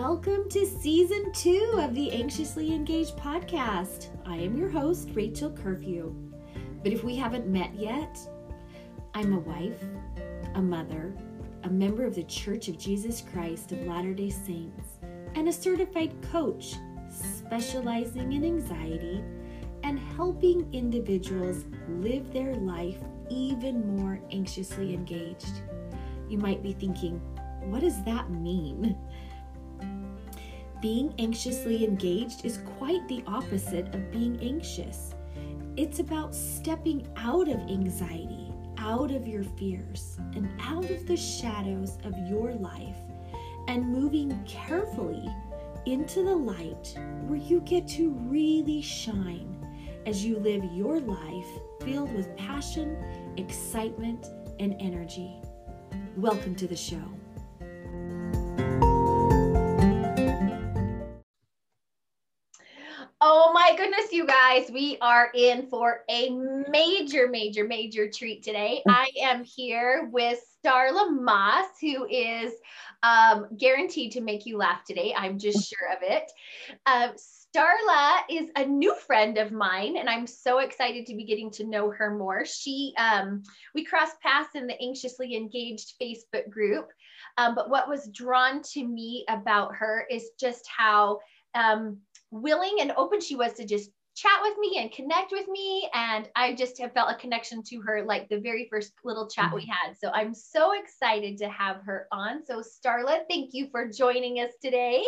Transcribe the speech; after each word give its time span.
Welcome 0.00 0.48
to 0.48 0.64
season 0.64 1.30
two 1.34 1.74
of 1.76 1.94
the 1.94 2.10
Anxiously 2.10 2.72
Engaged 2.72 3.18
podcast. 3.18 4.08
I 4.24 4.36
am 4.36 4.56
your 4.56 4.70
host, 4.70 5.10
Rachel 5.12 5.50
Curfew. 5.50 6.14
But 6.82 6.94
if 6.94 7.04
we 7.04 7.16
haven't 7.16 7.46
met 7.46 7.74
yet, 7.74 8.18
I'm 9.12 9.34
a 9.34 9.40
wife, 9.40 9.84
a 10.54 10.62
mother, 10.62 11.14
a 11.64 11.68
member 11.68 12.06
of 12.06 12.14
the 12.14 12.24
Church 12.24 12.68
of 12.68 12.78
Jesus 12.78 13.22
Christ 13.30 13.72
of 13.72 13.86
Latter 13.86 14.14
day 14.14 14.30
Saints, 14.30 14.88
and 15.34 15.48
a 15.48 15.52
certified 15.52 16.14
coach 16.32 16.76
specializing 17.10 18.32
in 18.32 18.42
anxiety 18.42 19.22
and 19.82 19.98
helping 19.98 20.66
individuals 20.72 21.66
live 21.98 22.32
their 22.32 22.54
life 22.54 22.96
even 23.28 23.98
more 23.98 24.18
anxiously 24.32 24.94
engaged. 24.94 25.60
You 26.26 26.38
might 26.38 26.62
be 26.62 26.72
thinking, 26.72 27.20
what 27.64 27.82
does 27.82 28.02
that 28.04 28.30
mean? 28.30 28.96
Being 30.80 31.12
anxiously 31.18 31.84
engaged 31.84 32.46
is 32.46 32.60
quite 32.78 33.06
the 33.06 33.22
opposite 33.26 33.94
of 33.94 34.10
being 34.10 34.38
anxious. 34.40 35.14
It's 35.76 35.98
about 35.98 36.34
stepping 36.34 37.06
out 37.16 37.48
of 37.48 37.60
anxiety, 37.68 38.50
out 38.78 39.10
of 39.10 39.28
your 39.28 39.44
fears, 39.44 40.16
and 40.34 40.48
out 40.58 40.88
of 40.90 41.06
the 41.06 41.18
shadows 41.18 41.98
of 42.04 42.14
your 42.26 42.54
life, 42.54 42.96
and 43.68 43.92
moving 43.92 44.42
carefully 44.46 45.28
into 45.84 46.22
the 46.22 46.34
light 46.34 46.94
where 47.26 47.38
you 47.38 47.60
get 47.60 47.86
to 47.88 48.12
really 48.30 48.80
shine 48.80 49.58
as 50.06 50.24
you 50.24 50.38
live 50.38 50.64
your 50.72 50.98
life 50.98 51.48
filled 51.82 52.10
with 52.14 52.34
passion, 52.38 52.96
excitement, 53.36 54.28
and 54.58 54.74
energy. 54.80 55.42
Welcome 56.16 56.54
to 56.54 56.66
the 56.66 56.74
show. 56.74 57.19
Oh 63.22 63.52
my 63.52 63.74
goodness, 63.76 64.12
you 64.12 64.24
guys, 64.24 64.70
we 64.72 64.96
are 65.02 65.30
in 65.34 65.66
for 65.66 66.04
a 66.08 66.30
major, 66.70 67.28
major, 67.28 67.64
major 67.64 68.08
treat 68.08 68.42
today. 68.42 68.82
I 68.88 69.10
am 69.20 69.44
here 69.44 70.08
with 70.10 70.38
Starla 70.64 71.20
Moss, 71.20 71.66
who 71.82 72.06
is 72.06 72.54
um, 73.02 73.48
guaranteed 73.58 74.12
to 74.12 74.22
make 74.22 74.46
you 74.46 74.56
laugh 74.56 74.84
today. 74.86 75.12
I'm 75.14 75.38
just 75.38 75.68
sure 75.68 75.92
of 75.92 75.98
it. 76.00 76.32
Uh, 76.86 77.08
Starla 77.54 78.20
is 78.30 78.48
a 78.56 78.64
new 78.64 78.94
friend 78.94 79.36
of 79.36 79.52
mine, 79.52 79.98
and 79.98 80.08
I'm 80.08 80.26
so 80.26 80.60
excited 80.60 81.04
to 81.04 81.14
be 81.14 81.24
getting 81.24 81.50
to 81.50 81.66
know 81.66 81.90
her 81.90 82.16
more. 82.16 82.46
She, 82.46 82.94
um, 82.96 83.42
we 83.74 83.84
crossed 83.84 84.18
paths 84.22 84.54
in 84.54 84.66
the 84.66 84.80
Anxiously 84.80 85.36
Engaged 85.36 85.92
Facebook 86.00 86.48
group, 86.48 86.88
um, 87.36 87.54
but 87.54 87.68
what 87.68 87.86
was 87.86 88.08
drawn 88.14 88.62
to 88.72 88.82
me 88.82 89.26
about 89.28 89.74
her 89.74 90.06
is 90.10 90.30
just 90.40 90.66
how 90.74 91.18
um, 91.54 91.98
willing 92.30 92.76
and 92.80 92.92
open 92.96 93.20
she 93.20 93.36
was 93.36 93.52
to 93.54 93.64
just 93.64 93.90
chat 94.14 94.40
with 94.42 94.58
me 94.58 94.78
and 94.78 94.92
connect 94.92 95.32
with 95.32 95.48
me. 95.48 95.88
And 95.94 96.28
I 96.36 96.54
just 96.54 96.80
have 96.80 96.92
felt 96.92 97.10
a 97.10 97.14
connection 97.14 97.62
to 97.64 97.80
her 97.80 98.04
like 98.04 98.28
the 98.28 98.40
very 98.40 98.68
first 98.70 98.92
little 99.04 99.28
chat 99.28 99.54
we 99.54 99.66
had. 99.66 99.96
So 99.96 100.10
I'm 100.12 100.34
so 100.34 100.72
excited 100.78 101.38
to 101.38 101.48
have 101.48 101.82
her 101.84 102.06
on. 102.12 102.44
So, 102.44 102.62
Starla, 102.62 103.20
thank 103.28 103.50
you 103.52 103.68
for 103.70 103.88
joining 103.88 104.38
us 104.38 104.52
today. 104.60 105.04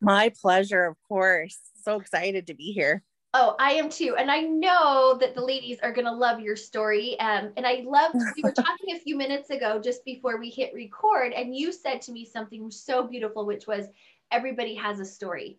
My 0.00 0.32
pleasure, 0.40 0.84
of 0.84 0.96
course. 1.06 1.58
So 1.82 2.00
excited 2.00 2.46
to 2.46 2.54
be 2.54 2.72
here. 2.72 3.02
Oh, 3.36 3.56
I 3.58 3.72
am 3.72 3.90
too. 3.90 4.14
And 4.16 4.30
I 4.30 4.42
know 4.42 5.18
that 5.20 5.34
the 5.34 5.44
ladies 5.44 5.78
are 5.82 5.92
going 5.92 6.04
to 6.04 6.12
love 6.12 6.38
your 6.38 6.54
story. 6.54 7.18
Um, 7.18 7.52
and 7.56 7.66
I 7.66 7.82
love, 7.84 8.12
we 8.36 8.42
were 8.44 8.52
talking 8.56 8.94
a 8.94 9.00
few 9.00 9.16
minutes 9.16 9.50
ago 9.50 9.80
just 9.82 10.04
before 10.04 10.38
we 10.38 10.50
hit 10.50 10.72
record, 10.72 11.32
and 11.32 11.54
you 11.54 11.72
said 11.72 12.00
to 12.02 12.12
me 12.12 12.24
something 12.24 12.70
so 12.70 13.08
beautiful, 13.08 13.44
which 13.44 13.66
was 13.66 13.86
everybody 14.30 14.76
has 14.76 15.00
a 15.00 15.04
story 15.04 15.58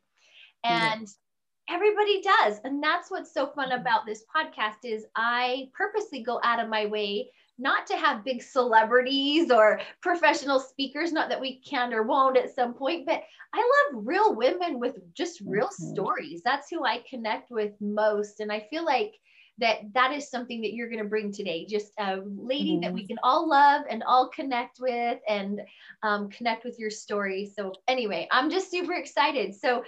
and 0.65 1.01
yeah. 1.01 1.75
everybody 1.75 2.21
does 2.21 2.59
and 2.63 2.81
that's 2.81 3.11
what's 3.11 3.33
so 3.33 3.47
fun 3.47 3.69
mm-hmm. 3.69 3.81
about 3.81 4.05
this 4.05 4.23
podcast 4.35 4.83
is 4.83 5.05
i 5.15 5.67
purposely 5.73 6.21
go 6.21 6.39
out 6.43 6.59
of 6.59 6.69
my 6.69 6.85
way 6.85 7.29
not 7.57 7.87
to 7.87 7.95
have 7.95 8.25
big 8.25 8.43
celebrities 8.43 9.49
or 9.49 9.79
professional 10.01 10.59
speakers 10.59 11.11
not 11.11 11.29
that 11.29 11.39
we 11.39 11.59
can 11.61 11.93
or 11.93 12.03
won't 12.03 12.37
at 12.37 12.53
some 12.53 12.73
point 12.73 13.05
but 13.05 13.21
i 13.53 13.89
love 13.93 14.03
real 14.05 14.35
women 14.35 14.79
with 14.79 14.95
just 15.13 15.41
real 15.45 15.67
mm-hmm. 15.67 15.93
stories 15.93 16.41
that's 16.43 16.69
who 16.69 16.83
i 16.83 17.01
connect 17.09 17.51
with 17.51 17.71
most 17.79 18.39
and 18.39 18.51
i 18.51 18.65
feel 18.69 18.85
like 18.85 19.13
that 19.57 19.77
that 19.93 20.11
is 20.11 20.29
something 20.29 20.61
that 20.61 20.73
you're 20.73 20.89
going 20.89 21.01
to 21.01 21.09
bring 21.09 21.31
today 21.31 21.65
just 21.65 21.93
a 21.99 22.17
lady 22.25 22.73
mm-hmm. 22.73 22.81
that 22.81 22.93
we 22.93 23.01
mm-hmm. 23.01 23.07
can 23.07 23.17
all 23.23 23.47
love 23.47 23.83
and 23.89 24.03
all 24.03 24.29
connect 24.29 24.79
with 24.79 25.19
and 25.27 25.61
um, 26.03 26.29
connect 26.29 26.65
with 26.65 26.77
your 26.77 26.89
story 26.89 27.51
so 27.55 27.73
anyway 27.87 28.27
i'm 28.31 28.49
just 28.49 28.69
super 28.69 28.93
excited 28.93 29.53
so 29.55 29.83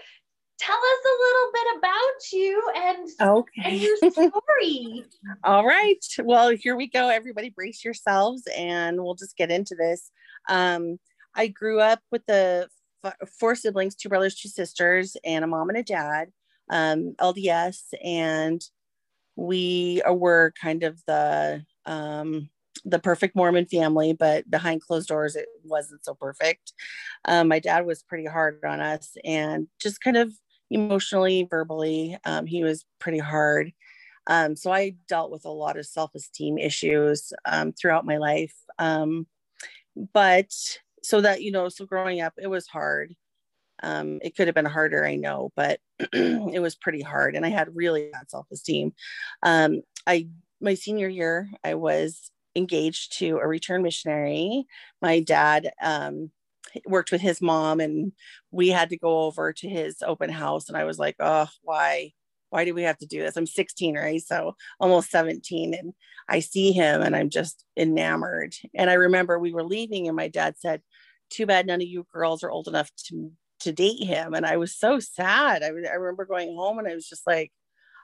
tell 0.60 0.76
us 0.76 1.06
a 1.06 1.16
little 1.24 1.52
bit 1.54 1.78
about 1.78 2.32
you 2.34 2.72
and, 2.76 3.10
okay. 3.22 3.62
and 3.64 3.78
your 3.78 3.98
story. 4.12 5.06
All 5.44 5.66
right. 5.66 6.04
Well, 6.24 6.50
here 6.50 6.76
we 6.76 6.88
go. 6.88 7.10
Everybody 7.10 7.50
brace 7.50 7.84
yourselves 7.84 8.44
and 8.56 9.04
we'll 9.04 9.16
just 9.16 9.38
get 9.38 9.52
into 9.52 9.76
this. 9.76 10.12
Um, 10.50 10.98
I 11.36 11.48
grew 11.48 11.80
up 11.80 12.00
with 12.12 12.26
the 12.26 12.68
f- 13.04 13.16
four 13.40 13.56
siblings, 13.56 13.96
two 13.96 14.10
brothers, 14.10 14.36
two 14.36 14.50
sisters, 14.50 15.16
and 15.24 15.44
a 15.44 15.48
mom 15.48 15.70
and 15.70 15.78
a 15.78 15.84
dad, 15.84 16.30
um, 16.72 17.14
LDS. 17.20 17.94
And 18.04 18.62
we 19.36 20.02
were 20.10 20.54
kind 20.60 20.84
of 20.84 21.00
the, 21.06 21.64
um, 21.86 22.50
the 22.86 23.00
perfect 23.00 23.36
Mormon 23.36 23.66
family, 23.66 24.14
but 24.14 24.50
behind 24.50 24.82
closed 24.82 25.08
doors, 25.08 25.36
it 25.36 25.48
wasn't 25.64 26.04
so 26.04 26.16
perfect. 26.16 26.74
Um, 27.26 27.48
my 27.48 27.60
dad 27.60 27.86
was 27.86 28.04
pretty 28.04 28.26
hard 28.26 28.60
on 28.66 28.80
us 28.80 29.16
and 29.24 29.68
just 29.80 30.02
kind 30.02 30.18
of 30.18 30.34
emotionally, 30.70 31.48
verbally. 31.50 32.18
Um, 32.26 32.46
he 32.46 32.64
was 32.64 32.86
pretty 33.00 33.20
hard. 33.20 33.72
Um, 34.28 34.56
so 34.56 34.72
I 34.72 34.96
dealt 35.08 35.32
with 35.32 35.46
a 35.46 35.50
lot 35.50 35.78
of 35.78 35.86
self 35.86 36.14
esteem 36.16 36.58
issues 36.58 37.32
um, 37.46 37.72
throughout 37.74 38.06
my 38.06 38.18
life. 38.18 38.56
Um, 38.78 39.28
but 40.14 40.52
so 41.02 41.22
that, 41.22 41.42
you 41.42 41.52
know, 41.52 41.70
so 41.70 41.86
growing 41.86 42.22
up, 42.22 42.34
it 42.38 42.48
was 42.48 42.68
hard. 42.68 43.16
Um, 43.84 44.20
it 44.22 44.36
could 44.36 44.48
have 44.48 44.56
been 44.56 44.66
harder, 44.66 45.06
I 45.06 45.16
know, 45.16 45.52
but 45.56 45.80
it 46.00 46.62
was 46.62 46.76
pretty 46.76 47.02
hard. 47.02 47.36
And 47.36 47.46
I 47.46 47.50
had 47.50 47.76
really 47.76 48.10
bad 48.12 48.30
self 48.30 48.48
esteem. 48.52 48.94
Um, 49.44 49.82
I, 50.06 50.28
my 50.60 50.74
senior 50.74 51.08
year, 51.08 51.50
I 51.64 51.76
was 51.76 52.32
engaged 52.56 53.18
to 53.20 53.38
a 53.38 53.48
return 53.48 53.84
missionary. 53.84 54.66
My 55.02 55.20
dad 55.20 55.72
um, 55.82 56.32
worked 56.86 57.12
with 57.12 57.22
his 57.22 57.42
mom 57.42 57.80
and 57.80 58.12
we 58.52 58.70
had 58.70 58.90
to 58.90 58.98
go 58.98 59.22
over 59.22 59.54
to 59.54 59.68
his 59.68 60.02
open 60.06 60.30
house 60.30 60.68
and 60.68 60.78
i 60.78 60.84
was 60.84 61.00
like 61.00 61.16
oh 61.20 61.48
why 61.64 62.12
why 62.50 62.66
do 62.66 62.74
we 62.74 62.84
have 62.84 62.98
to 63.00 63.06
do 63.06 63.22
this? 63.22 63.36
I'm 63.36 63.46
16 63.46 63.98
right? 63.98 64.22
So 64.22 64.56
almost 64.80 65.12
17 65.12 65.74
and 65.74 65.94
i 66.30 66.40
see 66.40 66.72
him 66.72 67.02
and 67.02 67.16
i'm 67.16 67.30
just 67.30 67.64
enamored. 67.78 68.56
And 68.76 68.90
i 68.90 68.94
remember 68.94 69.40
we 69.40 69.54
were 69.54 69.64
leaving 69.64 70.08
and 70.08 70.16
my 70.16 70.28
dad 70.28 70.56
said 70.58 70.82
too 71.30 71.46
bad 71.46 71.68
none 71.68 71.82
of 71.82 71.88
you 71.88 72.06
girls 72.14 72.44
are 72.44 72.52
old 72.52 72.68
enough 72.68 72.92
to 73.08 73.32
to 73.62 73.72
date 73.72 74.04
him. 74.04 74.34
And 74.34 74.46
i 74.46 74.58
was 74.58 74.76
so 74.76 75.00
sad. 75.00 75.64
I, 75.64 75.68
I 75.68 75.96
remember 75.96 76.26
going 76.26 76.56
home 76.56 76.80
and 76.80 76.88
i 76.88 76.94
was 76.94 77.08
just 77.08 77.26
like 77.28 77.52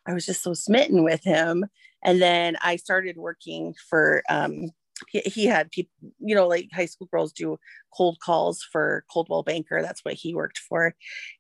i 0.08 0.14
was 0.14 0.26
just 0.26 0.44
so 0.44 0.54
smitten 0.54 1.04
with 1.04 1.24
him. 1.24 1.66
And 2.04 2.22
then 2.22 2.58
i 2.62 2.76
started 2.76 3.18
working 3.18 3.76
for 3.90 4.24
um, 4.30 4.72
he, 5.10 5.20
he 5.22 5.46
had 5.46 5.72
people, 5.72 5.92
you 6.20 6.36
know, 6.36 6.48
like 6.48 6.70
high 6.74 6.86
school 6.86 7.08
girls 7.12 7.34
do 7.34 7.58
cold 7.96 8.20
calls 8.20 8.64
for 8.72 9.06
Coldwell 9.12 9.44
Banker. 9.44 9.82
That's 9.82 10.04
what 10.04 10.16
he 10.16 10.34
worked 10.34 10.58
for. 10.58 10.96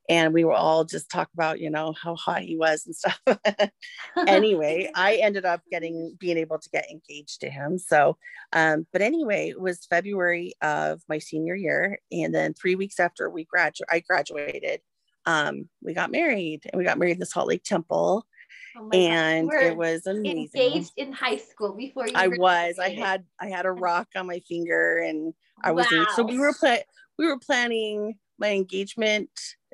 And 0.09 0.33
we 0.33 0.43
were 0.43 0.53
all 0.53 0.83
just 0.83 1.09
talk 1.09 1.29
about, 1.33 1.59
you 1.59 1.69
know, 1.69 1.93
how 1.93 2.15
hot 2.15 2.41
he 2.41 2.57
was 2.57 2.85
and 2.85 2.95
stuff. 2.95 3.19
anyway, 4.27 4.89
I 4.95 5.15
ended 5.15 5.45
up 5.45 5.61
getting, 5.71 6.15
being 6.19 6.37
able 6.37 6.59
to 6.59 6.69
get 6.69 6.89
engaged 6.91 7.41
to 7.41 7.49
him. 7.49 7.77
So, 7.77 8.17
um, 8.51 8.85
but 8.91 9.01
anyway, 9.01 9.49
it 9.49 9.59
was 9.59 9.85
February 9.89 10.53
of 10.61 11.01
my 11.07 11.19
senior 11.19 11.55
year. 11.55 11.99
And 12.11 12.33
then 12.33 12.53
three 12.53 12.75
weeks 12.75 12.99
after 12.99 13.29
we 13.29 13.45
graduated, 13.45 13.87
I 13.89 13.99
graduated, 13.99 14.81
um, 15.25 15.69
we 15.81 15.93
got 15.93 16.11
married 16.11 16.61
and 16.65 16.77
we 16.77 16.83
got 16.83 16.99
married 16.99 17.13
in 17.13 17.19
the 17.19 17.25
Salt 17.25 17.47
Lake 17.47 17.63
Temple. 17.63 18.25
Oh 18.75 18.89
and 18.91 19.51
it 19.51 19.77
was 19.77 20.07
amazing. 20.07 20.61
Engaged 20.61 20.93
in 20.97 21.11
high 21.11 21.37
school 21.37 21.73
before 21.73 22.07
you. 22.07 22.13
I 22.15 22.29
was. 22.29 22.79
I 22.79 22.89
had. 22.89 23.25
I 23.39 23.47
had 23.47 23.65
a 23.65 23.71
rock 23.87 24.07
on 24.15 24.27
my 24.27 24.39
finger, 24.47 24.97
and 24.99 25.33
I 25.63 25.71
was. 25.71 25.87
Wow. 25.91 26.07
so 26.15 26.23
we 26.23 26.39
were 26.39 26.53
pla- 26.59 26.77
We 27.17 27.27
were 27.27 27.39
planning 27.39 28.15
my 28.39 28.51
engagement 28.51 29.29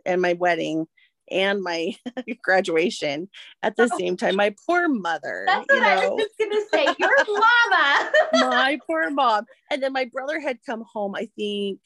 and 0.06 0.22
my 0.22 0.34
wedding 0.34 0.88
and 1.32 1.62
my 1.62 1.96
graduation 2.44 3.30
at 3.64 3.76
the 3.76 3.90
oh. 3.92 3.98
same 3.98 4.18
time. 4.18 4.36
My 4.36 4.54
poor 4.66 4.88
mother. 4.88 5.44
That's 5.48 5.66
what 5.70 5.82
know. 5.82 5.88
I 5.88 6.10
was 6.10 6.24
just 6.24 6.38
gonna 6.38 6.62
say. 6.72 6.96
Your 7.00 7.16
mama. 7.28 8.12
my 8.34 8.80
poor 8.86 9.10
mom. 9.10 9.46
And 9.72 9.82
then 9.82 9.94
my 9.94 10.06
brother 10.06 10.40
had 10.40 10.60
come 10.66 10.84
home. 10.92 11.16
I 11.16 11.30
think 11.38 11.80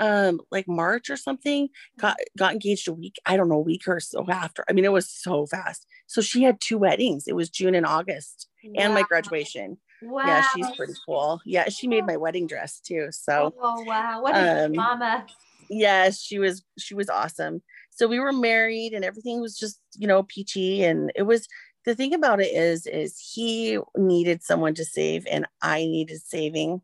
um 0.00 0.40
like 0.50 0.66
March 0.66 1.10
or 1.10 1.16
something, 1.16 1.68
got 1.98 2.16
got 2.36 2.52
engaged 2.52 2.88
a 2.88 2.92
week, 2.92 3.16
I 3.26 3.36
don't 3.36 3.48
know, 3.48 3.56
a 3.56 3.60
week 3.60 3.86
or 3.86 4.00
so 4.00 4.24
after. 4.28 4.64
I 4.68 4.72
mean, 4.72 4.84
it 4.84 4.92
was 4.92 5.08
so 5.08 5.46
fast. 5.46 5.86
So 6.06 6.20
she 6.20 6.42
had 6.42 6.60
two 6.60 6.78
weddings. 6.78 7.28
It 7.28 7.36
was 7.36 7.50
June 7.50 7.74
and 7.74 7.86
August 7.86 8.48
wow. 8.64 8.72
and 8.76 8.94
my 8.94 9.02
graduation. 9.02 9.78
Wow. 10.02 10.26
Yeah, 10.26 10.42
she's 10.54 10.70
pretty 10.76 10.94
cool. 11.06 11.40
Yeah, 11.44 11.68
she 11.68 11.86
made 11.86 12.06
my 12.06 12.16
wedding 12.16 12.46
dress 12.46 12.80
too. 12.80 13.08
So 13.10 13.54
Oh 13.60 13.84
wow. 13.84 14.22
What 14.22 14.34
a 14.34 14.64
um, 14.64 14.72
mama. 14.74 15.26
yes, 15.68 16.20
she 16.20 16.38
was 16.38 16.64
she 16.78 16.94
was 16.94 17.10
awesome. 17.10 17.62
So 17.90 18.06
we 18.08 18.18
were 18.18 18.32
married 18.32 18.94
and 18.94 19.04
everything 19.04 19.40
was 19.40 19.58
just, 19.58 19.80
you 19.96 20.06
know, 20.06 20.22
peachy 20.22 20.82
and 20.82 21.12
it 21.14 21.24
was 21.24 21.46
the 21.84 21.94
thing 21.94 22.14
about 22.14 22.40
it 22.40 22.52
is 22.52 22.86
is 22.86 23.18
he 23.18 23.78
needed 23.96 24.42
someone 24.42 24.74
to 24.74 24.84
save 24.84 25.26
and 25.30 25.46
I 25.62 25.80
needed 25.80 26.20
saving 26.22 26.82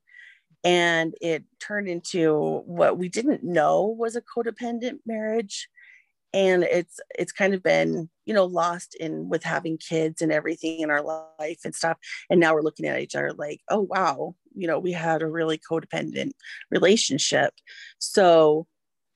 and 0.65 1.15
it 1.21 1.45
turned 1.61 1.89
into 1.89 2.63
what 2.67 2.99
we 2.99 3.09
didn't 3.09 3.45
know 3.45 3.87
was 3.87 4.17
a 4.17 4.23
codependent 4.23 4.99
marriage. 5.07 5.69
And 6.35 6.65
it's 6.65 6.99
it's 7.19 7.33
kind 7.33 7.55
of 7.55 7.63
been 7.63 8.11
you 8.27 8.35
know 8.35 8.45
lost 8.45 8.95
in 8.97 9.29
with 9.29 9.43
having 9.43 9.79
kids 9.79 10.21
and 10.21 10.33
everything 10.33 10.81
in 10.81 10.91
our 10.91 11.03
life 11.03 11.61
and 11.65 11.75
stuff. 11.75 11.99
And 12.29 12.41
now 12.41 12.53
we're 12.55 12.63
looking 12.63 12.87
at 12.87 13.01
each 13.01 13.15
other 13.15 13.33
like 13.33 13.61
oh 13.71 13.81
wow 13.83 14.35
you 14.55 14.67
know 14.67 14.79
we 14.79 14.93
had 14.93 15.23
a 15.23 15.29
really 15.29 15.59
codependent 15.59 16.33
relationship. 16.71 17.55
So 17.99 18.67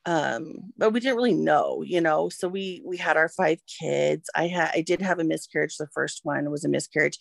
um 0.07 0.55
but 0.79 0.93
we 0.93 1.01
didn't 1.01 1.17
really 1.17 1.35
know 1.35 1.83
you 1.83 2.01
know 2.01 2.31
so 2.31 2.49
we 2.49 2.81
we 2.87 2.97
had 2.97 3.17
our 3.17 3.29
five 3.29 3.59
kids. 3.81 4.31
I 4.35 4.47
had 4.47 4.71
i 4.75 4.83
did 4.83 5.03
have 5.03 5.19
a 5.19 5.25
miscarriage. 5.25 5.77
The 5.77 5.89
first 5.89 6.21
one 6.23 6.51
was 6.51 6.65
a 6.65 6.69
miscarriage. 6.69 7.19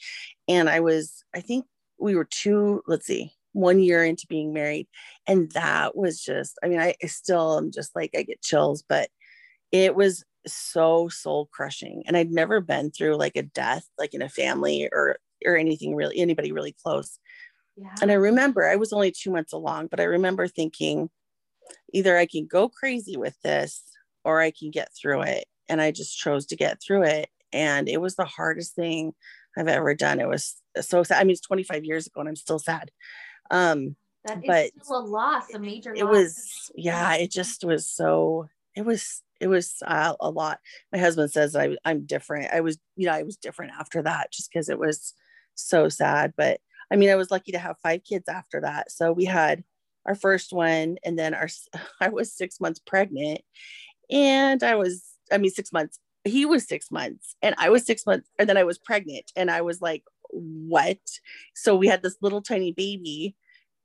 And 0.48 0.69
i 0.69 0.80
was 0.80 1.24
i 1.36 1.42
think 1.42 1.66
we 2.00 2.16
were 2.16 2.25
two 2.25 2.83
let's 2.88 3.07
see 3.07 3.33
one 3.53 3.79
year 3.79 4.03
into 4.03 4.27
being 4.27 4.53
married 4.53 4.87
and 5.27 5.51
that 5.51 5.95
was 5.95 6.21
just 6.21 6.57
i 6.63 6.67
mean 6.67 6.79
i, 6.79 6.93
I 7.03 7.07
still 7.07 7.57
am 7.57 7.71
just 7.71 7.95
like 7.95 8.11
i 8.15 8.23
get 8.23 8.41
chills 8.41 8.83
but 8.87 9.09
it 9.71 9.95
was 9.95 10.23
so 10.47 11.09
soul 11.09 11.49
crushing 11.51 12.03
and 12.05 12.15
i'd 12.15 12.31
never 12.31 12.61
been 12.61 12.91
through 12.91 13.15
like 13.15 13.35
a 13.35 13.43
death 13.43 13.85
like 13.97 14.13
in 14.13 14.21
a 14.21 14.29
family 14.29 14.87
or 14.91 15.17
or 15.45 15.55
anything 15.55 15.95
really 15.95 16.19
anybody 16.19 16.51
really 16.51 16.75
close. 16.83 17.19
Yeah. 17.75 17.95
and 18.01 18.11
i 18.11 18.15
remember 18.15 18.67
i 18.67 18.75
was 18.75 18.91
only 18.91 19.11
two 19.11 19.31
months 19.31 19.53
along 19.53 19.87
but 19.87 19.99
i 19.99 20.03
remember 20.03 20.47
thinking 20.47 21.09
either 21.93 22.17
i 22.17 22.25
can 22.25 22.45
go 22.45 22.67
crazy 22.67 23.15
with 23.15 23.39
this 23.41 23.83
or 24.23 24.41
i 24.41 24.51
can 24.51 24.69
get 24.69 24.89
through 24.99 25.21
it. 25.21 25.45
And 25.69 25.81
i 25.81 25.91
just 25.91 26.17
chose 26.17 26.45
to 26.47 26.55
get 26.55 26.81
through 26.81 27.03
it 27.03 27.29
and 27.53 27.87
it 27.87 28.01
was 28.01 28.15
the 28.15 28.25
hardest 28.25 28.75
thing 28.75 29.13
i've 29.57 29.67
ever 29.67 29.95
done. 29.95 30.19
It 30.19 30.27
was 30.27 30.61
so 30.81 31.03
sad 31.03 31.19
i 31.19 31.23
mean 31.23 31.31
it's 31.31 31.41
25 31.41 31.85
years 31.85 32.07
ago 32.07 32.19
and 32.19 32.29
i'm 32.29 32.35
still 32.35 32.59
sad 32.59 32.91
um 33.51 33.95
that 34.25 34.41
but 34.45 34.71
still 34.81 34.99
a 34.99 35.05
loss 35.05 35.53
a 35.53 35.59
major 35.59 35.93
it 35.93 36.03
loss. 36.03 36.11
was 36.11 36.71
yeah 36.75 37.15
it 37.15 37.31
just 37.31 37.63
was 37.63 37.87
so 37.89 38.47
it 38.75 38.85
was 38.85 39.23
it 39.39 39.47
was 39.47 39.81
uh, 39.85 40.13
a 40.19 40.29
lot. 40.29 40.59
My 40.91 40.99
husband 40.99 41.31
says 41.31 41.55
I, 41.55 41.77
I'm 41.85 42.05
different. 42.05 42.53
I 42.53 42.61
was, 42.61 42.77
you 42.95 43.07
know, 43.07 43.13
I 43.13 43.23
was 43.23 43.37
different 43.37 43.73
after 43.79 44.01
that 44.01 44.31
just 44.31 44.51
because 44.51 44.69
it 44.69 44.79
was 44.79 45.13
so 45.55 45.89
sad. 45.89 46.33
But 46.35 46.59
I 46.91 46.95
mean, 46.95 47.09
I 47.09 47.15
was 47.15 47.31
lucky 47.31 47.53
to 47.53 47.59
have 47.59 47.77
five 47.81 48.03
kids 48.03 48.27
after 48.27 48.61
that. 48.61 48.91
So 48.91 49.11
we 49.11 49.25
had 49.25 49.63
our 50.05 50.15
first 50.15 50.51
one, 50.51 50.97
and 51.03 51.17
then 51.17 51.33
our, 51.33 51.47
I 52.01 52.09
was 52.09 52.33
six 52.33 52.59
months 52.59 52.79
pregnant, 52.79 53.41
and 54.09 54.63
I 54.63 54.75
was, 54.75 55.03
I 55.31 55.37
mean, 55.37 55.51
six 55.51 55.71
months. 55.71 55.99
He 56.25 56.45
was 56.45 56.67
six 56.67 56.91
months, 56.91 57.35
and 57.41 57.55
I 57.57 57.69
was 57.69 57.85
six 57.85 58.05
months, 58.05 58.29
and 58.37 58.49
then 58.49 58.57
I 58.57 58.63
was 58.63 58.77
pregnant, 58.77 59.31
and 59.35 59.49
I 59.49 59.61
was 59.61 59.81
like, 59.81 60.03
what? 60.31 60.99
So 61.55 61.75
we 61.75 61.87
had 61.87 62.03
this 62.03 62.17
little 62.21 62.41
tiny 62.41 62.71
baby, 62.71 63.35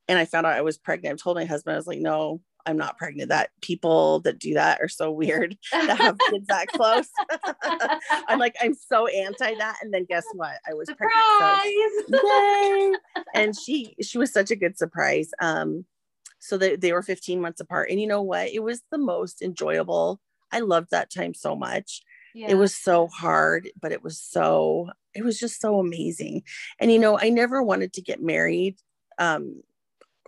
and 0.08 0.18
I 0.18 0.24
found 0.24 0.46
out 0.46 0.54
I 0.54 0.62
was 0.62 0.78
pregnant. 0.78 1.20
I 1.20 1.22
told 1.22 1.36
my 1.36 1.44
husband, 1.44 1.74
I 1.74 1.78
was 1.78 1.86
like, 1.86 2.00
no, 2.00 2.40
I'm 2.66 2.76
not 2.76 2.98
pregnant. 2.98 3.28
That 3.28 3.50
people 3.60 4.20
that 4.20 4.38
do 4.38 4.54
that 4.54 4.80
are 4.80 4.88
so 4.88 5.10
weird 5.10 5.56
that 5.72 5.98
have 5.98 6.16
kids 6.30 6.46
that 6.48 6.68
close. 6.68 7.08
I'm 8.28 8.38
like, 8.38 8.56
I'm 8.60 8.74
so 8.74 9.06
anti 9.06 9.54
that. 9.56 9.76
And 9.82 9.92
then 9.92 10.06
guess 10.08 10.24
what? 10.34 10.54
I 10.68 10.74
was 10.74 10.88
surprise! 10.88 11.10
pregnant. 11.38 11.92
So, 12.10 12.28
yay! 12.28 12.92
and 13.34 13.58
she 13.58 13.94
she 14.02 14.18
was 14.18 14.32
such 14.32 14.50
a 14.50 14.56
good 14.56 14.78
surprise. 14.78 15.30
Um, 15.40 15.84
so 16.44 16.58
they, 16.58 16.76
they 16.76 16.92
were 16.92 17.02
15 17.02 17.40
months 17.40 17.60
apart. 17.60 17.88
And 17.90 17.98
you 17.98 18.06
know 18.06 18.20
what? 18.20 18.48
It 18.48 18.62
was 18.62 18.82
the 18.90 18.98
most 18.98 19.40
enjoyable. 19.40 20.20
I 20.52 20.60
loved 20.60 20.90
that 20.90 21.10
time 21.10 21.32
so 21.32 21.56
much. 21.56 22.02
Yeah. 22.34 22.48
It 22.50 22.54
was 22.56 22.76
so 22.76 23.06
hard, 23.06 23.70
but 23.80 23.92
it 23.92 24.02
was 24.02 24.20
so, 24.20 24.90
it 25.14 25.24
was 25.24 25.38
just 25.38 25.60
so 25.60 25.78
amazing. 25.78 26.42
And 26.80 26.92
you 26.92 26.98
know, 26.98 27.18
I 27.18 27.30
never 27.30 27.62
wanted 27.62 27.92
to 27.94 28.02
get 28.02 28.22
married. 28.22 28.76
Um, 29.18 29.62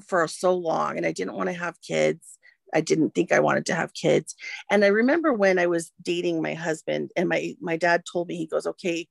for 0.04 0.26
so 0.28 0.54
long 0.54 0.96
and 0.96 1.06
I 1.06 1.12
didn't 1.12 1.36
want 1.36 1.48
to 1.48 1.54
have 1.54 1.80
kids. 1.82 2.38
I 2.74 2.80
didn't 2.80 3.14
think 3.14 3.32
I 3.32 3.40
wanted 3.40 3.66
to 3.66 3.74
have 3.74 3.94
kids. 3.94 4.34
And 4.70 4.84
I 4.84 4.88
remember 4.88 5.32
when 5.32 5.58
I 5.58 5.66
was 5.66 5.92
dating 6.02 6.42
my 6.42 6.54
husband 6.54 7.10
and 7.16 7.28
my 7.28 7.54
my 7.60 7.76
dad 7.76 8.02
told 8.10 8.28
me 8.28 8.36
he 8.36 8.46
goes, 8.46 8.66
"Okay, 8.66 9.08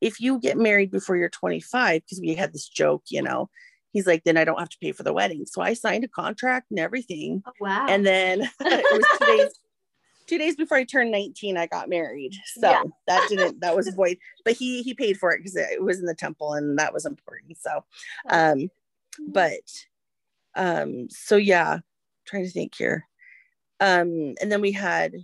if 0.00 0.20
you 0.20 0.38
get 0.40 0.56
married 0.56 0.90
before 0.90 1.16
you're 1.16 1.28
25 1.28 2.02
because 2.02 2.20
we 2.20 2.34
had 2.34 2.52
this 2.52 2.68
joke, 2.68 3.04
you 3.08 3.22
know, 3.22 3.48
he's 3.92 4.06
like, 4.06 4.24
then 4.24 4.36
I 4.36 4.44
don't 4.44 4.58
have 4.58 4.70
to 4.70 4.78
pay 4.80 4.92
for 4.92 5.02
the 5.02 5.12
wedding. 5.12 5.46
So 5.46 5.62
I 5.62 5.74
signed 5.74 6.04
a 6.04 6.08
contract 6.08 6.70
and 6.70 6.80
everything. 6.80 7.42
Oh, 7.46 7.52
wow. 7.60 7.86
And 7.88 8.04
then 8.04 8.42
it 8.60 8.84
was 8.92 9.18
two 9.18 9.26
days, 9.26 9.60
two 10.26 10.38
days 10.38 10.56
before 10.56 10.76
I 10.76 10.84
turned 10.84 11.10
19, 11.10 11.56
I 11.56 11.66
got 11.66 11.88
married. 11.88 12.34
So 12.54 12.70
yeah. 12.70 12.82
that 13.06 13.26
didn't, 13.28 13.60
that 13.60 13.76
was 13.76 13.88
void, 13.96 14.18
but 14.44 14.54
he, 14.54 14.82
he 14.82 14.94
paid 14.94 15.18
for 15.18 15.32
it 15.32 15.38
because 15.38 15.56
it 15.56 15.82
was 15.82 16.00
in 16.00 16.06
the 16.06 16.14
temple 16.14 16.54
and 16.54 16.78
that 16.78 16.92
was 16.92 17.06
important. 17.06 17.58
So, 17.58 17.84
um, 18.30 18.68
but 19.28 19.60
um 20.56 21.08
so 21.10 21.36
yeah 21.36 21.78
trying 22.26 22.44
to 22.44 22.50
think 22.50 22.74
here 22.74 23.06
um 23.80 24.34
and 24.40 24.50
then 24.50 24.60
we 24.60 24.72
had 24.72 25.14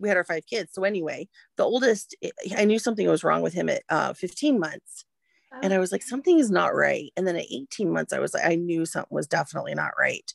we 0.00 0.08
had 0.08 0.16
our 0.16 0.24
five 0.24 0.44
kids 0.46 0.72
so 0.72 0.84
anyway 0.84 1.28
the 1.56 1.64
oldest 1.64 2.16
i 2.56 2.64
knew 2.64 2.78
something 2.78 3.06
was 3.08 3.24
wrong 3.24 3.42
with 3.42 3.54
him 3.54 3.68
at 3.68 3.82
uh 3.88 4.12
15 4.12 4.58
months 4.58 5.04
oh. 5.52 5.58
and 5.62 5.72
i 5.72 5.78
was 5.78 5.92
like 5.92 6.02
something 6.02 6.38
is 6.38 6.50
not 6.50 6.74
right 6.74 7.12
and 7.16 7.26
then 7.26 7.36
at 7.36 7.46
18 7.50 7.90
months 7.92 8.12
i 8.12 8.18
was 8.18 8.34
like 8.34 8.44
i 8.44 8.54
knew 8.54 8.84
something 8.84 9.14
was 9.14 9.26
definitely 9.26 9.74
not 9.74 9.92
right 9.98 10.34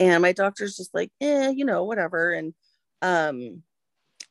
and 0.00 0.22
my 0.22 0.32
doctor's 0.32 0.76
just 0.76 0.94
like 0.94 1.10
eh 1.20 1.50
you 1.50 1.64
know 1.64 1.84
whatever 1.84 2.32
and 2.32 2.54
um 3.04 3.62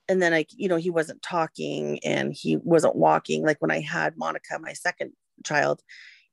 and 0.09 0.21
then 0.21 0.33
i 0.33 0.45
you 0.57 0.67
know 0.67 0.75
he 0.75 0.89
wasn't 0.89 1.21
talking 1.21 1.97
and 2.03 2.33
he 2.33 2.57
wasn't 2.57 2.95
walking 2.97 3.45
like 3.45 3.61
when 3.61 3.71
i 3.71 3.79
had 3.79 4.17
monica 4.17 4.59
my 4.59 4.73
second 4.73 5.13
child 5.45 5.81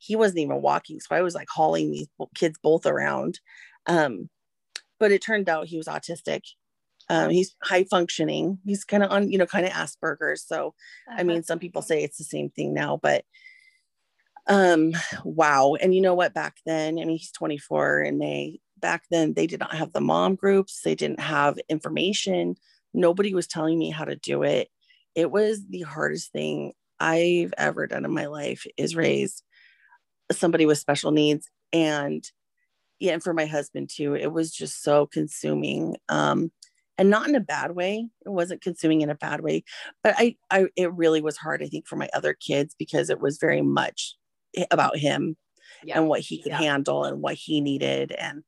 he 0.00 0.16
wasn't 0.16 0.40
even 0.40 0.62
walking. 0.62 0.98
So 0.98 1.14
I 1.14 1.20
was 1.20 1.34
like 1.34 1.48
hauling 1.48 1.92
these 1.92 2.08
kids 2.34 2.58
both 2.60 2.86
around. 2.86 3.38
Um, 3.86 4.30
but 4.98 5.12
it 5.12 5.22
turned 5.22 5.48
out 5.48 5.66
he 5.66 5.76
was 5.76 5.86
autistic. 5.86 6.40
Um, 7.10 7.30
he's 7.30 7.54
high 7.62 7.84
functioning. 7.84 8.58
He's 8.64 8.84
kind 8.84 9.02
of 9.02 9.10
on, 9.10 9.30
you 9.30 9.36
know, 9.36 9.46
kind 9.46 9.66
of 9.66 9.72
Asperger's. 9.72 10.44
So, 10.46 10.74
uh-huh. 11.08 11.16
I 11.18 11.22
mean, 11.22 11.42
some 11.42 11.58
people 11.58 11.82
say 11.82 12.02
it's 12.02 12.18
the 12.18 12.24
same 12.24 12.50
thing 12.50 12.72
now, 12.72 12.98
but 13.02 13.24
um, 14.46 14.92
wow. 15.22 15.74
And 15.80 15.94
you 15.94 16.00
know 16.00 16.14
what? 16.14 16.34
Back 16.34 16.56
then, 16.64 16.98
I 16.98 17.04
mean, 17.04 17.18
he's 17.18 17.32
24 17.32 18.00
and 18.00 18.20
they, 18.20 18.60
back 18.80 19.04
then, 19.10 19.34
they 19.34 19.46
did 19.46 19.60
not 19.60 19.74
have 19.74 19.92
the 19.92 20.00
mom 20.00 20.34
groups. 20.34 20.80
They 20.82 20.94
didn't 20.94 21.20
have 21.20 21.58
information. 21.68 22.56
Nobody 22.94 23.34
was 23.34 23.46
telling 23.46 23.78
me 23.78 23.90
how 23.90 24.04
to 24.04 24.16
do 24.16 24.42
it. 24.42 24.68
It 25.14 25.30
was 25.30 25.66
the 25.68 25.82
hardest 25.82 26.32
thing 26.32 26.72
I've 26.98 27.54
ever 27.56 27.86
done 27.86 28.04
in 28.04 28.12
my 28.12 28.26
life 28.26 28.66
is 28.76 28.94
raise 28.94 29.42
somebody 30.32 30.66
with 30.66 30.78
special 30.78 31.10
needs 31.10 31.48
and 31.72 32.24
yeah 32.98 33.12
and 33.12 33.22
for 33.22 33.32
my 33.32 33.46
husband 33.46 33.90
too 33.92 34.14
it 34.14 34.32
was 34.32 34.52
just 34.52 34.82
so 34.82 35.06
consuming 35.06 35.96
um 36.08 36.52
and 36.98 37.10
not 37.10 37.28
in 37.28 37.34
a 37.34 37.40
bad 37.40 37.72
way 37.72 38.06
it 38.24 38.28
wasn't 38.28 38.62
consuming 38.62 39.00
in 39.00 39.10
a 39.10 39.14
bad 39.14 39.40
way 39.40 39.64
but 40.04 40.14
i 40.18 40.36
i 40.50 40.66
it 40.76 40.92
really 40.94 41.20
was 41.20 41.36
hard 41.36 41.62
i 41.62 41.66
think 41.66 41.86
for 41.86 41.96
my 41.96 42.08
other 42.14 42.34
kids 42.34 42.74
because 42.78 43.10
it 43.10 43.20
was 43.20 43.38
very 43.38 43.62
much 43.62 44.14
about 44.70 44.96
him 44.96 45.36
yeah. 45.84 45.98
and 45.98 46.08
what 46.08 46.20
he 46.20 46.42
could 46.42 46.52
yeah. 46.52 46.58
handle 46.58 47.04
and 47.04 47.20
what 47.20 47.34
he 47.34 47.60
needed 47.60 48.12
and 48.12 48.42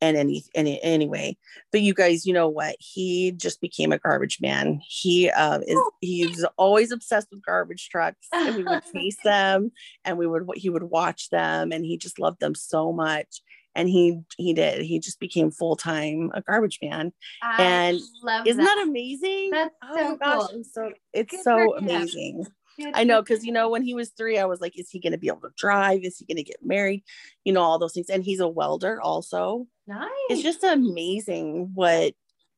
and 0.00 0.16
any, 0.16 0.44
any 0.54 0.82
anyway 0.82 1.36
but 1.72 1.80
you 1.80 1.94
guys 1.94 2.26
you 2.26 2.32
know 2.32 2.48
what? 2.48 2.76
He 2.78 3.32
just 3.32 3.60
became 3.60 3.92
a 3.92 3.98
garbage 3.98 4.38
man. 4.40 4.80
He 4.86 5.30
uh, 5.30 5.60
is 5.60 5.76
oh. 5.76 5.90
he's 6.00 6.44
always 6.56 6.92
obsessed 6.92 7.28
with 7.30 7.44
garbage 7.44 7.88
trucks 7.90 8.26
and 8.32 8.56
we 8.56 8.64
would 8.64 8.82
chase 8.94 9.18
them 9.24 9.72
and 10.04 10.18
we 10.18 10.26
would 10.26 10.48
he 10.54 10.70
would 10.70 10.84
watch 10.84 11.30
them 11.30 11.72
and 11.72 11.84
he 11.84 11.96
just 11.96 12.18
loved 12.18 12.40
them 12.40 12.54
so 12.54 12.92
much 12.92 13.42
and 13.74 13.88
he 13.88 14.20
he 14.36 14.54
did. 14.54 14.82
He 14.82 14.98
just 14.98 15.20
became 15.20 15.50
full-time 15.50 16.30
a 16.34 16.42
garbage 16.42 16.78
man. 16.82 17.12
I 17.42 17.62
and 17.62 17.96
isn't 17.96 18.64
that. 18.64 18.76
that. 18.76 18.84
amazing? 18.86 19.50
That's 19.50 19.74
oh 19.82 19.96
so 19.96 20.16
gosh 20.16 20.50
cool. 20.50 20.64
so 20.64 20.92
it's 21.12 21.30
Good 21.30 21.42
so 21.42 21.76
amazing 21.76 22.46
I 22.94 23.04
know 23.04 23.22
because 23.22 23.44
you 23.44 23.52
know 23.52 23.68
when 23.68 23.82
he 23.82 23.94
was 23.94 24.10
three, 24.10 24.38
I 24.38 24.44
was 24.44 24.60
like, 24.60 24.78
is 24.78 24.90
he 24.90 25.00
going 25.00 25.12
to 25.12 25.18
be 25.18 25.28
able 25.28 25.40
to 25.40 25.52
drive? 25.56 26.02
Is 26.02 26.18
he 26.18 26.24
going 26.24 26.36
to 26.36 26.42
get 26.42 26.64
married? 26.64 27.02
You 27.44 27.52
know 27.52 27.62
all 27.62 27.78
those 27.78 27.94
things, 27.94 28.10
and 28.10 28.24
he's 28.24 28.40
a 28.40 28.48
welder 28.48 29.00
also. 29.00 29.66
Nice. 29.86 30.08
It's 30.30 30.42
just 30.42 30.64
amazing 30.64 31.70
what 31.74 32.14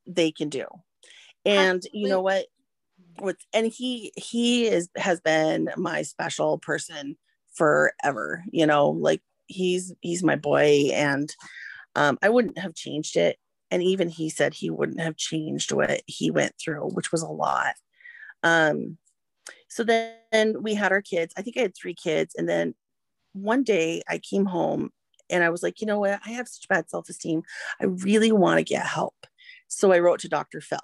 they 0.06 0.30
can 0.32 0.48
do, 0.48 0.66
and 1.44 1.76
Absolutely. 1.76 2.00
you 2.00 2.08
know 2.08 2.20
what? 2.20 2.46
What's 3.18 3.44
and 3.52 3.66
he 3.66 4.12
he 4.16 4.66
is 4.66 4.88
has 4.96 5.20
been 5.20 5.70
my 5.76 6.02
special 6.02 6.58
person 6.58 7.16
forever. 7.54 8.44
You 8.50 8.66
know, 8.66 8.90
like 8.90 9.22
he's 9.46 9.92
he's 10.00 10.22
my 10.22 10.36
boy, 10.36 10.90
and 10.92 11.34
um, 11.94 12.18
I 12.22 12.28
wouldn't 12.28 12.58
have 12.58 12.74
changed 12.74 13.16
it. 13.16 13.38
And 13.72 13.82
even 13.82 14.08
he 14.08 14.30
said 14.30 14.52
he 14.52 14.68
wouldn't 14.68 15.00
have 15.00 15.16
changed 15.16 15.70
what 15.72 16.02
he 16.06 16.30
went 16.30 16.54
through, 16.58 16.88
which 16.90 17.12
was 17.12 17.22
a 17.22 17.28
lot. 17.28 17.74
Um, 18.42 18.98
so 19.70 19.84
then 19.84 20.62
we 20.62 20.74
had 20.74 20.92
our 20.92 21.00
kids. 21.00 21.32
I 21.36 21.42
think 21.42 21.56
I 21.56 21.60
had 21.60 21.76
three 21.76 21.94
kids. 21.94 22.34
And 22.36 22.48
then 22.48 22.74
one 23.32 23.62
day 23.62 24.02
I 24.08 24.18
came 24.18 24.44
home 24.44 24.90
and 25.30 25.44
I 25.44 25.50
was 25.50 25.62
like, 25.62 25.80
you 25.80 25.86
know 25.86 26.00
what? 26.00 26.20
I 26.26 26.30
have 26.30 26.48
such 26.48 26.68
bad 26.68 26.90
self 26.90 27.08
esteem. 27.08 27.42
I 27.80 27.86
really 27.86 28.32
want 28.32 28.58
to 28.58 28.64
get 28.64 28.84
help. 28.84 29.14
So 29.68 29.92
I 29.92 30.00
wrote 30.00 30.20
to 30.20 30.28
Dr. 30.28 30.60
Phil. 30.60 30.80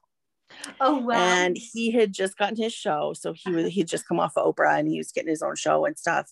Oh 0.80 0.98
wow. 0.98 1.14
And 1.16 1.56
he 1.58 1.90
had 1.90 2.12
just 2.12 2.38
gotten 2.38 2.56
his 2.56 2.72
show. 2.72 3.12
So 3.18 3.34
he 3.34 3.50
was 3.50 3.72
he'd 3.72 3.88
just 3.88 4.06
come 4.06 4.20
off 4.20 4.36
of 4.36 4.54
Oprah 4.54 4.78
and 4.78 4.88
he 4.88 4.98
was 4.98 5.10
getting 5.10 5.30
his 5.30 5.42
own 5.42 5.56
show 5.56 5.84
and 5.84 5.98
stuff. 5.98 6.30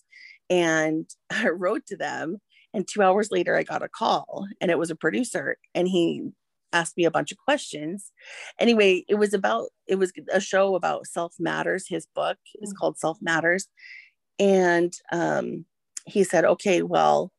And 0.49 1.09
I 1.29 1.49
wrote 1.49 1.85
to 1.87 1.97
them. 1.97 2.37
And 2.73 2.87
two 2.87 3.01
hours 3.01 3.31
later, 3.31 3.55
I 3.55 3.63
got 3.63 3.83
a 3.83 3.89
call 3.89 4.47
and 4.59 4.71
it 4.71 4.79
was 4.79 4.91
a 4.91 4.95
producer. 4.95 5.57
And 5.73 5.87
he 5.87 6.29
asked 6.75 6.97
me 6.97 7.05
a 7.05 7.11
bunch 7.11 7.31
of 7.31 7.37
questions. 7.37 8.11
Anyway, 8.59 9.05
it 9.07 9.15
was 9.15 9.33
about 9.33 9.69
it 9.87 9.95
was 9.95 10.11
a 10.31 10.39
show 10.41 10.75
about 10.75 11.07
self 11.07 11.33
matters. 11.39 11.87
His 11.87 12.05
book 12.13 12.37
is 12.61 12.73
Mm. 12.73 12.77
called 12.77 12.97
Self 12.99 13.17
Matters, 13.21 13.67
and 14.39 14.93
um, 15.11 15.65
he 16.05 16.23
said, 16.23 16.43
"Okay, 16.45 16.81
well, 16.81 17.31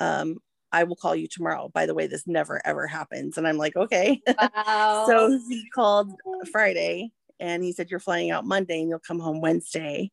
um, 0.00 0.38
I 0.72 0.84
will 0.84 0.96
call 0.96 1.14
you 1.14 1.28
tomorrow." 1.28 1.70
By 1.72 1.86
the 1.86 1.94
way, 1.94 2.06
this 2.08 2.26
never 2.26 2.60
ever 2.66 2.86
happens, 2.86 3.38
and 3.38 3.46
I'm 3.46 3.56
like, 3.58 3.76
"Okay." 3.76 4.20
wow. 4.66 5.04
so 5.06 5.38
he 5.48 5.68
called 5.70 6.10
Friday, 6.52 7.12
and 7.38 7.62
he 7.62 7.72
said, 7.72 7.90
"You're 7.90 8.00
flying 8.00 8.30
out 8.32 8.44
Monday, 8.44 8.80
and 8.80 8.88
you'll 8.88 8.98
come 8.98 9.20
home 9.20 9.40
Wednesday." 9.40 10.10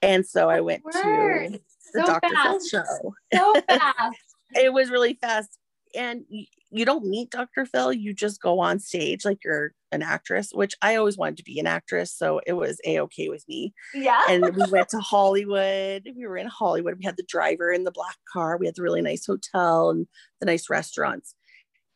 And 0.00 0.24
so 0.24 0.48
I 0.48 0.60
went 0.60 0.84
to 0.84 1.58
the 1.92 2.00
So 2.00 2.06
Dr. 2.06 2.36
Phil 2.44 2.60
show 2.70 3.14
so 3.34 3.54
fast. 3.68 4.16
it 4.54 4.72
was 4.72 4.90
really 4.90 5.14
fast 5.14 5.58
and 5.92 6.24
you 6.70 6.84
don't 6.84 7.04
meet 7.06 7.30
dr 7.30 7.66
phil 7.66 7.92
you 7.92 8.12
just 8.12 8.40
go 8.42 8.60
on 8.60 8.78
stage 8.78 9.24
like 9.24 9.38
you're 9.44 9.72
an 9.90 10.02
actress 10.02 10.50
which 10.52 10.74
i 10.82 10.96
always 10.96 11.16
wanted 11.16 11.36
to 11.38 11.42
be 11.44 11.58
an 11.58 11.66
actress 11.66 12.12
so 12.12 12.40
it 12.46 12.52
was 12.52 12.78
a-okay 12.84 13.28
with 13.30 13.42
me. 13.48 13.72
Yeah. 13.94 14.22
and 14.28 14.54
we 14.54 14.62
went 14.70 14.90
to 14.90 14.98
hollywood. 15.00 16.06
We 16.14 16.26
were 16.26 16.36
in 16.36 16.46
hollywood. 16.46 16.96
We 16.98 17.04
had 17.04 17.16
the 17.16 17.24
driver 17.26 17.72
in 17.72 17.84
the 17.84 17.90
black 17.90 18.16
car. 18.30 18.58
We 18.58 18.66
had 18.66 18.74
the 18.74 18.82
really 18.82 19.00
nice 19.00 19.24
hotel 19.24 19.88
and 19.90 20.06
the 20.40 20.46
nice 20.46 20.68
restaurants. 20.68 21.34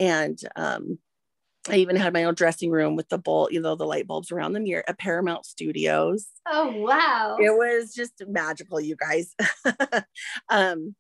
And 0.01 0.39
um 0.57 0.99
I 1.69 1.77
even 1.77 1.95
had 1.95 2.13
my 2.13 2.25
own 2.25 2.35
dressing 2.35 2.71
room 2.73 2.97
with 2.97 3.09
the 3.09 3.19
bulb, 3.19 3.53
you 3.53 3.61
know, 3.61 3.77
the 3.77 3.85
light 3.87 4.09
bulbs 4.09 4.33
around 4.33 4.53
the 4.55 4.59
mirror 4.61 4.83
at 4.89 4.99
Paramount 4.99 5.45
Studios. 5.47 6.27
Oh 6.47 6.73
wow. 6.75 7.37
it 7.39 7.51
was 7.51 7.93
just 7.93 8.15
magical 8.27 8.81
you 8.81 8.97
guys. 8.97 9.35
Um 10.49 10.95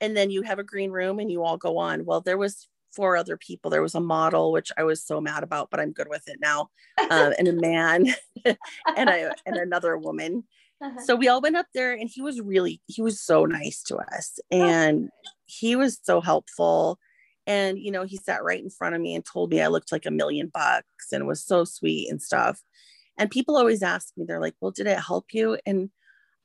and 0.00 0.16
then 0.16 0.30
you 0.30 0.42
have 0.42 0.58
a 0.58 0.64
green 0.64 0.90
room 0.90 1.18
and 1.18 1.30
you 1.30 1.42
all 1.42 1.56
go 1.56 1.78
on. 1.78 2.04
Well 2.04 2.20
there 2.20 2.38
was 2.38 2.68
four 2.96 3.16
other 3.16 3.36
people. 3.36 3.70
There 3.70 3.82
was 3.82 3.94
a 3.94 4.00
model 4.00 4.52
which 4.52 4.72
i 4.76 4.82
was 4.82 5.04
so 5.04 5.20
mad 5.20 5.42
about 5.42 5.70
but 5.70 5.80
i'm 5.80 5.92
good 5.92 6.08
with 6.08 6.26
it 6.26 6.38
now 6.40 6.70
um, 7.10 7.34
and 7.38 7.48
a 7.48 7.52
man 7.52 8.06
and 8.44 9.10
i 9.10 9.30
and 9.44 9.56
another 9.56 9.96
woman. 9.96 10.44
Uh-huh. 10.82 11.00
so 11.02 11.16
we 11.16 11.26
all 11.26 11.40
went 11.40 11.56
up 11.56 11.64
there 11.72 11.92
and 11.92 12.10
he 12.12 12.20
was 12.20 12.38
really 12.38 12.82
he 12.86 13.00
was 13.00 13.18
so 13.18 13.46
nice 13.46 13.82
to 13.82 13.96
us 13.96 14.38
and 14.50 15.08
he 15.46 15.76
was 15.76 15.98
so 16.02 16.20
helpful. 16.20 16.98
And 17.46 17.78
you 17.78 17.92
know 17.92 18.02
he 18.04 18.16
sat 18.16 18.42
right 18.42 18.62
in 18.62 18.70
front 18.70 18.94
of 18.94 19.00
me 19.00 19.14
and 19.14 19.24
told 19.24 19.50
me 19.50 19.60
i 19.62 19.68
looked 19.68 19.92
like 19.92 20.06
a 20.06 20.10
million 20.10 20.50
bucks 20.52 21.12
and 21.12 21.26
was 21.26 21.44
so 21.44 21.64
sweet 21.64 22.10
and 22.10 22.20
stuff. 22.20 22.60
And 23.18 23.30
people 23.30 23.56
always 23.56 23.82
ask 23.82 24.12
me 24.16 24.24
they're 24.26 24.40
like 24.40 24.56
well 24.60 24.72
did 24.72 24.86
it 24.86 24.98
help 24.98 25.26
you? 25.32 25.58
And 25.64 25.90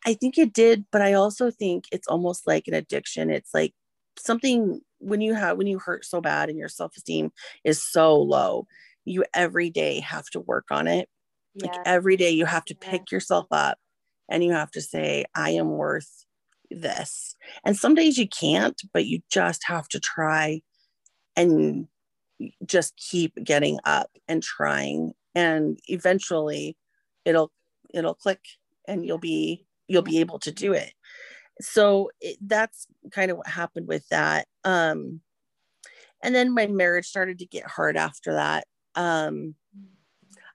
i 0.06 0.14
think 0.14 0.38
it 0.38 0.52
did 0.54 0.86
but 0.92 1.02
i 1.02 1.14
also 1.14 1.52
think 1.52 1.86
it's 1.92 2.08
almost 2.08 2.48
like 2.48 2.68
an 2.68 2.74
addiction. 2.74 3.30
It's 3.30 3.54
like 3.54 3.74
something 4.18 4.82
when 5.02 5.22
you 5.22 5.34
have 5.34 5.58
when 5.58 5.68
you 5.68 5.80
hurt 5.80 6.06
so 6.06 6.22
bad 6.22 6.50
and 6.50 6.58
your 6.60 6.70
self-esteem 6.70 7.32
is 7.64 7.84
so 7.84 8.18
low 8.20 8.68
you 9.06 9.26
every 9.34 9.70
day 9.70 10.00
have 10.00 10.26
to 10.32 10.40
work 10.42 10.66
on 10.72 10.88
it. 10.88 11.10
Like 11.56 11.80
every 11.86 12.18
day 12.18 12.30
you 12.32 12.46
have 12.46 12.66
to 12.66 12.76
Yeah. 12.82 12.90
pick 12.90 13.12
yourself 13.12 13.48
up 13.52 13.80
and 14.30 14.44
you 14.44 14.52
have 14.52 14.72
to 14.72 14.82
say 14.82 15.26
i 15.36 15.50
am 15.52 15.72
worth 15.72 16.26
this. 16.70 17.36
And 17.66 17.76
some 17.78 17.96
days 17.96 18.18
you 18.18 18.28
can't 18.30 18.80
but 18.94 19.06
you 19.06 19.22
just 19.32 19.64
have 19.66 19.88
to 19.90 20.00
try 20.00 20.62
and 21.36 21.88
just 22.66 22.96
keep 22.98 23.34
getting 23.44 23.80
up 23.86 24.10
and 24.28 24.44
trying. 24.44 25.14
And 25.36 25.80
eventually 25.88 26.78
it'll 27.26 27.52
it'll 27.94 28.16
click 28.16 28.42
and 28.88 29.06
you'll 29.06 29.18
be 29.20 29.66
you'll 29.88 30.02
be 30.02 30.20
able 30.20 30.40
to 30.40 30.52
do 30.52 30.74
it 30.74 30.94
so 31.60 32.10
it, 32.22 32.38
that's 32.42 32.88
kind 33.12 33.32
of 33.32 33.38
what 33.38 33.48
happened 33.48 33.88
with 33.88 34.08
that 34.10 34.48
um 34.64 35.20
and 36.24 36.34
then 36.36 36.54
my 36.54 36.68
marriage 36.68 37.06
started 37.06 37.40
to 37.40 37.46
get 37.46 37.66
hard 37.66 37.98
after 37.98 38.34
that 38.34 38.66
um 38.96 39.56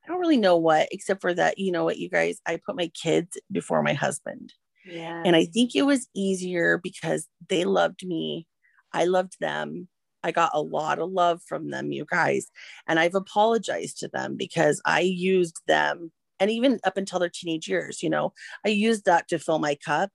I 0.07 0.09
don't 0.09 0.21
really 0.21 0.37
know 0.37 0.57
what, 0.57 0.89
except 0.93 1.21
for 1.21 1.35
that, 1.35 1.59
you 1.59 1.73
know 1.73 1.85
what, 1.85 1.99
you 1.99 2.09
guys, 2.09 2.41
I 2.47 2.61
put 2.65 2.77
my 2.77 2.89
kids 2.89 3.37
before 3.51 3.83
my 3.83 3.93
husband. 3.93 4.53
yeah. 4.85 5.23
And 5.25 5.35
I 5.35 5.47
think 5.47 5.75
it 5.75 5.83
was 5.83 6.09
easier 6.15 6.79
because 6.79 7.27
they 7.49 7.65
loved 7.65 8.07
me. 8.07 8.47
I 8.93 9.07
loved 9.07 9.37
them. 9.41 9.89
I 10.23 10.31
got 10.31 10.53
a 10.55 10.63
lot 10.63 11.01
of 11.01 11.11
love 11.11 11.41
from 11.47 11.71
them, 11.71 11.91
you 11.91 12.07
guys. 12.09 12.49
And 12.87 13.01
I've 13.01 13.17
apologized 13.17 13.99
to 13.99 14.09
them 14.09 14.37
because 14.37 14.81
I 14.85 15.01
used 15.01 15.61
them, 15.67 16.13
and 16.39 16.51
even 16.51 16.79
up 16.85 16.97
until 16.97 17.19
their 17.19 17.29
teenage 17.29 17.69
years, 17.69 18.03
you 18.03 18.11
know, 18.11 18.33
I 18.65 18.69
used 18.69 19.07
that 19.07 19.27
to 19.29 19.39
fill 19.39 19.59
my 19.59 19.75
cup 19.75 20.11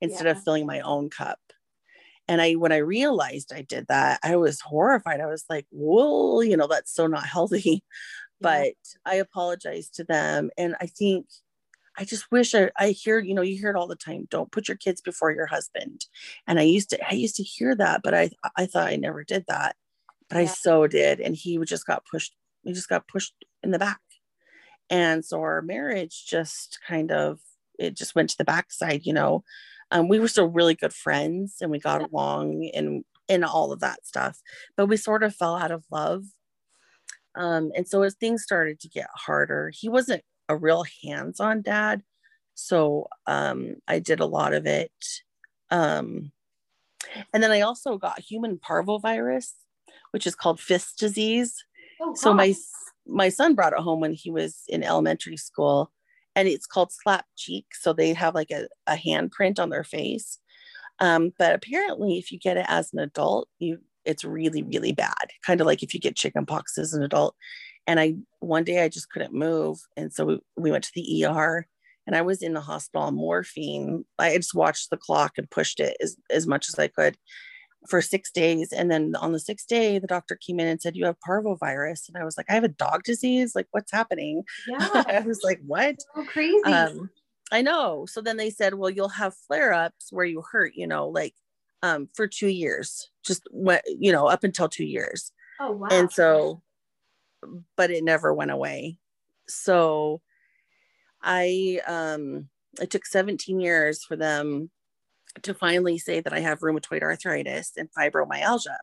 instead 0.00 0.26
Yeah. 0.26 0.32
of 0.32 0.42
filling 0.42 0.66
my 0.66 0.80
own 0.80 1.10
cup. 1.10 1.38
And 2.28 2.42
I, 2.42 2.54
when 2.54 2.72
I 2.72 2.78
realized 2.78 3.52
I 3.52 3.62
did 3.62 3.86
that, 3.88 4.18
I 4.22 4.36
was 4.36 4.60
horrified. 4.60 5.20
I 5.20 5.26
was 5.26 5.44
like, 5.48 5.66
whoa, 5.70 6.40
you 6.40 6.56
know, 6.56 6.66
that's 6.66 6.92
so 6.92 7.06
not 7.06 7.26
healthy 7.26 7.84
but 8.40 8.74
I 9.04 9.16
apologized 9.16 9.94
to 9.94 10.04
them. 10.04 10.50
And 10.58 10.76
I 10.80 10.86
think 10.86 11.26
I 11.98 12.04
just 12.04 12.30
wish 12.30 12.54
I, 12.54 12.70
I 12.76 12.90
hear, 12.90 13.18
you 13.18 13.34
know, 13.34 13.42
you 13.42 13.56
hear 13.56 13.70
it 13.70 13.76
all 13.76 13.86
the 13.86 13.96
time. 13.96 14.26
Don't 14.30 14.52
put 14.52 14.68
your 14.68 14.76
kids 14.76 15.00
before 15.00 15.32
your 15.32 15.46
husband. 15.46 16.04
And 16.46 16.58
I 16.58 16.62
used 16.62 16.90
to, 16.90 16.98
I 17.10 17.14
used 17.14 17.36
to 17.36 17.42
hear 17.42 17.74
that, 17.76 18.02
but 18.04 18.14
I, 18.14 18.30
I 18.56 18.66
thought 18.66 18.88
I 18.88 18.96
never 18.96 19.24
did 19.24 19.44
that, 19.48 19.76
but 20.28 20.38
I 20.38 20.44
so 20.44 20.86
did. 20.86 21.20
And 21.20 21.34
he 21.34 21.58
just 21.64 21.86
got 21.86 22.04
pushed, 22.10 22.34
he 22.64 22.72
just 22.72 22.88
got 22.88 23.08
pushed 23.08 23.34
in 23.62 23.70
the 23.70 23.78
back. 23.78 24.00
And 24.90 25.24
so 25.24 25.40
our 25.40 25.62
marriage 25.62 26.26
just 26.26 26.78
kind 26.86 27.10
of, 27.10 27.40
it 27.78 27.96
just 27.96 28.14
went 28.14 28.30
to 28.30 28.38
the 28.38 28.44
backside, 28.44 29.06
you 29.06 29.12
know. 29.12 29.42
Um, 29.90 30.08
we 30.08 30.18
were 30.18 30.28
still 30.28 30.48
really 30.48 30.74
good 30.74 30.92
friends 30.92 31.56
and 31.60 31.70
we 31.70 31.78
got 31.78 32.02
along 32.02 32.70
and 32.74 33.04
and 33.28 33.44
all 33.44 33.72
of 33.72 33.80
that 33.80 34.06
stuff, 34.06 34.40
but 34.76 34.86
we 34.86 34.96
sort 34.96 35.22
of 35.24 35.34
fell 35.34 35.56
out 35.56 35.72
of 35.72 35.84
love 35.90 36.22
um, 37.36 37.70
and 37.76 37.86
so 37.86 38.02
as 38.02 38.14
things 38.14 38.42
started 38.42 38.80
to 38.80 38.88
get 38.88 39.08
harder, 39.14 39.70
he 39.72 39.88
wasn't 39.88 40.22
a 40.48 40.56
real 40.56 40.84
hands-on 41.04 41.62
dad. 41.62 42.02
So 42.54 43.08
um, 43.26 43.76
I 43.86 43.98
did 43.98 44.20
a 44.20 44.26
lot 44.26 44.54
of 44.54 44.66
it. 44.66 44.90
Um, 45.70 46.32
and 47.32 47.42
then 47.42 47.52
I 47.52 47.60
also 47.60 47.98
got 47.98 48.20
human 48.20 48.58
parvovirus, 48.58 49.52
which 50.12 50.26
is 50.26 50.34
called 50.34 50.58
fifth 50.58 50.94
disease. 50.98 51.54
Oh, 52.00 52.14
So 52.14 52.32
my 52.32 52.54
my 53.06 53.28
son 53.28 53.54
brought 53.54 53.72
it 53.72 53.78
home 53.78 54.00
when 54.00 54.12
he 54.12 54.30
was 54.30 54.62
in 54.68 54.82
elementary 54.82 55.36
school, 55.36 55.92
and 56.36 56.46
it's 56.46 56.66
called 56.66 56.92
slap 56.92 57.24
cheek. 57.34 57.66
So 57.72 57.92
they 57.92 58.12
have 58.12 58.34
like 58.34 58.50
a, 58.52 58.68
a 58.86 58.94
handprint 58.94 59.58
on 59.58 59.70
their 59.70 59.82
face. 59.82 60.38
Um, 61.00 61.32
but 61.38 61.54
apparently, 61.54 62.18
if 62.18 62.30
you 62.30 62.38
get 62.38 62.58
it 62.58 62.66
as 62.68 62.92
an 62.92 63.00
adult, 63.00 63.48
you 63.58 63.78
it's 64.04 64.24
really 64.24 64.62
really 64.62 64.92
bad. 64.92 65.32
Kind 65.44 65.60
of 65.60 65.66
like 65.66 65.82
if 65.82 65.92
you 65.92 65.98
get 65.98 66.14
chicken 66.14 66.46
pox 66.46 66.78
as 66.78 66.94
an 66.94 67.02
adult. 67.02 67.34
And 67.86 67.98
I 67.98 68.14
one 68.40 68.64
day 68.64 68.84
I 68.84 68.88
just 68.88 69.10
couldn't 69.10 69.34
move, 69.34 69.78
and 69.96 70.12
so 70.12 70.24
we, 70.24 70.40
we 70.56 70.70
went 70.70 70.84
to 70.84 70.92
the 70.94 71.24
ER, 71.24 71.66
and 72.06 72.16
I 72.16 72.22
was 72.22 72.42
in 72.42 72.54
the 72.54 72.60
hospital 72.60 73.06
on 73.06 73.14
morphine. 73.14 74.04
I 74.18 74.36
just 74.36 74.54
watched 74.54 74.90
the 74.90 74.96
clock 74.96 75.32
and 75.36 75.50
pushed 75.50 75.80
it 75.80 75.96
as 76.00 76.16
as 76.30 76.46
much 76.46 76.68
as 76.68 76.78
I 76.78 76.88
could 76.88 77.16
for 77.88 78.02
six 78.02 78.30
days. 78.30 78.72
And 78.72 78.90
then 78.90 79.14
on 79.16 79.32
the 79.32 79.40
sixth 79.40 79.68
day, 79.68 79.98
the 79.98 80.06
doctor 80.06 80.36
came 80.36 80.60
in 80.60 80.66
and 80.66 80.80
said, 80.80 80.96
You 80.96 81.06
have 81.06 81.16
parvovirus. 81.26 82.08
And 82.08 82.16
I 82.16 82.24
was 82.24 82.36
like, 82.36 82.46
I 82.48 82.54
have 82.54 82.64
a 82.64 82.68
dog 82.68 83.02
disease. 83.04 83.54
Like, 83.54 83.68
what's 83.70 83.92
happening? 83.92 84.42
Yeah. 84.66 84.78
I 85.08 85.20
was 85.26 85.40
like, 85.42 85.60
What? 85.66 85.96
So 86.14 86.24
crazy. 86.24 86.62
Um, 86.64 87.10
I 87.52 87.62
know. 87.62 88.06
So 88.06 88.20
then 88.20 88.36
they 88.36 88.50
said, 88.50 88.74
Well, 88.74 88.90
you'll 88.90 89.08
have 89.08 89.34
flare 89.46 89.72
ups 89.72 90.08
where 90.10 90.24
you 90.24 90.42
hurt, 90.50 90.72
you 90.74 90.86
know, 90.86 91.08
like 91.08 91.34
um, 91.82 92.08
for 92.14 92.26
two 92.26 92.48
years, 92.48 93.10
just 93.24 93.42
what, 93.50 93.82
you 93.86 94.12
know, 94.12 94.26
up 94.26 94.44
until 94.44 94.68
two 94.68 94.86
years. 94.86 95.32
oh 95.60 95.72
wow. 95.72 95.88
And 95.90 96.10
so, 96.10 96.62
but 97.76 97.90
it 97.90 98.04
never 98.04 98.32
went 98.34 98.50
away. 98.50 98.98
So 99.48 100.20
I, 101.22 101.80
um, 101.86 102.48
it 102.80 102.90
took 102.90 103.06
17 103.06 103.60
years 103.60 104.04
for 104.04 104.16
them 104.16 104.70
to 105.42 105.54
finally 105.54 105.98
say 105.98 106.20
that 106.20 106.32
I 106.32 106.40
have 106.40 106.60
rheumatoid 106.60 107.02
arthritis 107.02 107.72
and 107.76 107.88
fibromyalgia. 107.96 108.76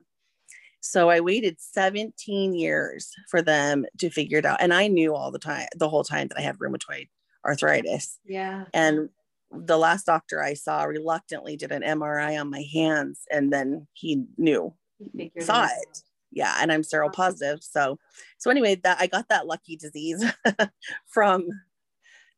So 0.81 1.10
I 1.10 1.22
waited 1.22 1.57
17 1.60 2.53
years 2.53 3.12
for 3.29 3.41
them 3.41 3.86
to 4.00 4.10
figure 4.10 4.39
it 4.39 4.45
out. 4.45 4.57
And 4.60 4.74
I 4.74 4.88
knew 4.88 5.15
all 5.15 5.31
the 5.31 5.39
time, 5.39 5.67
the 5.75 5.88
whole 5.88 6.03
time 6.03 6.27
that 6.27 6.38
I 6.38 6.41
had 6.41 6.57
rheumatoid 6.57 7.07
arthritis. 7.45 8.19
yeah. 8.25 8.65
And 8.74 9.10
the 9.51 9.77
last 9.77 10.05
doctor 10.05 10.41
I 10.41 10.55
saw 10.55 10.83
reluctantly 10.83 11.55
did 11.55 11.72
an 11.72 11.83
MRI 11.83 12.39
on 12.39 12.50
my 12.50 12.65
hands 12.74 13.22
and 13.31 13.53
then 13.53 13.88
he 13.93 14.25
knew 14.38 14.74
figured 15.15 15.45
saw 15.45 15.63
out. 15.63 15.69
it. 15.81 16.01
Yeah, 16.31 16.57
and 16.60 16.72
I'm 16.72 16.81
seropositive. 16.81 17.63
So 17.63 18.00
so 18.39 18.50
anyway, 18.50 18.75
that 18.83 18.98
I 19.00 19.07
got 19.07 19.29
that 19.29 19.45
lucky 19.45 19.75
disease 19.75 20.24
from 21.07 21.48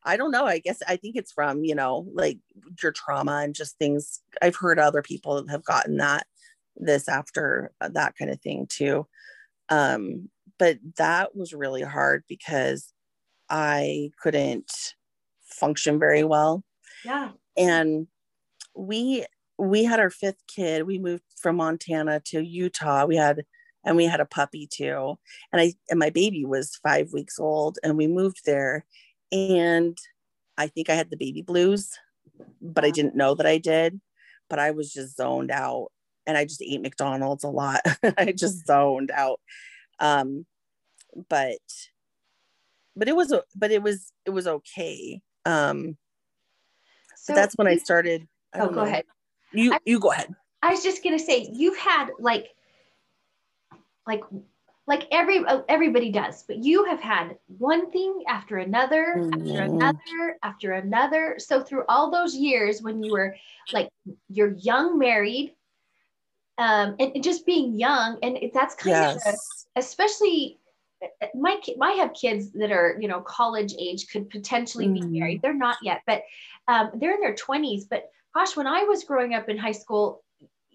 I 0.06 0.18
don't 0.18 0.32
know. 0.32 0.46
I 0.46 0.60
guess 0.60 0.82
I 0.88 0.98
think 0.98 1.16
it's 1.16 1.32
from, 1.32 1.64
you 1.64 1.76
know, 1.76 2.08
like 2.14 2.40
your 2.82 2.92
trauma 2.92 3.42
and 3.44 3.56
just 3.56 3.78
things 3.78 4.22
I've 4.42 4.56
heard 4.56 4.80
other 4.80 5.02
people 5.02 5.48
have 5.48 5.66
gotten 5.66 5.98
that 5.98 6.28
this 6.76 7.08
after 7.10 7.72
uh, 7.82 7.90
that 7.94 8.16
kind 8.18 8.32
of 8.32 8.42
thing 8.42 8.68
too. 8.70 9.08
Um 9.70 10.30
but 10.60 10.78
that 10.98 11.36
was 11.36 11.54
really 11.54 11.82
hard 11.82 12.24
because 12.30 12.94
I 13.50 14.12
couldn't 14.22 14.72
function 15.44 16.00
very 16.00 16.24
well. 16.24 16.64
Yeah. 17.04 17.32
And 17.58 18.08
we 18.76 19.26
we 19.58 19.84
had 19.84 20.00
our 20.00 20.10
fifth 20.10 20.46
kid. 20.48 20.86
We 20.86 21.00
moved 21.00 21.24
from 21.42 21.58
Montana 21.58 22.22
to 22.28 22.42
Utah. 22.42 23.06
We 23.06 23.16
had 23.16 23.46
and 23.86 23.96
we 23.98 24.06
had 24.06 24.20
a 24.20 24.26
puppy 24.26 24.68
too. 24.72 25.16
And 25.52 25.62
I 25.62 25.74
and 25.90 26.00
my 26.00 26.10
baby 26.10 26.46
was 26.46 26.78
5 26.84 27.14
weeks 27.14 27.40
old 27.40 27.80
and 27.84 27.98
we 27.98 28.08
moved 28.08 28.42
there 28.46 28.86
and 29.32 29.98
I 30.58 30.68
think 30.68 30.90
I 30.90 30.96
had 30.96 31.10
the 31.10 31.18
baby 31.18 31.42
blues, 31.42 31.92
but 32.62 32.86
I 32.86 32.92
didn't 32.92 33.16
know 33.16 33.36
that 33.36 33.46
I 33.46 33.58
did. 33.58 34.00
But 34.50 34.60
I 34.60 34.72
was 34.72 34.94
just 34.94 35.18
zoned 35.18 35.50
out 35.50 35.88
and 36.28 36.38
I 36.38 36.46
just 36.46 36.62
ate 36.62 36.82
McDonald's 36.82 37.44
a 37.44 37.50
lot. 37.50 37.82
I 38.18 38.32
just 38.32 38.66
zoned 38.66 39.12
out. 39.12 39.40
Um, 40.00 40.46
but 41.30 41.58
but 42.96 43.08
it 43.08 43.16
was 43.16 43.34
but 43.56 43.72
it 43.72 43.82
was 43.82 44.12
it 44.26 44.30
was 44.32 44.48
okay. 44.48 45.22
Um, 45.46 45.98
so 47.16 47.34
that's 47.34 47.56
when 47.56 47.68
I 47.68 47.78
started. 47.78 48.28
I 48.54 48.60
oh, 48.60 48.68
go 48.68 48.76
know. 48.76 48.82
ahead. 48.82 49.06
You 49.52 49.74
I, 49.74 49.80
you 49.86 50.00
go 50.00 50.12
ahead. 50.12 50.34
I 50.62 50.72
was 50.72 50.84
just 50.84 51.04
gonna 51.04 51.20
say 51.20 51.50
you've 51.52 51.78
had 51.78 52.10
like 52.20 52.48
like 54.08 54.22
like 54.88 55.08
every 55.12 55.40
uh, 55.46 55.62
everybody 55.68 56.12
does 56.12 56.44
but 56.44 56.64
you 56.64 56.86
have 56.86 57.00
had 57.00 57.38
one 57.58 57.92
thing 57.92 58.24
after 58.28 58.58
another 58.58 59.16
mm-hmm. 59.18 59.34
after 59.34 59.64
another 59.64 60.38
after 60.44 60.72
another 60.74 61.36
so 61.40 61.62
through 61.62 61.84
all 61.90 62.12
those 62.12 62.36
years 62.36 62.82
when 62.82 63.02
you 63.02 63.12
were 63.12 63.36
like 63.74 63.90
you're 64.30 64.54
young 64.54 64.98
married 64.98 65.54
um 66.58 66.96
and, 67.00 67.24
just 67.24 67.46
being 67.46 67.74
young 67.74 68.18
and 68.22 68.38
that's 68.54 68.76
kind 68.76 68.96
yes. 68.96 69.28
of 69.28 69.34
a, 69.34 69.80
especially 69.80 70.60
uh, 71.04 71.28
my 71.36 71.60
I 71.82 71.92
have 71.94 72.14
kids 72.14 72.52
that 72.52 72.72
are 72.72 72.98
you 73.00 73.08
know 73.08 73.22
college 73.22 73.74
age 73.78 74.08
could 74.12 74.30
potentially 74.30 74.86
mm-hmm. 74.88 75.10
be 75.10 75.20
married 75.20 75.42
they're 75.42 75.54
not 75.54 75.78
yet 75.82 76.02
but 76.06 76.24
um, 76.68 76.92
they're 76.96 77.14
in 77.14 77.22
their 77.22 77.36
20s 77.36 77.84
but 77.90 78.10
gosh 78.34 78.56
when 78.56 78.68
I 78.68 78.84
was 78.84 79.04
growing 79.04 79.34
up 79.34 79.50
in 79.50 79.58
high 79.58 79.72
school 79.72 80.24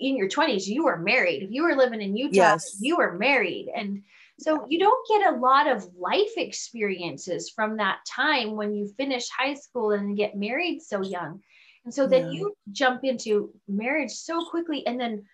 in 0.01 0.17
your 0.17 0.29
20s 0.29 0.67
you 0.67 0.85
were 0.85 0.99
married 0.99 1.43
if 1.43 1.51
you 1.51 1.63
were 1.63 1.77
living 1.77 2.01
in 2.01 2.17
utah 2.17 2.35
yes. 2.35 2.79
you 2.81 2.97
were 2.97 3.19
married 3.19 3.69
and 3.75 4.03
so 4.39 4.65
you 4.71 4.79
don't 4.79 5.07
get 5.07 5.35
a 5.35 5.37
lot 5.37 5.69
of 5.69 5.87
life 5.99 6.33
experiences 6.39 7.51
from 7.51 7.77
that 7.77 7.99
time 8.09 8.57
when 8.57 8.75
you 8.75 8.89
finish 8.97 9.29
high 9.29 9.55
school 9.55 9.93
and 9.93 10.17
get 10.17 10.37
married 10.37 10.81
so 10.81 11.03
young 11.03 11.41
and 11.85 11.93
so 11.93 12.07
then 12.07 12.27
yeah. 12.27 12.33
you 12.33 12.55
jump 12.73 13.05
into 13.05 13.53
marriage 13.69 14.11
so 14.11 14.45
quickly 14.47 14.87
and 14.87 14.99
then 14.99 15.25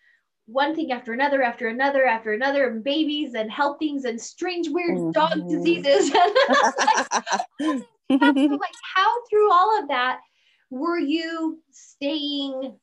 one 0.47 0.75
thing 0.75 0.93
after 0.93 1.13
another 1.13 1.43
after 1.43 1.69
another 1.69 2.05
after 2.05 2.33
another 2.33 2.69
and 2.69 2.85
babies 2.85 3.35
and 3.35 3.51
health 3.51 3.79
things 3.79 4.05
and 4.05 4.21
strange 4.21 4.69
weird 4.69 4.97
mm-hmm. 4.97 5.11
dog 5.11 5.49
diseases 5.49 6.11
like, 8.11 8.51
like 8.51 8.75
how 8.95 9.15
through 9.29 9.53
all 9.53 9.81
of 9.81 9.89
that 9.89 10.21
were 10.71 10.99
you 10.99 11.61
staying 11.71 12.77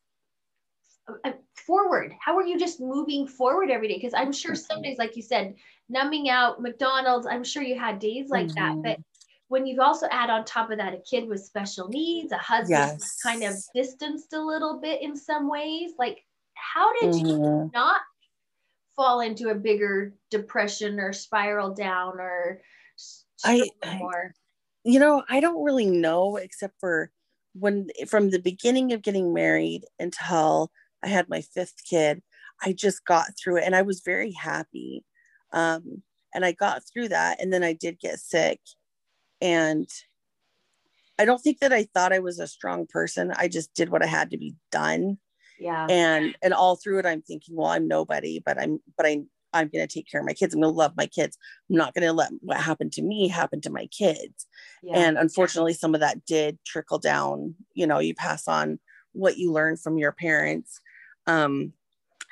forward? 1.65 2.13
How 2.19 2.37
are 2.37 2.45
you 2.45 2.57
just 2.57 2.79
moving 2.79 3.27
forward 3.27 3.69
every 3.69 3.87
day? 3.87 3.95
Because 3.95 4.13
I'm 4.13 4.31
sure 4.31 4.55
some 4.55 4.81
days, 4.81 4.97
like 4.97 5.15
you 5.15 5.21
said, 5.21 5.55
numbing 5.89 6.29
out 6.29 6.61
McDonald's, 6.61 7.27
I'm 7.27 7.43
sure 7.43 7.63
you 7.63 7.77
had 7.77 7.99
days 7.99 8.29
like 8.29 8.47
mm-hmm. 8.47 8.81
that. 8.81 8.97
But 8.97 8.99
when 9.47 9.65
you 9.65 9.81
also 9.81 10.07
add 10.11 10.29
on 10.29 10.45
top 10.45 10.71
of 10.71 10.77
that 10.77 10.93
a 10.93 11.01
kid 11.09 11.27
with 11.27 11.43
special 11.43 11.87
needs, 11.87 12.31
a 12.31 12.37
husband 12.37 12.99
yes. 12.99 13.19
kind 13.21 13.43
of 13.43 13.55
distanced 13.75 14.33
a 14.33 14.41
little 14.41 14.79
bit 14.79 15.01
in 15.01 15.15
some 15.15 15.49
ways, 15.49 15.91
like 15.99 16.23
how 16.55 16.91
did 16.99 17.13
mm-hmm. 17.13 17.27
you 17.27 17.71
not 17.73 18.01
fall 18.95 19.21
into 19.21 19.49
a 19.49 19.55
bigger 19.55 20.13
depression 20.31 20.99
or 20.99 21.13
spiral 21.13 21.73
down 21.73 22.19
or 22.19 22.61
I, 23.43 23.69
more? 23.97 24.33
You 24.83 24.99
know, 24.99 25.23
I 25.29 25.39
don't 25.39 25.63
really 25.63 25.85
know 25.85 26.37
except 26.37 26.79
for 26.79 27.11
when 27.53 27.89
from 28.07 28.31
the 28.31 28.39
beginning 28.39 28.93
of 28.93 29.01
getting 29.01 29.33
married 29.33 29.85
until 29.99 30.71
I 31.03 31.07
had 31.07 31.29
my 31.29 31.41
fifth 31.41 31.83
kid, 31.89 32.21
I 32.61 32.73
just 32.73 33.05
got 33.05 33.37
through 33.37 33.57
it 33.57 33.63
and 33.65 33.75
I 33.75 33.81
was 33.81 34.01
very 34.05 34.31
happy. 34.31 35.03
Um, 35.51 36.01
and 36.33 36.43
I 36.45 36.51
got 36.53 36.81
through 36.91 37.09
that. 37.09 37.41
And 37.41 37.51
then 37.51 37.63
I 37.63 37.73
did 37.73 37.99
get 37.99 38.19
sick. 38.19 38.59
And 39.41 39.87
I 41.19 41.25
don't 41.25 41.39
think 41.39 41.59
that 41.59 41.73
I 41.73 41.83
thought 41.83 42.13
I 42.13 42.19
was 42.19 42.39
a 42.39 42.47
strong 42.47 42.87
person. 42.87 43.33
I 43.35 43.47
just 43.47 43.73
did 43.73 43.89
what 43.89 44.03
I 44.03 44.07
had 44.07 44.31
to 44.31 44.37
be 44.37 44.55
done. 44.71 45.17
Yeah. 45.59 45.85
And 45.89 46.35
and 46.41 46.53
all 46.53 46.75
through 46.75 46.99
it, 46.99 47.05
I'm 47.05 47.21
thinking, 47.21 47.55
well, 47.55 47.67
I'm 47.67 47.87
nobody, 47.87 48.41
but 48.43 48.59
I'm 48.59 48.79
but 48.97 49.05
I 49.05 49.21
I'm 49.53 49.69
gonna 49.71 49.85
take 49.85 50.09
care 50.09 50.21
of 50.21 50.25
my 50.25 50.33
kids. 50.33 50.53
I'm 50.53 50.61
gonna 50.61 50.73
love 50.73 50.93
my 50.97 51.05
kids. 51.05 51.37
I'm 51.69 51.75
not 51.75 51.93
gonna 51.93 52.13
let 52.13 52.31
what 52.39 52.57
happened 52.57 52.93
to 52.93 53.03
me 53.03 53.27
happen 53.27 53.61
to 53.61 53.69
my 53.69 53.85
kids. 53.87 54.47
Yeah. 54.81 54.97
And 54.97 55.17
unfortunately, 55.17 55.73
some 55.73 55.93
of 55.93 56.01
that 56.01 56.25
did 56.25 56.57
trickle 56.65 56.99
down. 56.99 57.53
You 57.75 57.85
know, 57.85 57.99
you 57.99 58.15
pass 58.15 58.47
on 58.47 58.79
what 59.11 59.37
you 59.37 59.51
learn 59.51 59.77
from 59.77 59.99
your 59.99 60.11
parents 60.11 60.81
um 61.27 61.73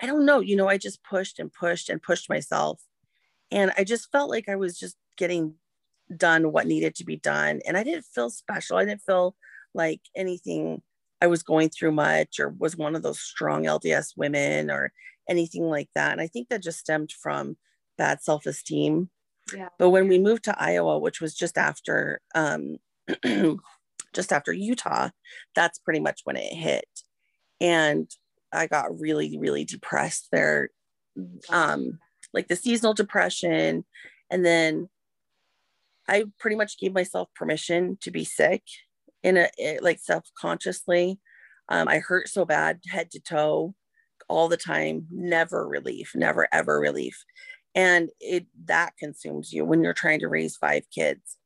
i 0.01 0.05
don't 0.05 0.25
know 0.25 0.39
you 0.39 0.55
know 0.55 0.67
i 0.67 0.77
just 0.77 1.03
pushed 1.03 1.39
and 1.39 1.51
pushed 1.53 1.89
and 1.89 2.01
pushed 2.01 2.29
myself. 2.29 2.81
And 3.51 3.71
i 3.77 3.83
just 3.83 4.11
felt 4.11 4.29
like 4.29 4.49
i 4.49 4.55
was 4.55 4.77
just 4.77 4.95
getting 5.17 5.55
done 6.15 6.51
what 6.51 6.67
needed 6.67 6.95
to 6.95 7.05
be 7.05 7.17
done. 7.17 7.61
And 7.65 7.77
i 7.77 7.83
didn't 7.83 8.05
feel 8.05 8.29
special. 8.29 8.77
I 8.77 8.85
didn't 8.85 9.01
feel 9.01 9.35
like 9.73 10.01
anything 10.15 10.81
i 11.21 11.27
was 11.27 11.43
going 11.43 11.69
through 11.69 11.91
much 11.91 12.39
or 12.39 12.49
was 12.49 12.75
one 12.75 12.95
of 12.95 13.03
those 13.03 13.19
strong 13.19 13.63
lds 13.63 14.17
women 14.17 14.69
or 14.69 14.91
anything 15.29 15.63
like 15.69 15.89
that. 15.95 16.11
And 16.11 16.21
i 16.21 16.27
think 16.27 16.49
that 16.49 16.63
just 16.63 16.79
stemmed 16.79 17.11
from 17.11 17.57
bad 17.97 18.21
self-esteem. 18.21 19.09
Yeah. 19.55 19.69
but 19.77 19.89
when 19.89 20.07
we 20.07 20.17
moved 20.19 20.43
to 20.45 20.61
iowa 20.61 20.97
which 20.99 21.19
was 21.19 21.33
just 21.33 21.57
after 21.57 22.21
um 22.35 22.77
just 24.13 24.31
after 24.31 24.53
utah 24.53 25.09
that's 25.55 25.79
pretty 25.79 25.99
much 25.99 26.21
when 26.23 26.35
it 26.37 26.53
hit. 26.53 26.85
And 27.59 28.09
I 28.53 28.67
got 28.67 28.99
really, 28.99 29.37
really 29.37 29.65
depressed 29.65 30.29
there. 30.31 30.69
Um, 31.49 31.99
like 32.33 32.47
the 32.47 32.55
seasonal 32.55 32.93
depression. 32.93 33.85
And 34.29 34.45
then 34.45 34.89
I 36.07 36.25
pretty 36.39 36.55
much 36.55 36.79
gave 36.79 36.93
myself 36.93 37.29
permission 37.35 37.97
to 38.01 38.11
be 38.11 38.23
sick 38.23 38.63
in 39.23 39.37
a 39.37 39.79
like 39.81 39.99
self-consciously. 39.99 41.19
Um, 41.69 41.87
I 41.87 41.99
hurt 41.99 42.27
so 42.27 42.45
bad, 42.45 42.79
head 42.87 43.11
to 43.11 43.19
toe, 43.19 43.75
all 44.27 44.47
the 44.47 44.57
time, 44.57 45.07
never 45.11 45.67
relief, 45.67 46.11
never 46.15 46.47
ever 46.51 46.79
relief. 46.79 47.23
And 47.75 48.09
it 48.19 48.47
that 48.65 48.97
consumes 48.97 49.53
you 49.53 49.65
when 49.65 49.83
you're 49.83 49.93
trying 49.93 50.19
to 50.19 50.27
raise 50.27 50.57
five 50.57 50.83
kids. 50.93 51.37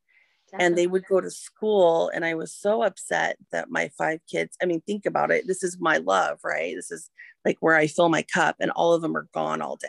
Definitely. 0.57 0.65
and 0.65 0.77
they 0.77 0.87
would 0.87 1.05
go 1.07 1.19
to 1.19 1.29
school 1.29 2.09
and 2.13 2.23
i 2.23 2.33
was 2.33 2.53
so 2.53 2.81
upset 2.83 3.37
that 3.51 3.69
my 3.69 3.89
five 3.97 4.19
kids 4.29 4.57
i 4.61 4.65
mean 4.65 4.81
think 4.81 5.05
about 5.05 5.31
it 5.31 5.47
this 5.47 5.63
is 5.63 5.77
my 5.79 5.97
love 5.97 6.39
right? 6.43 6.75
This 6.75 6.91
is 6.91 7.09
like 7.43 7.57
where 7.59 7.75
i 7.75 7.87
fill 7.87 8.09
my 8.09 8.21
cup 8.21 8.55
and 8.59 8.71
all 8.71 8.93
of 8.93 9.01
them 9.01 9.15
are 9.15 9.27
gone 9.33 9.61
all 9.61 9.75
day. 9.75 9.87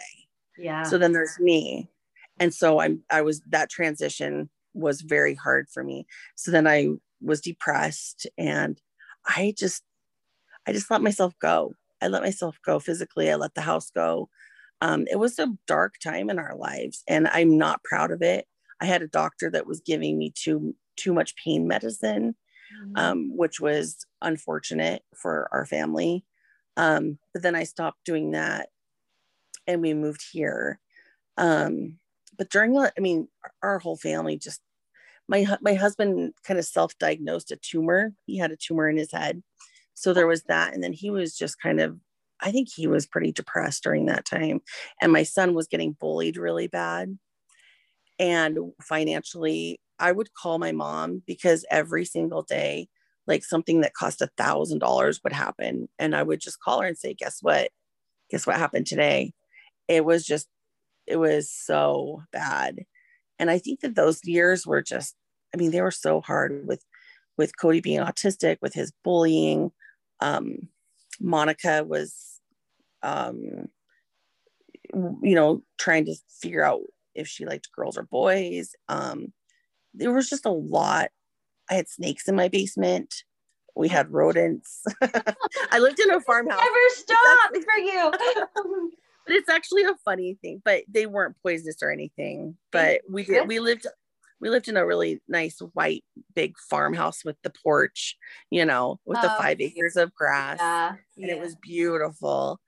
Yeah. 0.59 0.83
So 0.83 0.99
then 0.99 1.13
there's 1.13 1.39
me. 1.39 1.89
And 2.41 2.53
so 2.53 2.81
i'm 2.81 3.03
i 3.11 3.23
was 3.23 3.41
that 3.49 3.71
transition 3.71 4.51
was 4.75 5.01
very 5.01 5.35
hard 5.35 5.69
for 5.73 5.85
me. 5.85 6.07
So 6.35 6.51
then 6.51 6.67
i 6.67 6.89
was 7.23 7.41
depressed 7.41 8.27
and 8.37 8.81
i 9.25 9.55
just 9.57 9.83
i 10.67 10.73
just 10.73 10.91
let 10.91 11.03
myself 11.03 11.35
go. 11.41 11.75
I 12.03 12.09
let 12.09 12.23
myself 12.23 12.59
go 12.65 12.79
physically. 12.79 13.31
I 13.31 13.37
let 13.37 13.55
the 13.55 13.63
house 13.63 13.91
go. 13.91 14.29
Um, 14.83 15.07
it 15.11 15.17
was 15.19 15.39
a 15.39 15.55
dark 15.67 15.95
time 16.05 16.29
in 16.29 16.39
our 16.39 16.55
lives 16.55 17.03
and 17.09 17.27
i'm 17.29 17.57
not 17.57 17.83
proud 17.83 18.11
of 18.11 18.21
it 18.21 18.47
I 18.81 18.87
had 18.87 19.03
a 19.03 19.09
doctor 19.09 19.51
that 19.51 19.67
was 19.67 19.81
giving 19.81 20.19
me 20.19 20.33
too 20.35 20.75
too 20.97 21.13
much 21.13 21.37
pain 21.37 21.67
medicine, 21.67 22.35
mm-hmm. 22.75 22.93
um, 22.97 23.37
which 23.37 23.61
was 23.61 24.07
unfortunate 24.23 25.03
for 25.15 25.49
our 25.53 25.67
family. 25.67 26.25
Um, 26.77 27.19
but 27.33 27.43
then 27.43 27.55
I 27.55 27.65
stopped 27.65 28.05
doing 28.05 28.33
that, 28.33 28.69
and 29.67 29.81
we 29.81 29.95
moved 29.95 30.25
here. 30.31 30.79
Um, 31.37 31.99
but 32.37 32.51
during, 32.51 32.77
I 32.79 32.91
mean, 32.99 33.29
our 33.63 33.79
whole 33.79 33.97
family 33.97 34.39
just 34.39 34.61
my 35.29 35.47
my 35.61 35.75
husband 35.75 36.35
kind 36.45 36.59
of 36.59 36.65
self-diagnosed 36.65 37.51
a 37.51 37.57
tumor. 37.57 38.13
He 38.27 38.39
had 38.39 38.53
a 38.53 38.57
tumor 38.57 38.89
in 38.89 38.97
his 38.97 39.13
head, 39.13 39.43
so 39.95 40.13
there 40.13 40.27
was 40.27 40.45
that, 40.45 40.75
and 40.75 40.83
then 40.83 40.93
he 40.93 41.11
was 41.11 41.37
just 41.37 41.61
kind 41.61 41.81
of. 41.81 41.99
I 42.39 42.51
think 42.51 42.69
he 42.71 42.87
was 42.87 43.07
pretty 43.07 43.33
depressed 43.33 43.83
during 43.83 44.07
that 44.07 44.27
time. 44.27 44.61
And 45.01 45.11
my 45.11 45.23
son 45.23 45.55
was 45.55 45.69
getting 45.69 45.97
bullied 45.99 46.37
really 46.37 46.67
bad 46.67 47.19
and 48.19 48.59
financially 48.83 49.81
i 49.99 50.13
would 50.13 50.33
call 50.35 50.59
my 50.59 50.73
mom 50.73 51.23
because 51.27 51.65
every 51.71 52.05
single 52.05 52.43
day 52.43 52.89
like 53.27 53.45
something 53.45 53.81
that 53.81 53.95
cost 53.95 54.23
a 54.23 54.31
thousand 54.37 54.79
dollars 54.79 55.21
would 55.23 55.33
happen 55.33 55.89
and 55.99 56.15
i 56.15 56.23
would 56.23 56.41
just 56.41 56.61
call 56.61 56.81
her 56.81 56.87
and 56.87 56.99
say 56.99 57.15
guess 57.15 57.39
what? 57.43 57.71
Guess 58.31 58.47
what 58.47 58.57
happened 58.57 58.87
today? 58.87 59.33
It 59.89 60.05
was 60.05 60.25
just 60.25 60.49
it 61.07 61.17
was 61.17 61.51
so 61.51 62.23
bad. 62.33 62.85
And 63.39 63.51
i 63.51 63.59
think 63.59 63.81
that 63.81 63.95
those 63.95 64.25
years 64.25 64.67
were 64.67 64.83
just 64.83 65.15
i 65.55 65.59
mean 65.59 65.71
they 65.71 65.83
were 65.83 65.91
so 65.91 66.21
hard 66.21 66.67
with 66.67 66.83
with 67.39 67.59
cody 67.59 67.81
being 67.81 68.01
autistic 68.01 68.57
with 68.63 68.75
his 68.75 68.93
bullying. 69.05 69.71
Um 70.21 70.69
monica 71.21 71.85
was 71.85 72.41
um 73.03 73.67
you 74.95 75.35
know 75.35 75.63
trying 75.79 76.05
to 76.07 76.15
figure 76.41 76.65
out 76.65 76.81
if 77.17 77.27
she 77.27 77.47
liked 77.47 77.73
girls 77.73 77.97
or 77.97 78.05
boys. 78.05 78.75
Um, 78.89 79.33
there 79.95 80.13
was 80.13 80.29
just 80.29 80.47
a 80.47 80.51
lot. 80.51 81.11
I 81.71 81.75
had 81.75 81.89
snakes 81.89 82.29
in 82.29 82.37
my 82.37 82.49
basement. 82.49 83.15
We 83.75 83.89
had 83.89 84.13
rodents. 84.13 84.83
I 85.71 85.79
lived 85.79 86.01
in 86.01 86.11
a 86.11 86.21
farmhouse. 86.21 86.61
Never 86.61 86.89
stopped 86.95 87.57
for 87.65 87.79
you. 87.79 88.11
but 89.27 89.35
it's 89.35 89.49
actually 89.51 89.83
a 89.83 89.95
funny 90.05 90.39
thing. 90.41 90.63
But 90.65 90.85
they 90.89 91.07
weren't 91.07 91.37
poisonous 91.43 91.83
or 91.83 91.91
anything. 91.91 92.57
But 92.73 93.03
we 93.09 93.25
did. 93.25 93.49
We 93.49 93.59
lived. 93.59 93.87
We 94.39 94.51
lived 94.51 94.69
in 94.69 94.77
a 94.77 94.85
really 94.87 95.23
nice 95.29 95.61
white 95.73 96.05
big 96.35 96.57
farmhouse 96.59 97.25
with 97.25 97.37
the 97.43 97.53
porch, 97.65 98.17
you 98.51 98.67
know, 98.67 99.01
with 99.07 99.21
the 99.23 99.31
five 99.31 99.63
acres 99.63 99.97
of 99.97 100.15
grass, 100.15 100.59
Yeah. 100.61 100.95
and 101.17 101.31
it 101.31 101.41
was 101.41 101.57
beautiful. 101.57 102.61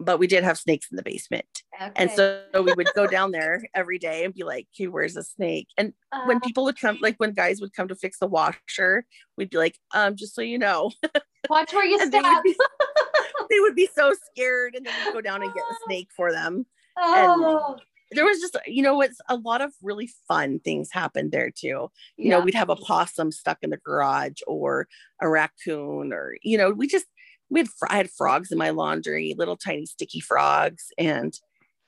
But 0.00 0.18
we 0.18 0.26
did 0.26 0.42
have 0.44 0.58
snakes 0.58 0.88
in 0.90 0.96
the 0.96 1.02
basement. 1.02 1.62
okay. 1.80 1.92
And 1.96 2.10
so 2.10 2.42
we 2.54 2.72
would 2.74 2.88
go 2.94 3.06
down 3.06 3.30
there 3.30 3.62
every 3.74 3.98
day 3.98 4.24
and 4.24 4.34
be 4.34 4.42
like, 4.42 4.66
hey, 4.74 4.88
where's 4.88 5.16
a 5.16 5.22
snake? 5.22 5.68
And 5.78 5.92
when 6.26 6.38
Uh, 6.38 6.40
people 6.40 6.64
would 6.64 6.80
come, 6.80 6.98
like 7.00 7.16
when 7.18 7.32
guys 7.32 7.60
would 7.60 7.72
come 7.74 7.88
to 7.88 7.94
fix 7.94 8.18
the 8.18 8.26
washer, 8.26 9.06
we'd 9.36 9.50
be 9.50 9.56
like, 9.56 9.78
um, 9.94 10.16
just 10.16 10.34
so 10.34 10.42
you 10.42 10.58
know. 10.58 10.90
watch 11.48 11.72
where 11.72 11.84
you 11.86 11.98
And 12.00 12.10
they 12.10 12.18
step. 12.18 12.32
would, 12.34 12.42
be, 12.42 12.56
they 13.50 13.60
would 13.60 13.74
be 13.76 13.88
so 13.94 14.12
scared. 14.32 14.74
And 14.74 14.84
then 14.84 14.92
we'd 15.04 15.12
go 15.14 15.20
down 15.20 15.42
and 15.42 15.54
get 15.54 15.62
the 15.68 15.76
snake 15.86 16.08
for 16.16 16.32
them. 16.32 16.66
oh, 16.96 17.76
There 18.10 18.24
was 18.24 18.40
just, 18.40 18.56
you 18.66 18.82
know, 18.82 19.00
it's 19.00 19.20
a 19.28 19.36
lot 19.36 19.60
of 19.60 19.72
really 19.82 20.08
fun 20.28 20.58
things 20.60 20.90
happened 20.92 21.32
there 21.32 21.50
too. 21.50 21.90
You 22.16 22.30
know, 22.30 22.40
we'd 22.40 22.54
have 22.54 22.70
a 22.70 22.76
possum 22.76 23.30
stuck 23.32 23.58
in 23.62 23.70
the 23.70 23.76
garage 23.76 24.40
or 24.46 24.88
a 25.20 25.28
raccoon 25.28 26.12
or, 26.12 26.36
you 26.42 26.56
know, 26.58 26.70
we 26.70 26.86
just, 26.86 27.06
we 27.54 27.60
had, 27.60 27.68
I 27.88 27.96
had 27.96 28.10
frogs 28.10 28.50
in 28.50 28.58
my 28.58 28.70
laundry, 28.70 29.34
little 29.38 29.56
tiny 29.56 29.86
sticky 29.86 30.20
frogs. 30.20 30.88
And 30.98 31.32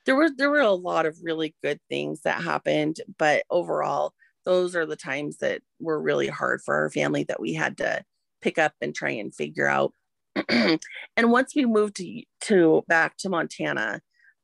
there 0.07 0.15
were, 0.15 0.31
there 0.31 0.49
were 0.49 0.61
a 0.61 0.71
lot 0.71 1.07
of 1.07 1.19
really 1.23 1.57
good 1.63 1.81
things 1.91 2.23
that 2.23 2.43
happened. 2.43 3.01
But 3.19 3.43
overall, 3.51 4.15
those 4.45 4.77
are 4.77 4.87
the 4.87 4.97
times 4.97 5.39
that 5.39 5.63
were 5.81 6.01
really 6.01 6.29
hard 6.29 6.61
for 6.65 6.77
our 6.77 6.89
family 6.89 7.25
that 7.25 7.41
we 7.41 7.53
had 7.53 7.77
to 7.79 8.05
pick 8.41 8.59
up 8.59 8.75
and 8.81 8.95
try 8.95 9.11
and 9.11 9.35
figure 9.35 9.67
out. 9.67 9.93
and 10.49 10.79
once 11.19 11.53
we 11.57 11.67
moved 11.67 11.97
to, 11.97 12.23
to 12.43 12.85
back 12.87 13.17
to 13.19 13.29
Montana, 13.29 14.01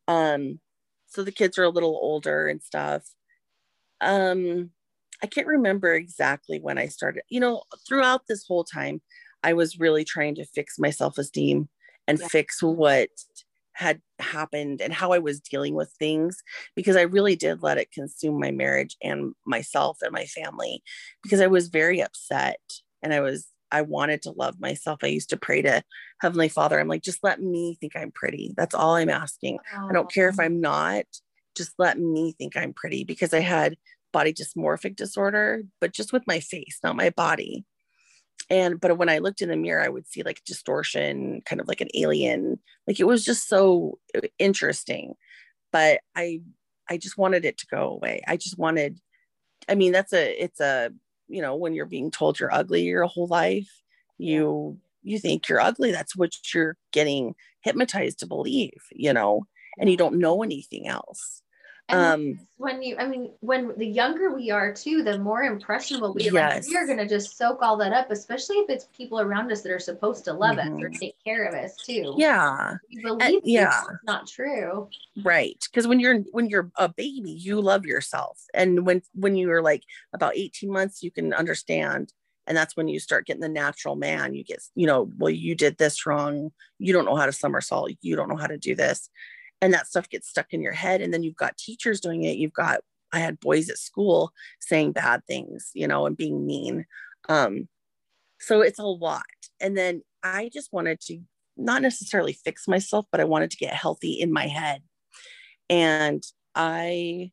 um, 0.08 0.58
so 1.06 1.22
the 1.22 1.30
kids 1.30 1.56
are 1.56 1.64
a 1.64 1.70
little 1.70 1.96
older 2.02 2.48
and 2.48 2.60
stuff. 2.60 3.04
Um, 4.00 4.70
I 5.22 5.28
can't 5.28 5.46
remember 5.46 5.94
exactly 5.94 6.58
when 6.58 6.78
I 6.78 6.88
started. 6.88 7.22
You 7.28 7.38
know, 7.38 7.62
throughout 7.86 8.22
this 8.26 8.44
whole 8.44 8.64
time, 8.64 9.00
I 9.42 9.52
was 9.54 9.78
really 9.78 10.04
trying 10.04 10.34
to 10.36 10.44
fix 10.44 10.78
my 10.78 10.90
self 10.90 11.18
esteem 11.18 11.68
and 12.06 12.18
Yeah. 12.18 12.28
fix 12.28 12.62
what 12.62 13.10
had 13.74 14.02
happened 14.18 14.80
and 14.82 14.92
how 14.92 15.12
I 15.12 15.18
was 15.18 15.40
dealing 15.40 15.74
with 15.74 15.90
things 15.98 16.42
because 16.76 16.94
I 16.94 17.02
really 17.02 17.36
did 17.36 17.62
let 17.62 17.78
it 17.78 17.90
consume 17.90 18.38
my 18.38 18.50
marriage 18.50 18.96
and 19.02 19.34
myself 19.46 19.98
and 20.02 20.12
my 20.12 20.26
family 20.26 20.82
because 21.22 21.40
I 21.40 21.46
was 21.46 21.68
very 21.68 22.02
upset 22.02 22.60
and 23.02 23.14
I 23.14 23.20
was 23.20 23.48
I 23.70 23.80
wanted 23.80 24.20
to 24.22 24.32
love 24.32 24.60
myself. 24.60 25.00
I 25.02 25.06
used 25.06 25.30
to 25.30 25.38
pray 25.38 25.62
to 25.62 25.82
Heavenly 26.20 26.50
Father. 26.50 26.78
I'm 26.78 26.88
like, 26.88 27.02
just 27.02 27.24
let 27.24 27.40
me 27.40 27.78
think 27.80 27.96
I'm 27.96 28.10
pretty. 28.12 28.52
That's 28.54 28.74
all 28.74 28.96
I'm 28.96 29.08
asking. 29.08 29.60
I 29.88 29.94
don't 29.94 30.12
care 30.12 30.28
if 30.28 30.38
I'm 30.38 30.60
not, 30.60 31.04
just 31.56 31.72
let 31.78 31.98
me 31.98 32.34
think 32.36 32.54
I'm 32.54 32.74
pretty 32.74 33.04
because 33.04 33.32
I 33.32 33.40
had 33.40 33.76
body 34.12 34.34
dysmorphic 34.34 34.94
disorder, 34.94 35.62
but 35.80 35.92
just 35.94 36.12
with 36.12 36.22
my 36.26 36.38
face, 36.38 36.80
not 36.84 36.96
my 36.96 37.08
body. 37.08 37.64
And 38.50 38.80
but 38.80 38.96
when 38.98 39.08
I 39.08 39.18
looked 39.18 39.42
in 39.42 39.48
the 39.48 39.56
mirror, 39.56 39.82
I 39.82 39.88
would 39.88 40.06
see 40.06 40.22
like 40.22 40.44
distortion, 40.44 41.42
kind 41.44 41.60
of 41.60 41.68
like 41.68 41.80
an 41.80 41.88
alien. 41.94 42.58
Like 42.86 43.00
it 43.00 43.06
was 43.06 43.24
just 43.24 43.48
so 43.48 43.98
uh, 44.16 44.20
interesting. 44.38 45.14
But 45.72 46.00
I 46.16 46.40
I 46.90 46.96
just 46.98 47.18
wanted 47.18 47.44
it 47.44 47.58
to 47.58 47.66
go 47.66 47.90
away. 47.90 48.22
I 48.26 48.36
just 48.36 48.58
wanted, 48.58 49.00
I 49.68 49.74
mean, 49.74 49.92
that's 49.92 50.12
a 50.12 50.42
it's 50.42 50.60
a, 50.60 50.90
you 51.28 51.42
know, 51.42 51.56
when 51.56 51.74
you're 51.74 51.86
being 51.86 52.10
told 52.10 52.38
you're 52.38 52.52
ugly 52.52 52.82
your 52.82 53.06
whole 53.06 53.28
life, 53.28 53.70
you 54.18 54.78
you 55.02 55.18
think 55.18 55.48
you're 55.48 55.60
ugly. 55.60 55.92
That's 55.92 56.16
what 56.16 56.32
you're 56.54 56.76
getting 56.92 57.34
hypnotized 57.62 58.20
to 58.20 58.26
believe, 58.26 58.82
you 58.90 59.12
know, 59.12 59.46
and 59.78 59.90
you 59.90 59.96
don't 59.96 60.18
know 60.18 60.42
anything 60.42 60.86
else. 60.86 61.41
And 61.92 62.00
Um, 62.00 62.46
when 62.56 62.82
you, 62.82 62.96
I 62.98 63.06
mean, 63.06 63.32
when 63.40 63.76
the 63.76 63.86
younger 63.86 64.34
we 64.34 64.50
are 64.50 64.72
too, 64.72 65.02
the 65.02 65.18
more 65.18 65.42
impressionable 65.42 66.14
we 66.14 66.28
are. 66.28 66.32
Like, 66.32 66.54
Yes. 66.54 66.68
we 66.68 66.76
are 66.76 66.86
going 66.86 66.98
to 66.98 67.06
just 67.06 67.36
soak 67.36 67.60
all 67.60 67.76
that 67.78 67.92
up, 67.92 68.10
especially 68.10 68.56
if 68.56 68.70
it's 68.70 68.86
people 68.96 69.20
around 69.20 69.52
us 69.52 69.60
that 69.62 69.72
are 69.72 69.78
supposed 69.78 70.24
to 70.24 70.32
love 70.32 70.58
us 70.58 70.68
or 70.68 70.88
Mhm. 70.88 70.98
take 70.98 71.16
care 71.22 71.44
of 71.44 71.54
us 71.54 71.76
too. 71.76 72.14
yeah, 72.16 72.76
We 72.94 73.02
believe 73.02 73.42
yeah. 73.44 73.82
it's 73.90 74.04
not 74.04 74.26
true. 74.26 74.88
right. 75.22 75.58
Because 75.70 75.86
when 75.86 76.00
you're 76.00 76.20
when 76.32 76.48
you're 76.48 76.70
a 76.76 76.88
baby, 76.88 77.30
you 77.32 77.60
love 77.60 77.84
yourself, 77.84 78.40
and 78.54 78.86
when 78.86 79.02
when 79.14 79.36
you're 79.36 79.60
like 79.62 79.82
about 80.14 80.34
18 80.36 80.70
months, 80.72 81.02
you 81.02 81.10
can 81.10 81.34
understand. 81.34 82.12
And 82.46 82.56
that's 82.56 82.74
when 82.76 82.88
you 82.88 82.98
start 82.98 83.26
getting 83.26 83.42
the 83.42 83.48
natural 83.48 83.94
man. 83.94 84.34
You 84.34 84.42
get, 84.42 84.60
you 84.74 84.86
know, 84.86 85.10
well, 85.18 85.30
you 85.30 85.54
did 85.54 85.76
this 85.78 86.06
wrong. 86.06 86.50
You 86.78 86.92
don't 86.92 87.04
know 87.04 87.14
how 87.14 87.26
to 87.26 87.32
somersault. 87.32 87.92
You 88.00 88.16
don't 88.16 88.28
know 88.28 88.36
how 88.36 88.48
to 88.48 88.58
do 88.58 88.74
this. 88.74 89.10
And 89.62 89.72
that 89.72 89.86
stuff 89.86 90.10
gets 90.10 90.28
stuck 90.28 90.52
in 90.52 90.60
your 90.60 90.72
head. 90.72 91.00
And 91.00 91.14
then 91.14 91.22
you've 91.22 91.36
got 91.36 91.56
teachers 91.56 92.00
doing 92.00 92.24
it. 92.24 92.36
You've 92.36 92.52
got, 92.52 92.80
I 93.12 93.20
had 93.20 93.40
boys 93.40 93.70
at 93.70 93.78
school 93.78 94.32
saying 94.60 94.92
bad 94.92 95.24
things, 95.26 95.70
you 95.72 95.88
know, 95.88 96.04
and 96.04 96.16
being 96.16 96.44
mean. 96.44 96.84
Um, 97.28 97.68
so 98.40 98.60
it's 98.60 98.78
a 98.78 98.84
lot. 98.84 99.22
And 99.60 99.76
then 99.76 100.02
I 100.22 100.50
just 100.52 100.72
wanted 100.72 101.00
to 101.02 101.20
not 101.56 101.80
necessarily 101.80 102.32
fix 102.32 102.68
myself, 102.68 103.06
but 103.10 103.20
I 103.20 103.24
wanted 103.24 103.50
to 103.52 103.56
get 103.56 103.72
healthy 103.72 104.12
in 104.12 104.32
my 104.32 104.48
head. 104.48 104.82
And 105.70 106.22
I 106.54 107.30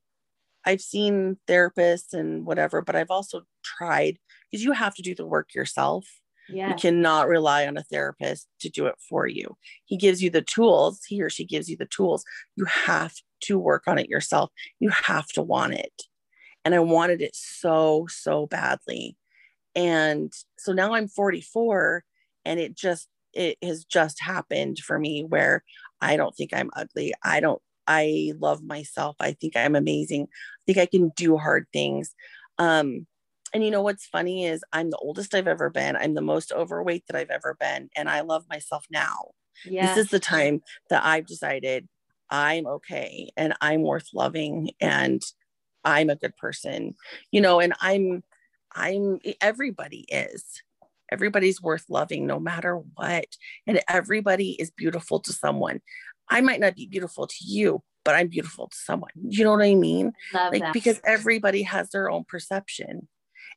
I've 0.65 0.81
seen 0.81 1.37
therapists 1.47 2.13
and 2.13 2.45
whatever, 2.45 2.81
but 2.81 2.95
I've 2.95 3.09
also 3.09 3.43
tried 3.63 4.19
because 4.51 4.63
you 4.63 4.73
have 4.73 4.93
to 4.95 5.01
do 5.01 5.15
the 5.15 5.25
work 5.25 5.53
yourself. 5.53 6.05
Yeah. 6.51 6.69
You 6.69 6.75
cannot 6.75 7.27
rely 7.27 7.67
on 7.67 7.77
a 7.77 7.83
therapist 7.83 8.47
to 8.61 8.69
do 8.69 8.87
it 8.87 8.95
for 9.07 9.27
you. 9.27 9.57
He 9.85 9.97
gives 9.97 10.21
you 10.21 10.29
the 10.29 10.41
tools, 10.41 11.01
he 11.07 11.21
or 11.21 11.29
she 11.29 11.45
gives 11.45 11.69
you 11.69 11.77
the 11.77 11.85
tools. 11.85 12.23
You 12.55 12.65
have 12.65 13.13
to 13.41 13.59
work 13.59 13.83
on 13.87 13.97
it 13.97 14.09
yourself. 14.09 14.51
You 14.79 14.89
have 14.89 15.27
to 15.29 15.41
want 15.41 15.73
it. 15.73 16.03
And 16.65 16.75
I 16.75 16.79
wanted 16.79 17.21
it 17.21 17.35
so, 17.35 18.07
so 18.09 18.47
badly. 18.47 19.15
And 19.75 20.33
so 20.57 20.73
now 20.73 20.93
I'm 20.93 21.07
44 21.07 22.03
and 22.45 22.59
it 22.59 22.75
just, 22.75 23.07
it 23.33 23.57
has 23.63 23.85
just 23.85 24.21
happened 24.21 24.79
for 24.79 24.99
me 24.99 25.23
where 25.23 25.63
I 26.01 26.17
don't 26.17 26.35
think 26.35 26.53
I'm 26.53 26.71
ugly. 26.75 27.13
I 27.23 27.39
don't, 27.39 27.61
I 27.87 28.33
love 28.39 28.63
myself. 28.63 29.15
I 29.19 29.33
think 29.33 29.55
I'm 29.55 29.75
amazing. 29.75 30.23
I 30.23 30.61
think 30.65 30.77
I 30.77 30.85
can 30.85 31.11
do 31.15 31.37
hard 31.37 31.67
things. 31.71 32.13
Um, 32.57 33.07
and 33.53 33.63
you 33.63 33.71
know 33.71 33.81
what's 33.81 34.05
funny 34.05 34.45
is 34.45 34.63
I'm 34.71 34.89
the 34.89 34.97
oldest 34.97 35.33
I've 35.33 35.47
ever 35.47 35.69
been. 35.69 35.95
I'm 35.95 36.13
the 36.13 36.21
most 36.21 36.51
overweight 36.51 37.05
that 37.07 37.15
I've 37.15 37.29
ever 37.29 37.55
been. 37.59 37.89
And 37.95 38.09
I 38.09 38.21
love 38.21 38.45
myself 38.49 38.85
now. 38.89 39.31
Yeah. 39.65 39.87
This 39.87 40.05
is 40.05 40.11
the 40.11 40.19
time 40.19 40.61
that 40.89 41.03
I've 41.03 41.25
decided 41.25 41.87
I'm 42.29 42.67
okay 42.67 43.29
and 43.35 43.53
I'm 43.61 43.81
worth 43.81 44.09
loving 44.13 44.71
and 44.79 45.21
I'm 45.83 46.09
a 46.09 46.15
good 46.15 46.37
person, 46.37 46.95
you 47.31 47.41
know, 47.41 47.59
and 47.59 47.73
I'm, 47.81 48.23
I'm, 48.75 49.19
everybody 49.41 50.05
is. 50.09 50.43
Everybody's 51.11 51.61
worth 51.61 51.85
loving 51.89 52.27
no 52.27 52.39
matter 52.39 52.75
what. 52.75 53.25
And 53.65 53.81
everybody 53.89 54.51
is 54.51 54.69
beautiful 54.69 55.19
to 55.21 55.33
someone. 55.33 55.81
I 56.29 56.41
might 56.41 56.59
not 56.59 56.75
be 56.75 56.85
beautiful 56.85 57.25
to 57.25 57.35
you, 57.41 57.81
but 58.05 58.13
I'm 58.13 58.27
beautiful 58.27 58.67
to 58.67 58.77
someone. 58.77 59.09
You 59.15 59.43
know 59.43 59.51
what 59.51 59.65
I 59.65 59.73
mean? 59.73 60.13
Love 60.33 60.53
like 60.53 60.61
that. 60.61 60.73
because 60.73 61.01
everybody 61.03 61.63
has 61.63 61.89
their 61.89 62.11
own 62.11 62.25
perception 62.25 63.07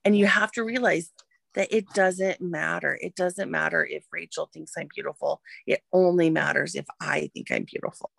and 0.04 0.16
you 0.16 0.26
have 0.26 0.52
to 0.52 0.64
realize 0.64 1.10
that 1.54 1.68
it 1.70 1.86
doesn't 1.92 2.40
matter. 2.40 2.98
It 3.00 3.14
doesn't 3.14 3.50
matter 3.50 3.86
if 3.88 4.04
rachel 4.12 4.48
thinks 4.52 4.72
i'm 4.76 4.88
beautiful. 4.94 5.40
It 5.66 5.82
only 5.92 6.30
matters 6.30 6.74
if 6.74 6.86
i 7.00 7.30
think 7.34 7.50
i'm 7.50 7.64
beautiful. 7.64 8.10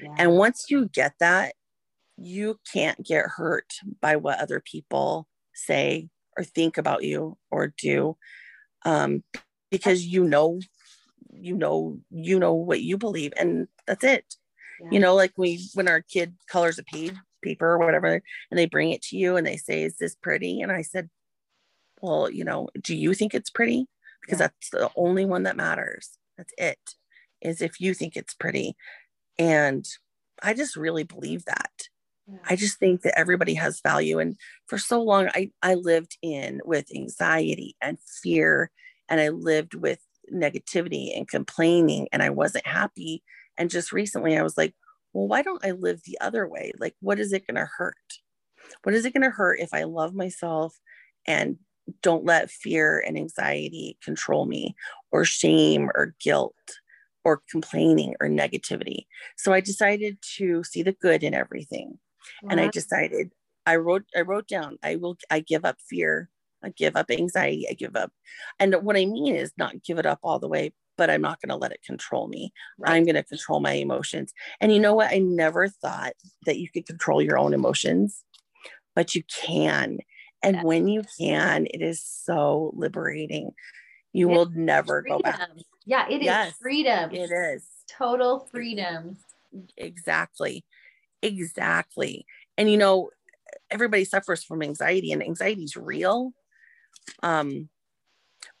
Yeah. 0.00 0.14
and 0.18 0.36
once 0.36 0.66
you 0.70 0.88
get 0.88 1.14
that 1.20 1.54
you 2.16 2.58
can't 2.72 3.04
get 3.04 3.26
hurt 3.26 3.74
by 4.00 4.16
what 4.16 4.40
other 4.40 4.60
people 4.60 5.28
say 5.54 6.08
or 6.36 6.44
think 6.44 6.76
about 6.76 7.04
you 7.04 7.36
or 7.50 7.72
do 7.78 8.16
um, 8.84 9.22
because 9.70 10.04
you 10.04 10.24
know 10.24 10.60
you 11.30 11.56
know 11.56 11.98
you 12.10 12.38
know 12.38 12.54
what 12.54 12.80
you 12.80 12.96
believe 12.96 13.32
and 13.38 13.68
that's 13.86 14.04
it. 14.04 14.34
Yeah. 14.80 14.88
you 14.92 15.00
know 15.00 15.14
like 15.14 15.32
we 15.36 15.64
when 15.74 15.88
our 15.88 16.00
kid 16.00 16.34
colors 16.50 16.78
a 16.78 16.84
page 16.84 17.14
paper 17.42 17.66
or 17.72 17.78
whatever 17.78 18.20
and 18.50 18.58
they 18.58 18.66
bring 18.66 18.90
it 18.90 19.02
to 19.02 19.16
you 19.16 19.36
and 19.36 19.46
they 19.46 19.56
say 19.56 19.82
is 19.82 19.96
this 19.96 20.16
pretty? 20.16 20.60
And 20.60 20.72
i 20.72 20.82
said 20.82 21.08
well 22.00 22.30
you 22.30 22.44
know 22.44 22.68
do 22.82 22.96
you 22.96 23.14
think 23.14 23.34
it's 23.34 23.50
pretty 23.50 23.86
because 24.22 24.40
Yeah. 24.40 24.48
that's 24.48 24.70
the 24.70 24.90
only 24.96 25.24
one 25.24 25.44
that 25.44 25.56
matters 25.56 26.18
that's 26.36 26.52
it 26.58 26.78
is 27.42 27.62
if 27.62 27.80
you 27.80 27.94
think 27.94 28.16
it's 28.16 28.34
pretty 28.34 28.76
and 29.38 29.86
i 30.42 30.54
just 30.54 30.76
really 30.76 31.04
believe 31.04 31.44
that 31.46 31.72
Yeah. 32.28 32.38
I 32.48 32.56
just 32.56 32.78
think 32.78 33.02
that 33.02 33.18
everybody 33.18 33.54
has 33.54 33.80
value. 33.80 34.18
And 34.18 34.36
for 34.66 34.78
so 34.78 35.02
long, 35.02 35.28
I, 35.34 35.50
I 35.62 35.74
lived 35.74 36.18
in 36.22 36.60
with 36.64 36.94
anxiety 36.94 37.74
and 37.80 37.98
fear, 38.22 38.70
and 39.08 39.20
I 39.20 39.30
lived 39.30 39.74
with 39.74 40.00
negativity 40.32 41.16
and 41.16 41.26
complaining, 41.28 42.08
and 42.12 42.22
I 42.22 42.30
wasn't 42.30 42.66
happy. 42.66 43.22
And 43.56 43.70
just 43.70 43.92
recently, 43.92 44.36
I 44.38 44.42
was 44.42 44.58
like, 44.58 44.74
well, 45.14 45.26
why 45.28 45.42
don't 45.42 45.64
I 45.64 45.72
live 45.72 46.02
the 46.04 46.18
other 46.20 46.46
way? 46.46 46.72
Like, 46.78 46.94
what 47.00 47.18
is 47.18 47.32
it 47.32 47.46
going 47.46 47.56
to 47.56 47.70
hurt? 47.78 47.96
What 48.82 48.94
is 48.94 49.04
it 49.04 49.12
going 49.14 49.22
to 49.22 49.30
hurt 49.30 49.60
if 49.60 49.72
I 49.74 49.84
love 49.84 50.14
myself 50.14 50.78
and 51.26 51.58
don't 52.02 52.24
let 52.24 52.50
fear 52.50 53.02
and 53.06 53.16
anxiety 53.16 53.98
control 54.02 54.46
me 54.46 54.74
or 55.10 55.24
shame 55.24 55.90
or 55.94 56.14
guilt 56.20 56.54
or 57.24 57.42
complaining 57.50 58.14
or 58.20 58.28
negativity? 58.28 59.06
So 59.36 59.52
I 59.52 59.60
decided 59.60 60.18
to 60.36 60.64
see 60.64 60.82
the 60.82 60.92
good 60.92 61.22
in 61.22 61.34
everything. 61.34 61.98
Wow. 62.42 62.50
And 62.50 62.60
I 62.60 62.68
decided 62.68 63.32
I 63.66 63.76
wrote 63.76 64.04
I 64.16 64.22
wrote 64.22 64.48
down 64.48 64.78
I 64.82 64.96
will 64.96 65.16
I 65.30 65.40
give 65.40 65.64
up 65.64 65.76
fear, 65.88 66.30
I 66.62 66.70
give 66.70 66.96
up 66.96 67.10
anxiety, 67.10 67.66
I 67.70 67.74
give 67.74 67.96
up. 67.96 68.12
And 68.58 68.74
what 68.82 68.96
I 68.96 69.04
mean 69.04 69.34
is 69.34 69.52
not 69.56 69.82
give 69.82 69.98
it 69.98 70.06
up 70.06 70.20
all 70.22 70.38
the 70.38 70.48
way, 70.48 70.72
but 70.96 71.10
I'm 71.10 71.22
not 71.22 71.40
going 71.40 71.50
to 71.50 71.56
let 71.56 71.72
it 71.72 71.82
control 71.82 72.28
me. 72.28 72.52
Right. 72.78 72.92
I'm 72.92 73.04
going 73.04 73.14
to 73.14 73.22
control 73.22 73.60
my 73.60 73.72
emotions. 73.72 74.32
And 74.60 74.72
you 74.72 74.80
know 74.80 74.94
what? 74.94 75.12
I 75.12 75.18
never 75.18 75.68
thought 75.68 76.12
that 76.44 76.58
you 76.58 76.68
could 76.68 76.86
control 76.86 77.22
your 77.22 77.38
own 77.38 77.54
emotions, 77.54 78.24
but 78.94 79.14
you 79.14 79.22
can. 79.24 79.98
And 80.42 80.56
yeah. 80.56 80.62
when 80.62 80.88
you 80.88 81.02
can, 81.18 81.66
it 81.66 81.82
is 81.82 82.02
so 82.02 82.72
liberating. 82.74 83.52
You 84.12 84.28
will 84.28 84.50
never 84.54 85.02
freedom. 85.02 85.18
go 85.18 85.22
back. 85.22 85.48
Yeah, 85.84 86.08
it 86.08 86.22
yes, 86.22 86.48
is 86.48 86.54
freedom. 86.60 87.10
It 87.12 87.30
is 87.30 87.66
total 87.88 88.40
freedom. 88.50 89.16
Exactly. 89.76 90.64
Exactly. 91.22 92.26
And 92.56 92.70
you 92.70 92.76
know, 92.76 93.10
everybody 93.70 94.04
suffers 94.04 94.44
from 94.44 94.62
anxiety 94.62 95.12
and 95.12 95.22
anxiety 95.22 95.64
is 95.64 95.76
real. 95.76 96.32
Um, 97.22 97.68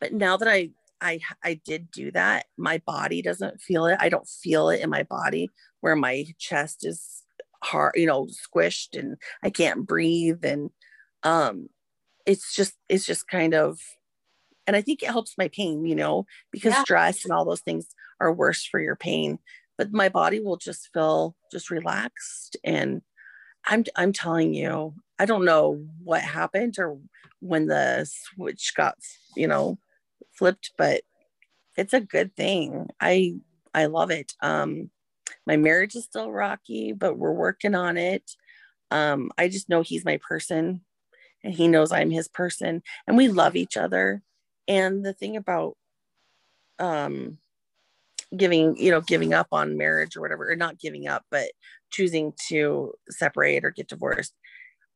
but 0.00 0.12
now 0.12 0.36
that 0.36 0.48
I 0.48 0.70
I 1.00 1.20
I 1.44 1.60
did 1.64 1.90
do 1.90 2.10
that, 2.12 2.46
my 2.56 2.78
body 2.86 3.22
doesn't 3.22 3.60
feel 3.60 3.86
it. 3.86 3.98
I 4.00 4.08
don't 4.08 4.28
feel 4.28 4.70
it 4.70 4.80
in 4.80 4.90
my 4.90 5.04
body 5.04 5.50
where 5.80 5.96
my 5.96 6.26
chest 6.38 6.84
is 6.84 7.22
hard, 7.62 7.94
you 7.96 8.06
know, 8.06 8.26
squished 8.26 8.98
and 8.98 9.16
I 9.42 9.50
can't 9.50 9.86
breathe 9.86 10.44
and 10.44 10.70
um 11.28 11.68
it's 12.24 12.54
just 12.54 12.74
it's 12.88 13.04
just 13.04 13.28
kind 13.28 13.54
of 13.54 13.78
and 14.66 14.76
I 14.76 14.82
think 14.82 15.02
it 15.02 15.10
helps 15.10 15.38
my 15.38 15.48
pain, 15.48 15.86
you 15.86 15.94
know, 15.94 16.26
because 16.52 16.74
yeah. 16.74 16.82
stress 16.82 17.24
and 17.24 17.32
all 17.32 17.46
those 17.46 17.62
things 17.62 17.86
are 18.20 18.30
worse 18.30 18.66
for 18.66 18.78
your 18.78 18.96
pain. 18.96 19.38
But 19.78 19.92
my 19.92 20.10
body 20.10 20.40
will 20.40 20.58
just 20.58 20.90
feel 20.92 21.34
just 21.50 21.70
relaxed 21.70 22.56
and 22.64 23.02
I'm 23.66 23.84
I'm 23.96 24.12
telling 24.12 24.54
you, 24.54 24.94
I 25.18 25.26
don't 25.26 25.44
know 25.44 25.86
what 26.02 26.22
happened 26.22 26.76
or 26.78 26.98
when 27.40 27.66
the 27.66 28.06
switch 28.06 28.72
got, 28.76 28.96
you 29.36 29.46
know, 29.46 29.78
flipped, 30.32 30.72
but 30.76 31.02
it's 31.76 31.94
a 31.94 32.00
good 32.00 32.34
thing. 32.36 32.88
I 33.00 33.36
I 33.74 33.86
love 33.86 34.10
it. 34.10 34.32
Um 34.42 34.90
my 35.46 35.56
marriage 35.56 35.94
is 35.94 36.04
still 36.04 36.30
rocky, 36.30 36.92
but 36.92 37.18
we're 37.18 37.32
working 37.32 37.74
on 37.74 37.96
it. 37.96 38.30
Um 38.90 39.30
I 39.38 39.48
just 39.48 39.68
know 39.68 39.82
he's 39.82 40.04
my 40.04 40.18
person 40.28 40.82
and 41.44 41.54
he 41.54 41.68
knows 41.68 41.92
I'm 41.92 42.10
his 42.10 42.28
person 42.28 42.82
and 43.06 43.16
we 43.16 43.28
love 43.28 43.56
each 43.56 43.76
other. 43.76 44.22
And 44.66 45.04
the 45.04 45.12
thing 45.12 45.36
about 45.36 45.76
um 46.78 47.38
giving, 48.36 48.76
you 48.76 48.90
know, 48.90 49.00
giving 49.00 49.32
up 49.32 49.48
on 49.52 49.78
marriage 49.78 50.16
or 50.16 50.20
whatever, 50.20 50.50
or 50.50 50.56
not 50.56 50.78
giving 50.78 51.08
up, 51.08 51.24
but 51.30 51.50
choosing 51.90 52.32
to 52.48 52.92
separate 53.10 53.64
or 53.64 53.70
get 53.70 53.88
divorced, 53.88 54.34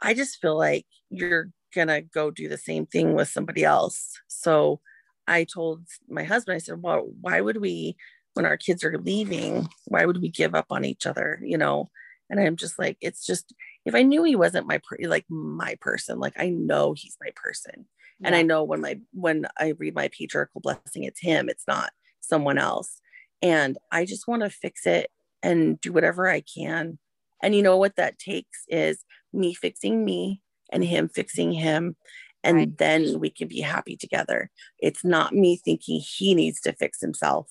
I 0.01 0.15
just 0.15 0.41
feel 0.41 0.57
like 0.59 0.87
you're 1.11 1.51
gonna 1.75 2.03
go 2.03 2.31
do 2.31 2.49
the 2.49 2.59
same 2.59 2.87
thing 2.87 3.15
with 3.15 3.29
somebody 3.29 3.65
else. 3.65 4.13
So 4.29 4.81
I 5.27 5.45
told 5.45 5.87
my 6.09 6.25
husband, 6.25 6.57
I 6.57 6.59
said, 6.59 6.83
Well, 6.83 7.09
why 7.21 7.41
would 7.41 7.59
we, 7.61 7.97
when 8.35 8.47
our 8.47 8.57
kids 8.57 8.85
are 8.85 8.99
leaving, 8.99 9.69
why 9.87 10.05
would 10.07 10.21
we 10.21 10.29
give 10.29 10.55
up 10.55 10.67
on 10.71 10.85
each 10.85 11.07
other? 11.07 11.41
You 11.43 11.59
know, 11.59 11.91
and 12.33 12.41
i'm 12.41 12.57
just 12.57 12.79
like 12.79 12.97
it's 13.01 13.25
just 13.25 13.55
if 13.85 13.95
i 13.95 14.03
knew 14.03 14.25
he 14.25 14.37
wasn't 14.37 14.67
my 14.67 14.79
per- 14.79 15.09
like 15.09 15.25
my 15.29 15.77
person 15.81 16.19
like 16.19 16.35
i 16.39 16.49
know 16.49 16.95
he's 16.97 17.17
my 17.21 17.31
person. 17.35 17.87
Yeah. 18.21 18.29
and 18.29 18.37
i 18.37 18.43
know 18.43 18.63
when 18.63 18.81
my 18.81 19.01
when 19.13 19.47
i 19.59 19.75
read 19.79 19.95
my 19.95 20.09
patriarchal 20.09 20.61
blessing 20.61 21.05
it's 21.05 21.21
him 21.21 21.49
it's 21.49 21.65
not 21.67 21.91
someone 22.21 22.59
else. 22.59 23.01
And 23.41 23.77
i 23.91 24.05
just 24.05 24.29
want 24.29 24.43
to 24.43 24.51
fix 24.51 24.87
it 24.87 25.11
and 25.43 25.81
do 25.81 25.93
whatever 25.93 26.29
i 26.29 26.41
can. 26.41 26.99
And 27.43 27.55
you 27.55 27.63
know 27.63 27.77
what 27.77 27.97
that 27.97 28.19
takes 28.19 28.65
is 28.69 29.05
me 29.33 29.55
fixing 29.55 30.05
me 30.05 30.41
and 30.71 30.85
him 30.85 31.09
fixing 31.09 31.53
him 31.53 31.97
and 32.45 32.57
right. 32.57 32.79
then 32.79 33.21
we 33.21 33.31
can 33.31 33.47
be 33.47 33.61
happy 33.61 33.97
together. 33.97 34.51
It's 34.81 35.05
not 35.05 35.33
me 35.33 35.57
thinking 35.57 36.01
he 36.01 36.35
needs 36.35 36.61
to 36.63 36.73
fix 36.73 37.01
himself 37.01 37.49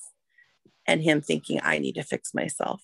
and 0.86 1.02
him 1.02 1.20
thinking 1.20 1.60
i 1.62 1.78
need 1.78 1.94
to 1.94 2.02
fix 2.02 2.34
myself 2.34 2.82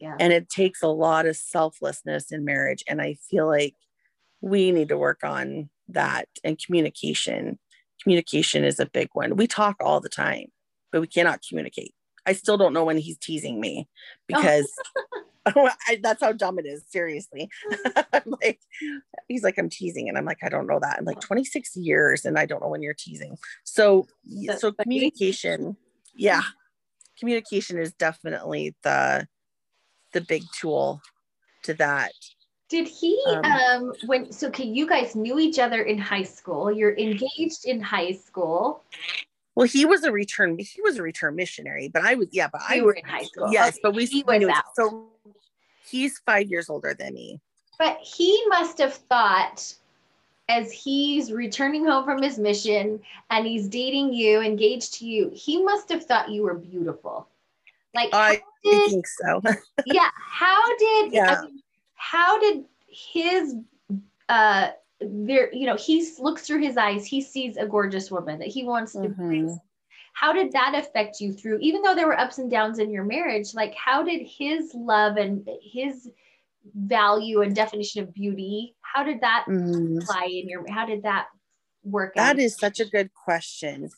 yeah. 0.00 0.16
and 0.18 0.32
it 0.32 0.48
takes 0.48 0.82
a 0.82 0.88
lot 0.88 1.26
of 1.26 1.36
selflessness 1.36 2.32
in 2.32 2.44
marriage 2.44 2.82
and 2.88 3.00
i 3.00 3.14
feel 3.30 3.46
like 3.46 3.74
we 4.40 4.70
need 4.72 4.88
to 4.88 4.96
work 4.96 5.22
on 5.22 5.68
that 5.88 6.28
and 6.42 6.58
communication. 6.64 7.58
Communication 8.02 8.64
is 8.64 8.80
a 8.80 8.86
big 8.86 9.08
one. 9.12 9.36
We 9.36 9.46
talk 9.46 9.76
all 9.80 10.00
the 10.00 10.08
time 10.08 10.46
but 10.92 11.00
we 11.00 11.06
cannot 11.06 11.40
communicate. 11.48 11.94
I 12.26 12.32
still 12.32 12.56
don't 12.56 12.72
know 12.72 12.84
when 12.84 12.98
he's 12.98 13.18
teasing 13.18 13.60
me 13.60 13.88
oh. 13.88 13.94
because 14.26 14.72
oh. 15.56 15.70
I, 15.88 15.98
that's 16.02 16.22
how 16.22 16.32
dumb 16.32 16.58
it 16.58 16.66
is 16.66 16.84
seriously. 16.88 17.48
I'm 18.12 18.34
like 18.42 18.60
he's 19.28 19.42
like 19.42 19.58
i'm 19.58 19.70
teasing 19.70 20.08
and 20.08 20.18
i'm 20.18 20.24
like 20.24 20.38
i 20.42 20.48
don't 20.48 20.66
know 20.66 20.78
that. 20.80 20.98
I'm 20.98 21.04
like 21.04 21.20
26 21.20 21.76
years 21.76 22.24
and 22.24 22.38
i 22.38 22.44
don't 22.44 22.60
know 22.60 22.68
when 22.68 22.82
you're 22.82 22.94
teasing. 22.94 23.36
So 23.64 24.06
so 24.58 24.72
communication 24.72 25.76
yeah 26.14 26.42
communication 27.18 27.78
is 27.78 27.92
definitely 27.92 28.74
the 28.82 29.26
the 30.12 30.20
big 30.22 30.42
tool 30.52 31.00
to 31.62 31.74
that. 31.74 32.12
Did 32.68 32.86
he 32.86 33.20
um, 33.26 33.44
um 33.44 33.92
when 34.06 34.30
so 34.32 34.48
okay, 34.48 34.64
you 34.64 34.86
guys 34.86 35.16
knew 35.16 35.38
each 35.38 35.58
other 35.58 35.82
in 35.82 35.98
high 35.98 36.22
school. 36.22 36.70
You're 36.70 36.96
engaged 36.96 37.64
in 37.64 37.80
high 37.80 38.12
school. 38.12 38.84
Well, 39.56 39.66
he 39.66 39.84
was 39.84 40.04
a 40.04 40.12
return 40.12 40.56
he 40.58 40.80
was 40.82 40.96
a 40.96 41.02
return 41.02 41.34
missionary, 41.34 41.88
but 41.88 42.02
I 42.02 42.14
was 42.14 42.28
yeah, 42.30 42.48
but 42.52 42.62
you 42.70 42.82
I 42.82 42.82
were 42.82 42.92
in 42.92 43.04
high 43.04 43.24
school. 43.24 43.52
Yes, 43.52 43.70
okay. 43.70 43.80
but 43.82 43.94
we 43.94 44.06
he 44.06 44.22
was 44.22 44.44
out. 44.44 44.64
so 44.74 45.08
he's 45.84 46.18
five 46.20 46.48
years 46.48 46.70
older 46.70 46.94
than 46.94 47.14
me. 47.14 47.40
But 47.78 47.98
he 47.98 48.40
must 48.48 48.78
have 48.78 48.94
thought 48.94 49.74
as 50.50 50.72
he's 50.72 51.32
returning 51.32 51.84
home 51.84 52.04
from 52.04 52.20
his 52.20 52.38
mission 52.38 53.00
and 53.30 53.46
he's 53.46 53.68
dating 53.68 54.12
you, 54.12 54.40
engaged 54.40 54.94
to 54.94 55.06
you, 55.06 55.30
he 55.32 55.62
must 55.62 55.88
have 55.88 56.04
thought 56.04 56.28
you 56.28 56.42
were 56.42 56.54
beautiful. 56.54 57.28
Like 57.94 58.10
I 58.12 58.42
did, 58.64 58.90
think 58.90 59.06
so. 59.06 59.40
yeah. 59.86 60.10
How 60.14 60.76
did 60.76 61.12
yeah. 61.12 61.40
I 61.40 61.44
mean, 61.44 61.60
how 61.94 62.38
did 62.38 62.64
his 62.88 63.54
uh 64.28 64.70
there 65.00 65.52
you 65.52 65.66
know 65.66 65.76
he 65.76 66.06
looks 66.18 66.46
through 66.46 66.60
his 66.60 66.76
eyes 66.76 67.06
he 67.06 67.20
sees 67.20 67.56
a 67.56 67.66
gorgeous 67.66 68.10
woman 68.10 68.38
that 68.38 68.48
he 68.48 68.64
wants 68.64 68.92
to 68.92 68.98
mm-hmm. 68.98 69.52
how 70.12 70.32
did 70.32 70.52
that 70.52 70.74
affect 70.74 71.20
you 71.20 71.32
through 71.32 71.58
even 71.60 71.82
though 71.82 71.94
there 71.94 72.06
were 72.06 72.18
ups 72.18 72.38
and 72.38 72.50
downs 72.50 72.78
in 72.78 72.90
your 72.90 73.04
marriage 73.04 73.54
like 73.54 73.74
how 73.74 74.02
did 74.02 74.26
his 74.26 74.72
love 74.74 75.16
and 75.16 75.48
his 75.62 76.10
value 76.74 77.40
and 77.40 77.54
definition 77.54 78.02
of 78.02 78.12
beauty 78.12 78.74
how 78.80 79.02
did 79.02 79.20
that 79.20 79.44
mm-hmm. 79.48 79.98
apply 79.98 80.24
in 80.24 80.48
your 80.48 80.64
how 80.70 80.84
did 80.84 81.02
that 81.02 81.28
work 81.82 82.14
That 82.14 82.38
is 82.38 82.56
such 82.56 82.80
a 82.80 82.84
good 82.84 83.10
question 83.14 83.88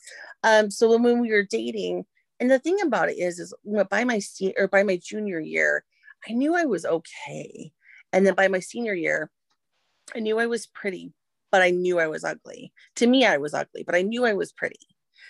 um 0.44 0.70
so 0.70 0.90
when, 0.90 1.02
when 1.02 1.20
we 1.20 1.32
were 1.32 1.46
dating 1.48 2.04
and 2.42 2.50
the 2.50 2.58
thing 2.58 2.78
about 2.82 3.08
it 3.08 3.18
is, 3.18 3.38
is 3.38 3.54
by 3.88 4.02
my 4.02 4.20
or 4.58 4.66
by 4.66 4.82
my 4.82 4.96
junior 5.00 5.38
year, 5.38 5.84
I 6.28 6.32
knew 6.32 6.56
I 6.56 6.64
was 6.64 6.84
okay. 6.84 7.72
And 8.12 8.26
then 8.26 8.34
by 8.34 8.48
my 8.48 8.58
senior 8.58 8.94
year, 8.94 9.30
I 10.12 10.18
knew 10.18 10.40
I 10.40 10.46
was 10.46 10.66
pretty, 10.66 11.12
but 11.52 11.62
I 11.62 11.70
knew 11.70 12.00
I 12.00 12.08
was 12.08 12.24
ugly. 12.24 12.72
To 12.96 13.06
me, 13.06 13.24
I 13.24 13.36
was 13.36 13.54
ugly, 13.54 13.84
but 13.84 13.94
I 13.94 14.02
knew 14.02 14.26
I 14.26 14.32
was 14.32 14.52
pretty. 14.52 14.80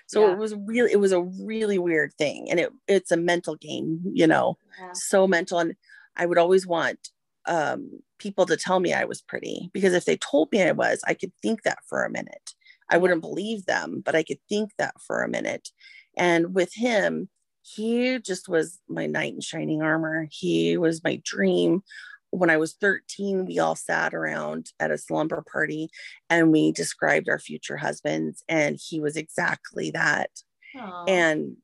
So 0.07 0.27
yeah. 0.27 0.33
it 0.33 0.39
was 0.39 0.55
really, 0.55 0.91
it 0.91 1.01
was 1.01 1.13
a 1.13 1.21
really 1.21 1.79
weird 1.79 2.15
thing. 2.15 2.51
And 2.51 2.59
it 2.59 2.73
it's 2.89 3.13
a 3.13 3.19
mental 3.19 3.57
game, 3.57 4.01
you 4.11 4.27
know, 4.27 4.57
yeah. 4.81 4.93
so 4.95 5.27
mental. 5.27 5.59
And 5.59 5.75
I 6.17 6.25
would 6.25 6.39
always 6.39 6.67
want 6.67 7.11
um, 7.45 8.01
people 8.19 8.47
to 8.47 8.57
tell 8.57 8.81
me 8.81 8.95
I 8.95 9.05
was 9.05 9.21
pretty 9.21 9.69
because 9.75 9.93
if 9.93 10.07
they 10.07 10.17
told 10.17 10.51
me 10.51 10.63
I 10.63 10.73
was, 10.73 11.03
I 11.07 11.13
could 11.13 11.33
think 11.43 11.65
that 11.65 11.81
for 11.91 12.05
a 12.05 12.11
minute. 12.11 12.55
I 12.89 12.97
wouldn't 12.97 13.21
believe 13.21 13.67
them, 13.67 14.03
but 14.03 14.15
I 14.15 14.23
could 14.23 14.41
think 14.49 14.71
that 14.79 14.95
for 15.07 15.23
a 15.23 15.29
minute. 15.29 15.69
And 16.17 16.55
with 16.55 16.75
him, 16.75 17.29
he 17.63 18.19
just 18.19 18.49
was 18.49 18.81
my 18.89 19.07
knight 19.07 19.35
in 19.35 19.41
shining 19.41 19.83
armor. 19.83 20.27
He 20.31 20.77
was 20.77 21.05
my 21.05 21.21
dream. 21.25 21.83
When 22.31 22.51
I 22.51 22.57
was 22.57 22.75
13, 22.75 23.47
we 23.47 23.59
all 23.59 23.77
sat 23.77 24.15
around 24.15 24.73
at 24.81 24.91
a 24.91 24.99
slumber 24.99 25.45
party 25.51 25.91
and 26.29 26.51
we 26.51 26.73
described 26.73 27.29
our 27.29 27.39
future 27.39 27.77
husbands, 27.77 28.43
and 28.49 28.79
he 28.83 29.01
was 29.01 29.17
exactly 29.17 29.91
that. 29.93 30.31
Aww. 30.77 31.09
And 31.09 31.57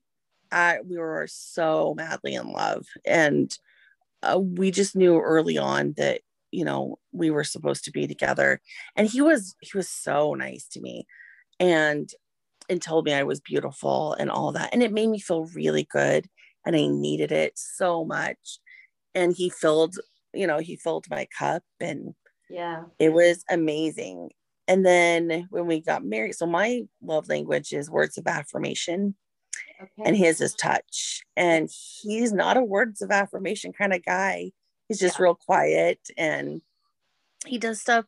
I, 0.53 0.79
we 0.87 0.99
were 0.99 1.27
so 1.29 1.95
madly 1.97 2.35
in 2.35 2.53
love. 2.53 2.87
And 3.07 3.51
uh, 4.23 4.39
we 4.39 4.71
just 4.71 4.97
knew 4.97 5.19
early 5.19 5.59
on 5.59 5.95
that 5.97 6.21
you 6.51 6.65
know 6.65 6.99
we 7.13 7.31
were 7.31 7.45
supposed 7.45 7.85
to 7.85 7.91
be 7.91 8.07
together 8.07 8.61
and 8.97 9.07
he 9.07 9.21
was 9.21 9.55
he 9.61 9.77
was 9.77 9.89
so 9.89 10.35
nice 10.35 10.67
to 10.67 10.81
me 10.81 11.07
and 11.61 12.11
and 12.69 12.81
told 12.83 13.07
me 13.07 13.13
I 13.15 13.23
was 13.25 13.41
beautiful 13.41 14.15
and 14.15 14.31
all 14.31 14.53
that. 14.53 14.71
And 14.73 14.83
it 14.83 14.93
made 14.93 15.09
me 15.09 15.21
feel 15.21 15.47
really 15.55 15.85
good. 15.91 16.27
And 16.67 16.77
I 16.77 16.87
needed 16.89 17.33
it 17.33 17.55
so 17.59 18.05
much. 18.05 18.59
and 19.15 19.35
he 19.37 19.51
filled 19.51 19.97
you 20.35 20.47
know 20.47 20.59
he 20.59 20.77
filled 20.77 21.07
my 21.11 21.27
cup 21.39 21.63
and 21.81 22.15
Yeah. 22.51 22.85
it 22.99 23.11
was 23.15 23.45
amazing 23.51 24.31
and 24.69 24.85
then 24.87 25.49
when 25.51 25.67
we 25.67 25.81
got 25.81 26.05
married 26.05 26.35
so 26.37 26.47
my 26.47 26.83
love 27.03 27.29
language 27.29 27.73
is 27.73 27.91
words 27.91 28.19
of 28.19 28.27
affirmation 28.29 29.17
Okay. 29.83 30.03
and 30.07 30.17
his 30.17 30.41
is 30.41 30.55
touch 30.55 31.23
and 31.37 31.71
he's 32.03 32.33
not 32.33 32.57
a 32.59 32.63
words 32.65 33.03
of 33.03 33.11
affirmation 33.11 33.73
kind 33.73 33.95
of 33.95 34.05
guy 34.05 34.53
he's 34.89 35.01
just 35.01 35.19
real 35.21 35.35
quiet 35.37 36.01
and 36.19 36.63
he 37.47 37.59
does 37.59 37.81
stuff 37.81 38.05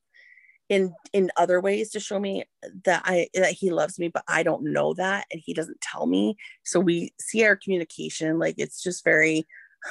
in 0.71 0.95
in 1.13 1.31
other 1.37 1.61
ways 1.61 1.91
to 1.91 2.01
show 2.01 2.19
me 2.21 2.45
that 2.85 3.03
i 3.05 3.29
that 3.35 3.53
he 3.53 3.71
loves 3.71 3.99
me 3.99 4.09
but 4.09 4.25
i 4.29 4.43
don't 4.43 4.63
know 4.65 4.95
that 4.95 5.27
and 5.33 5.43
he 5.45 5.53
doesn't 5.53 5.81
tell 5.83 6.07
me 6.07 6.37
so 6.65 6.81
we 6.81 7.13
see 7.21 7.45
our 7.45 7.57
communication 7.57 8.39
like 8.39 8.55
it's 8.57 8.83
just 8.83 9.05
very 9.05 9.47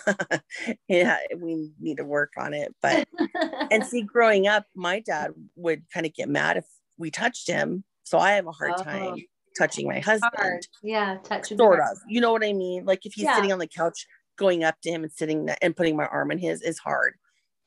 yeah 0.87 1.17
we 1.37 1.71
need 1.79 1.97
to 1.97 2.05
work 2.05 2.31
on 2.37 2.53
it 2.53 2.73
but 2.81 3.07
and 3.71 3.85
see 3.85 4.01
growing 4.01 4.47
up 4.47 4.65
my 4.75 4.99
dad 5.01 5.31
would 5.55 5.83
kind 5.93 6.05
of 6.05 6.13
get 6.13 6.29
mad 6.29 6.57
if 6.57 6.65
we 6.97 7.11
touched 7.11 7.47
him 7.47 7.83
so 8.03 8.17
i 8.17 8.31
have 8.31 8.47
a 8.47 8.51
hard 8.51 8.73
Oh. 8.77 8.83
time 8.83 9.17
touching 9.57 9.87
my 9.87 9.99
husband 9.99 10.31
Hard. 10.35 10.61
Yeah. 10.83 11.17
touching 11.23 11.57
sort 11.57 11.79
of 11.81 11.97
you 12.07 12.21
know 12.21 12.31
what 12.31 12.45
i 12.45 12.53
mean 12.53 12.85
like 12.85 13.05
if 13.05 13.13
he's 13.13 13.25
Yeah. 13.25 13.35
sitting 13.35 13.51
on 13.51 13.59
the 13.59 13.67
couch 13.67 14.07
going 14.37 14.63
up 14.63 14.75
to 14.83 14.89
him 14.91 15.03
and 15.03 15.11
sitting 15.11 15.49
and 15.61 15.75
putting 15.75 15.97
my 15.97 16.05
arm 16.05 16.31
in 16.31 16.37
his 16.37 16.61
is 16.61 16.77
hard 16.79 17.15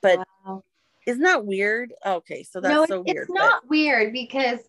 but 0.01 0.27
Wow. 0.47 0.63
Isn't 1.07 1.23
that 1.23 1.45
weird 1.45 1.93
okay 2.07 2.43
so 2.43 2.61
that's 2.61 2.73
no, 2.73 2.87
so 2.87 3.01
weird 3.03 3.17
it's 3.25 3.27
but- 3.29 3.35
not 3.35 3.69
weird 3.69 4.13
because 4.13 4.61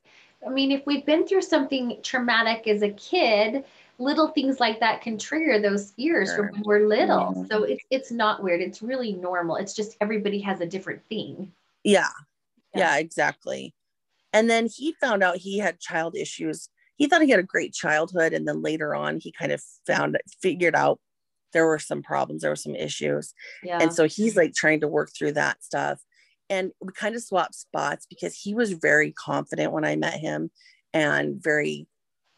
I 0.46 0.50
mean, 0.50 0.74
if 0.74 0.86
we've 0.86 1.06
been 1.06 1.26
through 1.26 1.44
something 1.44 2.00
traumatic 2.04 2.68
as 2.68 2.82
a 2.82 2.90
kid, 2.90 3.64
little 3.98 4.28
things 4.28 4.60
like 4.60 4.82
that 4.82 5.00
can 5.02 5.18
trigger 5.18 5.58
those 5.58 5.92
fears 5.92 6.36
from 6.36 6.48
when 6.52 6.64
we're 6.66 6.86
little. 6.86 7.34
Mhm. 7.34 7.48
So 7.50 7.64
it's 7.64 7.82
it's 7.92 8.12
not 8.12 8.44
weird. 8.44 8.60
It's 8.60 8.82
really 8.82 9.14
normal. 9.14 9.56
It's 9.56 9.74
just 9.74 9.96
everybody 10.02 10.42
has 10.42 10.60
a 10.60 10.66
different 10.66 11.02
thing. 11.08 11.54
yeah, 11.86 12.10
Yeah. 12.76 12.96
yeah 12.96 12.98
exactly 12.98 13.74
and 14.34 14.50
then 14.50 14.68
he 14.68 14.92
found 15.00 15.24
out 15.24 15.38
he 15.38 15.60
had 15.60 15.80
child 15.80 16.14
issues 16.14 16.68
he 16.98 17.08
thought 17.08 17.22
he 17.22 17.30
had 17.30 17.40
a 17.40 17.44
great 17.44 17.74
childhood 17.74 18.34
and 18.34 18.46
then 18.46 18.62
later 18.62 18.94
on 18.94 19.20
he 19.22 19.32
kind 19.32 19.54
of 19.54 19.62
found 19.88 20.18
figured 20.42 20.76
out 20.76 21.00
there 21.54 21.66
were 21.68 21.80
some 21.80 22.02
problems 22.04 22.42
there 22.42 22.52
were 22.52 22.56
some 22.58 22.76
issues 22.76 23.34
Yeah. 23.64 23.80
and 23.82 23.94
so 23.94 24.08
he's 24.10 24.36
like 24.36 24.54
trying 24.54 24.82
to 24.82 24.90
work 24.90 25.10
through 25.16 25.34
that 25.34 25.64
stuff 25.64 26.02
and 26.54 26.72
we 26.82 26.92
kind 26.94 27.16
of 27.16 27.24
swapped 27.24 27.56
spots 27.56 28.06
because 28.06 28.36
he 28.36 28.54
was 28.54 28.74
very 28.74 29.12
confident 29.12 29.72
when 29.72 29.86
i 29.86 29.96
met 29.96 30.14
him 30.14 30.50
and 30.94 31.42
very 31.42 31.88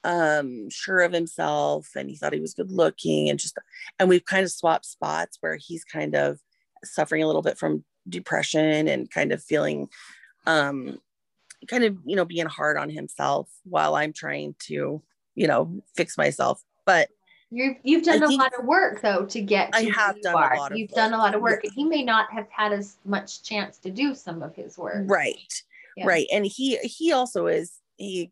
um 0.03 0.69
sure 0.69 1.01
of 1.01 1.11
himself 1.11 1.89
and 1.95 2.09
he 2.09 2.15
thought 2.15 2.33
he 2.33 2.39
was 2.39 2.53
good 2.53 2.71
looking 2.71 3.29
and 3.29 3.39
just 3.39 3.57
and 3.99 4.07
we've 4.09 4.25
kind 4.25 4.43
of 4.43 4.51
swapped 4.51 4.85
spots 4.85 5.37
where 5.41 5.57
he's 5.59 5.83
kind 5.83 6.15
of 6.15 6.39
suffering 6.83 7.23
a 7.23 7.27
little 7.27 7.41
bit 7.41 7.57
from 7.57 7.83
depression 8.07 8.87
and 8.87 9.09
kind 9.09 9.31
of 9.31 9.41
feeling 9.41 9.87
um 10.45 10.99
kind 11.67 11.83
of 11.83 11.97
you 12.05 12.15
know 12.15 12.25
being 12.25 12.45
hard 12.45 12.77
on 12.77 12.89
himself 12.89 13.49
while 13.63 13.95
i'm 13.95 14.13
trying 14.13 14.53
to 14.59 15.01
you 15.35 15.47
know 15.47 15.81
fix 15.95 16.17
myself. 16.17 16.63
But 16.85 17.09
You've 17.55 17.77
you've 17.83 18.03
done 18.03 18.21
I 18.21 18.25
a 18.25 18.29
lot 18.37 18.51
of 18.59 18.65
work 18.65 19.01
though 19.01 19.25
to 19.27 19.41
get. 19.41 19.71
To 19.71 19.83
where 19.85 19.93
have 19.93 20.17
you 20.17 20.23
done 20.23 20.33
a 20.33 20.37
are. 20.37 20.57
lot 20.57 20.71
of 20.73 20.77
You've 20.77 20.89
done 20.91 21.13
a 21.13 21.17
lot 21.17 21.33
of 21.35 21.41
work, 21.41 21.51
work. 21.53 21.63
and 21.63 21.73
he 21.73 21.85
may 21.85 22.03
not 22.03 22.29
have 22.31 22.47
had 22.49 22.73
as 22.73 22.97
much 23.05 23.43
chance 23.43 23.77
to 23.79 23.89
do 23.89 24.13
some 24.13 24.43
of 24.43 24.53
his 24.55 24.77
work. 24.77 25.03
right 25.09 25.63
Yeah. 25.95 26.05
right 26.05 26.27
and 26.33 26.45
he 26.45 26.75
he 26.79 27.13
also 27.13 27.47
is 27.47 27.79
he 27.95 28.29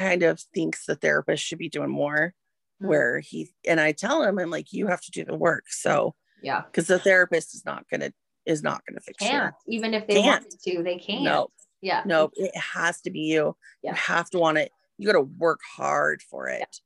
kind 0.00 0.24
of 0.24 0.40
thinks 0.52 0.86
the 0.86 0.96
therapist 0.96 1.44
should 1.44 1.58
be 1.58 1.68
doing 1.68 1.88
more 1.90 2.34
Mhm. 2.82 2.88
where 2.88 3.20
he 3.20 3.48
and 3.68 3.78
i 3.80 3.92
tell 3.92 4.24
him 4.24 4.40
i'm 4.40 4.50
like 4.50 4.72
you 4.72 4.88
have 4.88 5.00
to 5.02 5.12
do 5.12 5.24
the 5.24 5.36
work 5.36 5.66
so 5.68 6.16
Yeah. 6.42 6.62
because 6.62 6.88
the 6.88 6.98
therapist 6.98 7.54
is 7.54 7.64
not 7.64 7.88
gonna 7.88 8.10
is 8.44 8.64
not 8.64 8.82
gonna 8.88 9.00
fix 9.00 9.18
Can't 9.24 9.54
even 9.68 9.94
if 9.94 10.08
they 10.08 10.14
Can't. 10.20 10.42
wanted 10.42 10.60
to, 10.60 10.82
they 10.82 10.98
can't. 10.98 11.22
no 11.22 11.46
Yeah. 11.80 12.02
no 12.04 12.30
it 12.34 12.56
has 12.56 13.00
to 13.02 13.10
be 13.12 13.20
you 13.20 13.56
Yeah. 13.82 13.90
you 13.92 13.96
have 13.96 14.28
to 14.30 14.38
want 14.40 14.58
it 14.58 14.72
you 14.98 15.06
got 15.06 15.12
to 15.14 15.20
work 15.22 15.60
hard 15.76 16.22
for 16.22 16.48
it 16.48 16.80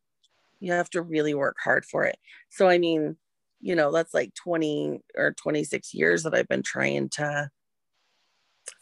you 0.61 0.73
have 0.73 0.91
to 0.91 1.03
really 1.03 1.35
work 1.35 1.57
hard 1.63 1.85
for 1.85 2.05
it. 2.05 2.17
So 2.51 2.69
i 2.69 2.79
mean 2.79 3.17
you 3.61 3.75
know 3.75 3.91
that's 3.93 4.15
like 4.15 4.35
20 4.35 5.01
or 5.17 5.33
26 5.35 5.93
years 5.95 6.23
that 6.23 6.35
i've 6.35 6.49
been 6.49 6.63
trying 6.63 7.09
to 7.11 7.51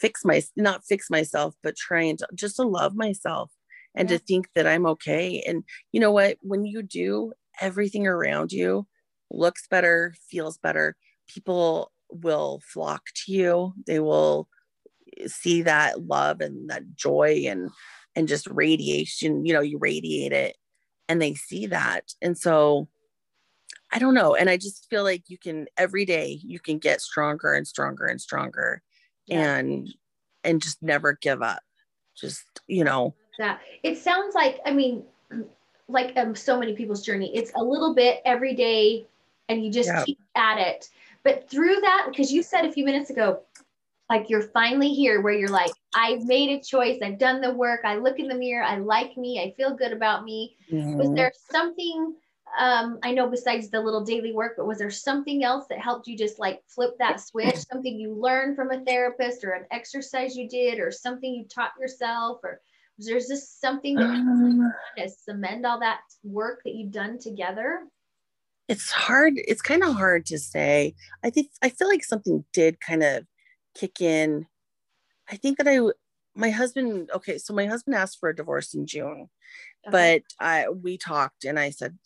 fix 0.00 0.24
my 0.24 0.42
not 0.56 0.84
fix 0.84 1.08
myself 1.10 1.54
but 1.62 1.76
trying 1.76 2.16
to 2.16 2.26
just 2.34 2.56
to 2.56 2.62
love 2.62 2.94
myself 2.94 3.50
and 3.94 4.10
Yeah. 4.10 4.18
to 4.18 4.24
think 4.24 4.48
that 4.54 4.66
i'm 4.66 4.86
okay. 4.86 5.42
And 5.46 5.64
you 5.92 6.00
know 6.00 6.12
what? 6.12 6.36
When 6.42 6.64
you 6.66 6.82
do 6.82 7.32
everything 7.60 8.06
around 8.06 8.52
you 8.52 8.86
looks 9.30 9.66
better 9.68 10.14
feels 10.30 10.58
better. 10.58 10.96
People 11.28 11.92
will 12.10 12.60
flock 12.64 13.02
to 13.24 13.32
you. 13.32 13.72
They 13.86 13.98
will 14.00 14.48
see 15.26 15.62
that 15.62 16.02
love 16.06 16.40
and 16.40 16.68
that 16.70 16.94
joy 16.94 17.44
and 17.46 17.70
and 18.16 18.28
just 18.28 18.46
radiation 18.48 19.44
you 19.46 19.52
know 19.52 19.60
you 19.60 19.78
radiate 19.78 20.32
it 20.32 20.56
and 21.08 21.20
they 21.20 21.34
see 21.34 21.66
that. 21.66 22.14
And 22.22 22.36
so 22.36 22.88
i 23.92 23.98
don't 23.98 24.14
know. 24.14 24.34
And 24.34 24.50
i 24.50 24.56
just 24.56 24.88
feel 24.90 25.04
like 25.04 25.30
you 25.30 25.38
can 25.38 25.66
every 25.76 26.04
day 26.04 26.40
you 26.42 26.58
can 26.58 26.78
get 26.78 27.00
stronger 27.00 27.52
and 27.54 27.66
stronger 27.66 28.06
and 28.06 28.20
stronger 28.20 28.82
Yeah. 29.26 29.56
and 29.56 29.88
and 30.44 30.62
just 30.62 30.82
never 30.82 31.12
give 31.20 31.42
up. 31.42 31.62
Just 32.16 32.44
you 32.66 32.84
know. 32.84 33.14
That 33.38 33.60
it 33.82 33.98
sounds 33.98 34.34
like 34.34 34.60
i 34.64 34.72
mean 34.72 35.04
like 35.88 36.16
um, 36.16 36.34
so 36.34 36.58
many 36.58 36.74
people's 36.74 37.04
journey 37.04 37.30
it's 37.36 37.52
a 37.54 37.62
little 37.62 37.94
bit 37.94 38.20
every 38.24 38.54
day 38.54 39.06
and 39.48 39.64
you 39.64 39.70
just 39.70 39.88
Yeah. 39.88 40.04
keep 40.04 40.18
at 40.34 40.58
it. 40.58 40.88
But 41.22 41.48
through 41.48 41.80
that 41.80 42.06
because 42.10 42.32
you 42.32 42.42
said 42.42 42.64
a 42.64 42.72
few 42.72 42.84
minutes 42.84 43.10
ago 43.10 43.40
like 44.10 44.30
you're 44.30 44.42
finally 44.50 44.92
here 44.92 45.20
where 45.20 45.32
you're 45.34 45.48
like 45.48 45.72
i've 45.94 46.24
made 46.24 46.50
a 46.50 46.62
choice. 46.62 46.98
I've 47.02 47.18
done 47.18 47.40
the 47.40 47.52
work. 47.54 47.80
I 47.84 47.96
look 47.96 48.18
in 48.18 48.28
the 48.28 48.34
mirror. 48.34 48.62
I 48.62 48.78
like 48.78 49.16
me. 49.16 49.40
I 49.42 49.54
feel 49.56 49.74
good 49.76 49.92
about 49.92 50.24
me. 50.24 50.56
Was 50.98 51.08
Mhm. 51.08 51.16
there 51.16 51.32
something 51.50 52.16
um 52.58 52.98
i 53.02 53.10
know 53.12 53.28
besides 53.28 53.70
the 53.70 53.80
little 53.80 54.04
daily 54.04 54.32
work 54.32 54.54
but 54.56 54.68
was 54.68 54.78
there 54.78 54.88
something 54.88 55.42
else 55.42 55.66
that 55.68 55.80
helped 55.80 56.06
you 56.06 56.16
just 56.16 56.38
like 56.38 56.62
flip 56.68 56.94
that 56.98 57.20
switch? 57.20 57.56
Something 57.70 57.98
you 57.98 58.14
learned 58.14 58.56
from 58.56 58.70
a 58.70 58.84
therapist 58.84 59.44
or 59.44 59.52
an 59.52 59.66
exercise 59.72 60.36
you 60.36 60.48
did 60.48 60.78
or 60.78 60.90
something 60.92 61.34
you 61.34 61.44
taught 61.46 61.72
yourself 61.80 62.40
or 62.44 62.60
was 62.98 63.06
there 63.06 63.18
just 63.18 63.60
something 63.60 63.98
that 63.98 64.10
Um, 64.10 64.72
of 64.98 65.10
cement 65.10 65.66
all 65.66 65.80
that 65.80 66.00
work 66.22 66.62
that 66.64 66.74
you've 66.74 66.92
done 66.92 67.18
together? 67.18 67.86
It's 68.68 68.90
hard. 68.90 69.34
It's 69.36 69.62
kind 69.62 69.82
of 69.84 69.94
hard 69.94 70.26
to 70.26 70.38
say. 70.38 70.94
I 71.22 71.30
think 71.30 71.50
i 71.62 71.68
feel 71.68 71.88
like 71.88 72.04
something 72.04 72.44
did 72.52 72.80
kind 72.80 73.02
of 73.02 73.26
kick 73.78 74.00
in 74.00 74.46
i 75.30 75.36
think 75.36 75.58
that 75.58 75.68
i 75.68 75.78
my 76.34 76.50
husband 76.50 77.10
okay 77.14 77.38
so 77.38 77.54
my 77.54 77.66
husband 77.66 77.94
asked 77.94 78.18
for 78.18 78.28
a 78.28 78.36
divorce 78.36 78.74
in 78.74 78.86
june 78.86 79.28
but 79.90 80.22
I 80.40 80.68
we 80.68 80.98
talked 80.98 81.44
and 81.44 81.58
I 81.58 81.70
said, 81.70 81.96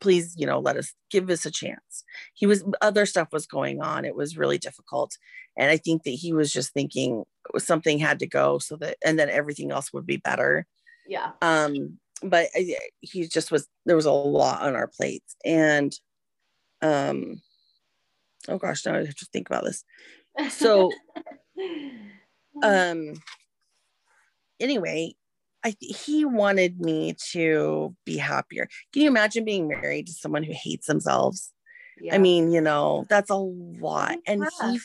please, 0.00 0.34
you 0.36 0.46
know, 0.46 0.58
let 0.58 0.76
us 0.76 0.94
give 1.10 1.28
us 1.30 1.44
a 1.44 1.50
chance. 1.50 2.04
He 2.34 2.46
was 2.46 2.64
other 2.80 3.06
stuff 3.06 3.28
was 3.32 3.46
going 3.46 3.82
on. 3.82 4.04
It 4.04 4.14
was 4.14 4.38
really 4.38 4.58
difficult. 4.58 5.16
And 5.56 5.70
I 5.70 5.76
think 5.76 6.04
that 6.04 6.10
he 6.10 6.32
was 6.32 6.52
just 6.52 6.72
thinking 6.72 7.24
something 7.58 7.98
had 7.98 8.18
to 8.20 8.26
go 8.26 8.58
so 8.58 8.76
that 8.76 8.96
and 9.04 9.18
then 9.18 9.28
everything 9.28 9.70
else 9.70 9.92
would 9.92 10.06
be 10.06 10.16
better. 10.16 10.66
yeah 11.06 11.32
Um, 11.42 11.98
but 12.22 12.48
I, 12.54 12.76
he 13.00 13.26
just 13.28 13.52
was 13.52 13.68
there 13.84 13.96
was 13.96 14.06
a 14.06 14.12
lot 14.12 14.62
on 14.62 14.74
our 14.74 14.88
plates. 14.88 15.36
And 15.44 15.94
um 16.80 17.42
oh 18.48 18.58
gosh, 18.58 18.86
now 18.86 18.94
I 18.94 19.04
have 19.04 19.16
to 19.16 19.26
think 19.26 19.50
about 19.50 19.64
this. 19.64 19.84
So 20.50 20.92
um 22.62 23.14
anyway 24.60 25.14
i 25.64 25.74
he 25.80 26.24
wanted 26.24 26.80
me 26.80 27.14
to 27.32 27.94
be 28.04 28.16
happier 28.16 28.68
can 28.92 29.02
you 29.02 29.08
imagine 29.08 29.44
being 29.44 29.68
married 29.68 30.06
to 30.06 30.12
someone 30.12 30.42
who 30.42 30.52
hates 30.52 30.86
themselves 30.86 31.52
yeah. 32.00 32.14
i 32.14 32.18
mean 32.18 32.50
you 32.52 32.60
know 32.60 33.04
that's 33.08 33.30
a 33.30 33.36
lot 33.36 34.16
and 34.26 34.44
Yeah. 34.60 34.72
he 34.72 34.80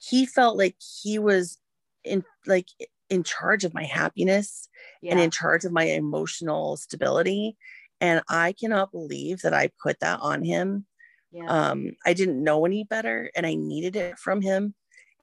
he 0.00 0.26
felt 0.26 0.56
like 0.56 0.76
he 1.02 1.18
was 1.18 1.58
in 2.04 2.24
like 2.46 2.66
in 3.10 3.22
charge 3.22 3.64
of 3.64 3.74
my 3.74 3.84
happiness 3.84 4.68
yeah. 5.02 5.12
and 5.12 5.20
in 5.20 5.30
charge 5.30 5.64
of 5.64 5.72
my 5.72 5.84
emotional 5.84 6.76
stability 6.76 7.56
and 8.00 8.22
i 8.28 8.52
cannot 8.52 8.92
believe 8.92 9.42
that 9.42 9.54
i 9.54 9.70
put 9.82 9.98
that 10.00 10.20
on 10.20 10.44
him 10.44 10.86
yeah. 11.32 11.46
um 11.46 11.92
i 12.06 12.12
didn't 12.12 12.42
know 12.42 12.64
any 12.64 12.84
better 12.84 13.30
and 13.34 13.46
i 13.46 13.54
needed 13.54 13.96
it 13.96 14.18
from 14.18 14.40
him 14.40 14.74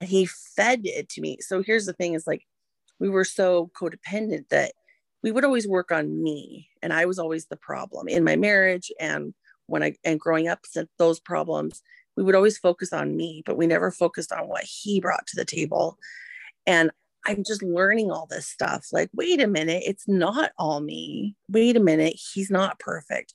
he 0.01 0.25
fed 0.25 0.81
it 0.83 1.09
to 1.09 1.21
me. 1.21 1.37
So 1.41 1.63
here's 1.63 1.85
the 1.85 1.93
thing 1.93 2.13
is 2.13 2.27
like 2.27 2.43
we 2.99 3.09
were 3.09 3.25
so 3.25 3.71
codependent 3.79 4.49
that 4.49 4.73
we 5.23 5.31
would 5.31 5.45
always 5.45 5.67
work 5.67 5.91
on 5.91 6.21
me 6.21 6.69
and 6.81 6.93
i 6.93 7.05
was 7.05 7.17
always 7.17 7.47
the 7.47 7.57
problem 7.57 8.07
in 8.07 8.23
my 8.23 8.35
marriage. 8.35 8.91
And 8.99 9.33
when 9.67 9.83
i 9.83 9.95
and 10.03 10.19
growing 10.19 10.47
up 10.47 10.59
since 10.65 10.89
those 10.97 11.19
problems 11.19 11.81
we 12.15 12.23
would 12.23 12.35
always 12.35 12.57
focus 12.57 12.93
on 12.93 13.15
me 13.15 13.43
but 13.45 13.57
we 13.57 13.67
never 13.67 13.91
focused 13.91 14.31
on 14.31 14.47
what 14.47 14.63
he 14.63 14.99
brought 14.99 15.25
to 15.27 15.35
the 15.35 15.45
table. 15.45 15.97
And 16.67 16.91
i'm 17.25 17.43
just 17.43 17.63
learning 17.63 18.11
all 18.11 18.27
this 18.29 18.47
stuff. 18.47 18.87
Like 18.91 19.09
wait 19.13 19.41
a 19.41 19.47
minute 19.47 19.83
it's 19.85 20.07
not 20.07 20.51
all 20.57 20.81
me. 20.81 21.35
Wait 21.49 21.77
a 21.77 21.81
minute 21.81 22.15
he's 22.33 22.51
not 22.51 22.79
perfect. 22.79 23.33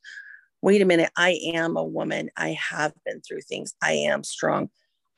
Wait 0.63 0.83
a 0.83 0.87
minute 0.87 1.11
i 1.17 1.41
am 1.55 1.77
a 1.77 1.85
woman. 1.85 2.31
I 2.37 2.51
have 2.71 2.93
been 3.05 3.21
through 3.23 3.43
things. 3.43 3.75
I 3.83 3.93
am 3.93 4.25
strong. 4.25 4.71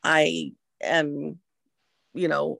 I 0.04 0.52
am, 0.82 1.38
you 2.14 2.28
know, 2.28 2.58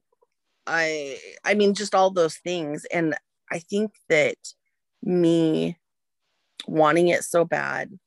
I 0.67 1.19
I 1.45 1.55
mean 1.55 1.75
just 1.75 1.95
all 1.95 2.11
those 2.11 2.37
things. 2.37 2.85
And 2.93 3.15
I 3.51 3.59
think 3.59 3.93
that 4.09 4.37
me 5.03 5.77
wanting 6.67 7.09
it 7.09 7.25
so 7.25 7.45
bad 7.45 7.99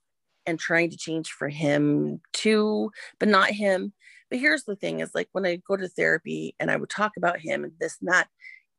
and 0.45 0.59
trying 0.59 0.89
to 0.89 0.97
change 0.97 1.31
for 1.31 1.49
him 1.49 2.21
too, 2.33 2.91
but 3.19 3.29
not 3.29 3.49
him. 3.51 3.93
But 4.29 4.39
here's 4.39 4.63
the 4.63 4.75
thing 4.75 4.99
is 4.99 5.11
like 5.13 5.29
when 5.31 5.45
I 5.45 5.61
go 5.67 5.75
to 5.75 5.87
therapy 5.87 6.55
and 6.59 6.71
I 6.71 6.77
would 6.77 6.89
talk 6.89 7.11
about 7.17 7.39
him 7.39 7.63
and 7.63 7.73
this 7.79 7.97
and 8.01 8.09
that, 8.09 8.27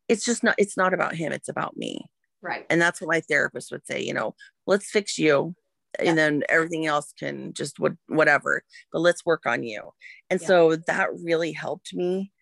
it's 0.09 0.25
just 0.25 0.43
not, 0.43 0.55
it's 0.59 0.77
not 0.77 0.95
about 0.95 1.15
him, 1.15 1.33
it's 1.33 1.49
about 1.49 1.77
me. 1.77 2.07
Right. 2.43 2.67
And 2.71 2.81
that's 2.81 3.01
what 3.01 3.11
my 3.11 3.21
therapist 3.21 3.71
would 3.73 3.87
say, 3.87 4.03
you 4.03 4.15
know, 4.15 4.35
let's 4.67 4.91
fix 4.91 5.19
you. 5.19 5.55
Yeah. 6.01 6.11
And 6.11 6.19
then 6.19 6.43
everything 6.49 6.87
else 6.87 7.13
can 7.19 7.53
just 7.53 7.79
what 7.79 7.95
whatever, 8.09 8.63
but 8.93 9.01
let's 9.01 9.25
work 9.25 9.47
on 9.47 9.63
you. 9.63 9.93
And 10.31 10.41
Yeah. 10.41 10.47
so 10.47 10.77
that 10.87 11.09
really 11.23 11.53
helped 11.53 11.95
me. 11.95 12.33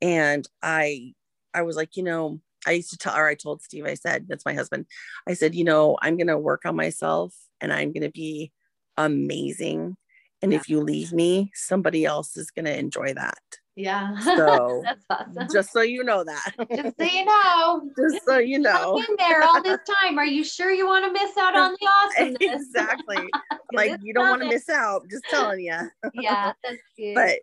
And 0.00 0.46
I 0.62 1.14
I 1.54 1.62
was 1.62 1.76
like, 1.76 1.96
you 1.96 2.02
know, 2.02 2.40
I 2.66 2.72
used 2.72 2.90
to 2.90 2.98
tell 2.98 3.14
or 3.16 3.28
I 3.28 3.34
told 3.34 3.62
Steve, 3.62 3.86
I 3.86 3.94
said, 3.94 4.26
that's 4.28 4.44
my 4.44 4.54
husband. 4.54 4.86
I 5.28 5.34
said, 5.34 5.54
you 5.54 5.64
know, 5.64 5.96
I'm 6.02 6.16
gonna 6.16 6.38
work 6.38 6.64
on 6.64 6.76
myself 6.76 7.34
and 7.60 7.72
I'm 7.72 7.92
gonna 7.92 8.10
be 8.10 8.52
amazing. 8.96 9.96
And 10.42 10.52
Yeah. 10.52 10.58
if 10.58 10.68
you 10.68 10.80
leave 10.80 11.12
me, 11.12 11.50
somebody 11.54 12.04
else 12.04 12.36
is 12.36 12.50
gonna 12.50 12.70
enjoy 12.70 13.14
that. 13.14 13.38
Yeah. 13.76 14.14
So 14.22 14.82
That's 14.84 15.04
awesome. 15.10 15.48
just 15.52 15.72
so 15.72 15.80
you 15.82 16.04
know 16.04 16.22
that. 16.24 16.52
Just 16.76 16.96
so 16.98 17.04
you 17.04 17.24
know. 17.24 17.90
just 18.10 18.24
so 18.24 18.38
you 18.38 18.58
know. 18.60 18.70
Hung 19.00 19.04
in 19.08 19.16
there 19.18 19.42
all 19.42 19.62
this 19.62 19.80
time. 20.00 20.18
Are 20.18 20.24
you 20.26 20.44
sure 20.44 20.70
you 20.70 20.86
want 20.86 21.04
to 21.04 21.12
miss 21.12 21.36
out 21.36 21.56
on 21.56 21.72
the 21.80 21.88
awesomeness? 21.88 22.62
exactly. 22.66 23.28
Like 23.72 23.98
you 24.02 24.14
don't 24.14 24.28
want 24.28 24.42
to 24.42 24.48
miss 24.48 24.68
out. 24.68 25.02
Just 25.10 25.24
telling 25.30 25.60
you. 25.60 25.78
Yeah, 26.14 26.52
that's 26.62 26.76
good. 26.96 27.14
But 27.14 27.38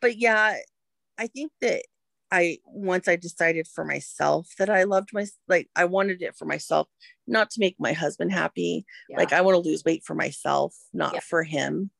but 0.00 0.16
yeah, 0.16 0.56
I 1.18 1.26
think 1.26 1.52
that 1.60 1.82
I 2.32 2.58
once 2.64 3.08
I 3.08 3.16
decided 3.16 3.66
for 3.66 3.84
myself 3.84 4.48
that 4.58 4.70
I 4.70 4.84
loved 4.84 5.10
my 5.12 5.26
like 5.48 5.68
I 5.76 5.84
wanted 5.86 6.22
it 6.22 6.36
for 6.36 6.44
myself, 6.46 6.88
not 7.26 7.50
to 7.50 7.60
make 7.60 7.76
my 7.78 7.92
husband 7.92 8.32
happy. 8.32 8.86
yeah. 9.08 9.18
Like 9.18 9.32
I 9.32 9.40
want 9.42 9.56
to 9.62 9.68
lose 9.68 9.84
weight 9.84 10.04
for 10.04 10.14
myself, 10.14 10.74
not 10.92 11.14
Yeah. 11.14 11.20
for 11.20 11.42
him. 11.42 11.90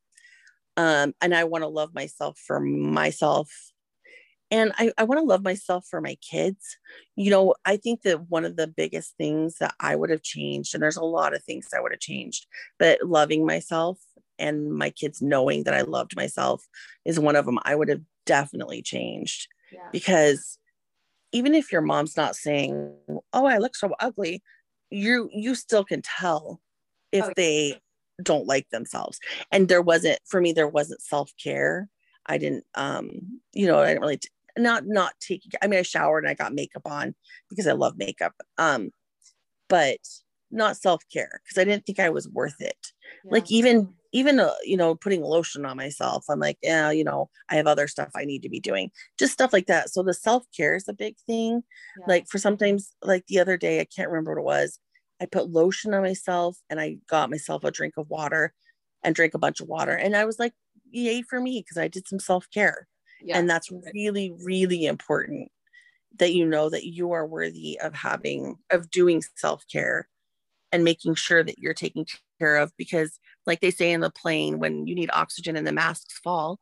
Um, 0.80 1.12
and 1.20 1.34
I 1.34 1.44
want 1.44 1.62
to 1.62 1.68
love 1.68 1.94
myself 1.94 2.38
for 2.38 2.58
myself. 2.58 3.50
And 4.50 4.72
I, 4.78 4.92
I 4.96 5.04
want 5.04 5.18
to 5.20 5.24
love 5.24 5.44
myself 5.44 5.86
for 5.90 6.00
my 6.00 6.16
kids. 6.16 6.78
You 7.16 7.30
know, 7.30 7.54
I 7.66 7.76
think 7.76 8.00
that 8.02 8.30
one 8.30 8.46
of 8.46 8.56
the 8.56 8.66
biggest 8.66 9.14
things 9.18 9.58
that 9.58 9.74
I 9.78 9.94
would 9.94 10.08
have 10.08 10.22
changed, 10.22 10.74
and 10.74 10.82
there's 10.82 10.96
a 10.96 11.04
lot 11.04 11.34
of 11.36 11.44
things 11.44 11.68
I 11.76 11.80
would 11.80 11.92
have 11.92 12.00
changed, 12.00 12.46
but 12.78 12.98
loving 13.04 13.44
myself 13.44 13.98
and 14.38 14.72
my 14.72 14.88
kids 14.88 15.20
knowing 15.20 15.64
that 15.64 15.74
I 15.74 15.82
loved 15.82 16.16
myself 16.16 16.66
is 17.04 17.20
one 17.20 17.36
of 17.36 17.44
them 17.44 17.58
I 17.64 17.74
would 17.74 17.90
have 17.90 18.00
definitely 18.24 18.80
changed 18.80 19.48
yeah. 19.70 19.88
because 19.92 20.58
even 21.32 21.54
if 21.54 21.70
your 21.70 21.82
mom's 21.82 22.16
not 22.16 22.36
saying 22.36 22.92
oh 23.32 23.46
i 23.46 23.58
look 23.58 23.74
so 23.74 23.92
ugly 23.98 24.42
you 24.90 25.28
you 25.32 25.54
still 25.54 25.84
can 25.84 26.02
tell 26.02 26.60
if 27.12 27.24
Oh, 27.24 27.32
they 27.36 27.80
don't 28.22 28.46
like 28.46 28.68
themselves. 28.70 29.18
And 29.50 29.68
there 29.68 29.82
wasn't 29.82 30.18
for 30.26 30.40
me 30.40 30.52
there 30.52 30.68
wasn't 30.68 31.02
self-care. 31.02 31.88
I 32.26 32.38
didn't 32.38 32.64
um 32.74 33.40
you 33.52 33.66
know 33.66 33.80
i 33.80 33.88
didn't 33.88 34.02
really 34.02 34.18
t- 34.18 34.28
not 34.58 34.86
not 34.86 35.14
taking 35.20 35.50
i 35.62 35.66
mean 35.66 35.80
i 35.80 35.82
showered 35.82 36.24
and 36.24 36.30
i 36.30 36.34
got 36.34 36.54
makeup 36.54 36.82
on 36.84 37.14
because 37.48 37.66
i 37.66 37.72
love 37.72 37.96
makeup 37.96 38.34
um 38.58 38.90
but 39.68 39.98
not 40.50 40.76
self-care 40.76 41.40
because 41.42 41.60
i 41.60 41.64
didn't 41.64 41.86
think 41.86 41.98
i 41.98 42.10
was 42.10 42.28
worth 42.28 42.60
it. 42.60 42.76
Yeah. 43.24 43.32
like 43.32 43.50
even 43.50 43.94
even 44.12 44.40
uh, 44.40 44.52
you 44.64 44.76
know 44.76 44.94
putting 44.94 45.22
lotion 45.22 45.64
on 45.64 45.76
myself 45.76 46.24
i'm 46.28 46.40
like 46.40 46.58
yeah 46.62 46.90
you 46.90 47.04
know 47.04 47.30
i 47.48 47.54
have 47.54 47.66
other 47.66 47.88
stuff 47.88 48.10
i 48.14 48.24
need 48.24 48.42
to 48.42 48.48
be 48.48 48.60
doing. 48.60 48.90
Just 49.18 49.32
stuff 49.32 49.52
like 49.52 49.66
that. 49.66 49.90
So 49.90 50.02
the 50.02 50.14
self-care 50.14 50.74
is 50.76 50.88
a 50.88 50.92
big 50.92 51.16
thing. 51.26 51.62
Yeah. 51.98 52.04
like 52.06 52.26
for 52.28 52.38
sometimes 52.38 52.92
like 53.02 53.26
the 53.26 53.38
other 53.40 53.56
day 53.56 53.80
i 53.80 53.84
can't 53.84 54.10
remember 54.10 54.32
what 54.32 54.40
it 54.40 54.44
was 54.44 54.78
i 55.20 55.26
put 55.26 55.50
lotion 55.50 55.94
on 55.94 56.02
myself 56.02 56.58
and 56.68 56.80
i 56.80 56.96
got 57.08 57.30
myself 57.30 57.64
a 57.64 57.70
drink 57.70 57.94
of 57.96 58.08
water 58.08 58.52
and 59.02 59.14
drank 59.14 59.34
a 59.34 59.38
bunch 59.38 59.60
of 59.60 59.68
water 59.68 59.92
and 59.92 60.16
i 60.16 60.24
was 60.24 60.38
like 60.38 60.52
yay 60.90 61.22
for 61.22 61.40
me 61.40 61.60
because 61.60 61.78
i 61.78 61.88
did 61.88 62.06
some 62.06 62.18
self-care 62.18 62.86
yeah. 63.22 63.38
and 63.38 63.48
that's 63.48 63.70
really 63.94 64.32
really 64.44 64.86
important 64.86 65.50
that 66.18 66.34
you 66.34 66.44
know 66.44 66.68
that 66.68 66.84
you 66.84 67.12
are 67.12 67.26
worthy 67.26 67.78
of 67.80 67.94
having 67.94 68.56
of 68.70 68.90
doing 68.90 69.22
self-care 69.36 70.08
and 70.72 70.84
making 70.84 71.14
sure 71.14 71.42
that 71.42 71.58
you're 71.58 71.74
taken 71.74 72.04
care 72.38 72.56
of 72.56 72.72
because 72.76 73.18
like 73.46 73.60
they 73.60 73.70
say 73.70 73.92
in 73.92 74.00
the 74.00 74.10
plane 74.10 74.58
when 74.58 74.86
you 74.86 74.94
need 74.94 75.10
oxygen 75.12 75.56
and 75.56 75.66
the 75.66 75.72
masks 75.72 76.18
fall 76.22 76.58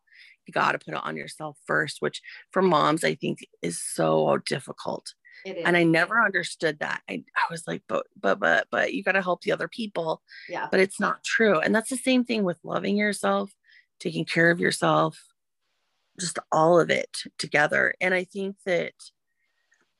you 0.46 0.52
got 0.52 0.72
to 0.72 0.78
put 0.78 0.94
it 0.94 1.04
on 1.04 1.16
yourself 1.16 1.56
first 1.66 1.98
which 2.00 2.20
for 2.50 2.62
moms 2.62 3.04
i 3.04 3.14
think 3.14 3.40
is 3.62 3.80
so 3.82 4.38
difficult. 4.46 5.14
And 5.46 5.76
i 5.76 5.82
never 5.82 6.22
understood 6.22 6.78
that. 6.80 7.02
I, 7.08 7.24
I 7.36 7.42
was 7.50 7.66
like 7.66 7.82
but 7.88 8.06
but 8.20 8.38
but 8.38 8.66
but 8.70 8.94
you 8.94 9.02
got 9.02 9.12
to 9.12 9.22
help 9.22 9.42
the 9.42 9.52
other 9.52 9.68
people. 9.68 10.22
Yeah. 10.48 10.68
but 10.70 10.80
it's 10.80 11.00
not 11.00 11.24
true. 11.24 11.58
And 11.60 11.74
that's 11.74 11.90
the 11.90 11.96
same 11.96 12.24
thing 12.24 12.44
with 12.44 12.58
loving 12.62 12.96
yourself 12.96 13.52
taking 14.00 14.24
care 14.24 14.50
of 14.50 14.60
yourself 14.60 15.20
just 16.20 16.38
all 16.50 16.80
of 16.80 16.90
it 16.90 17.16
together. 17.38 17.94
And 18.00 18.14
i 18.14 18.24
think 18.24 18.56
that 18.66 18.94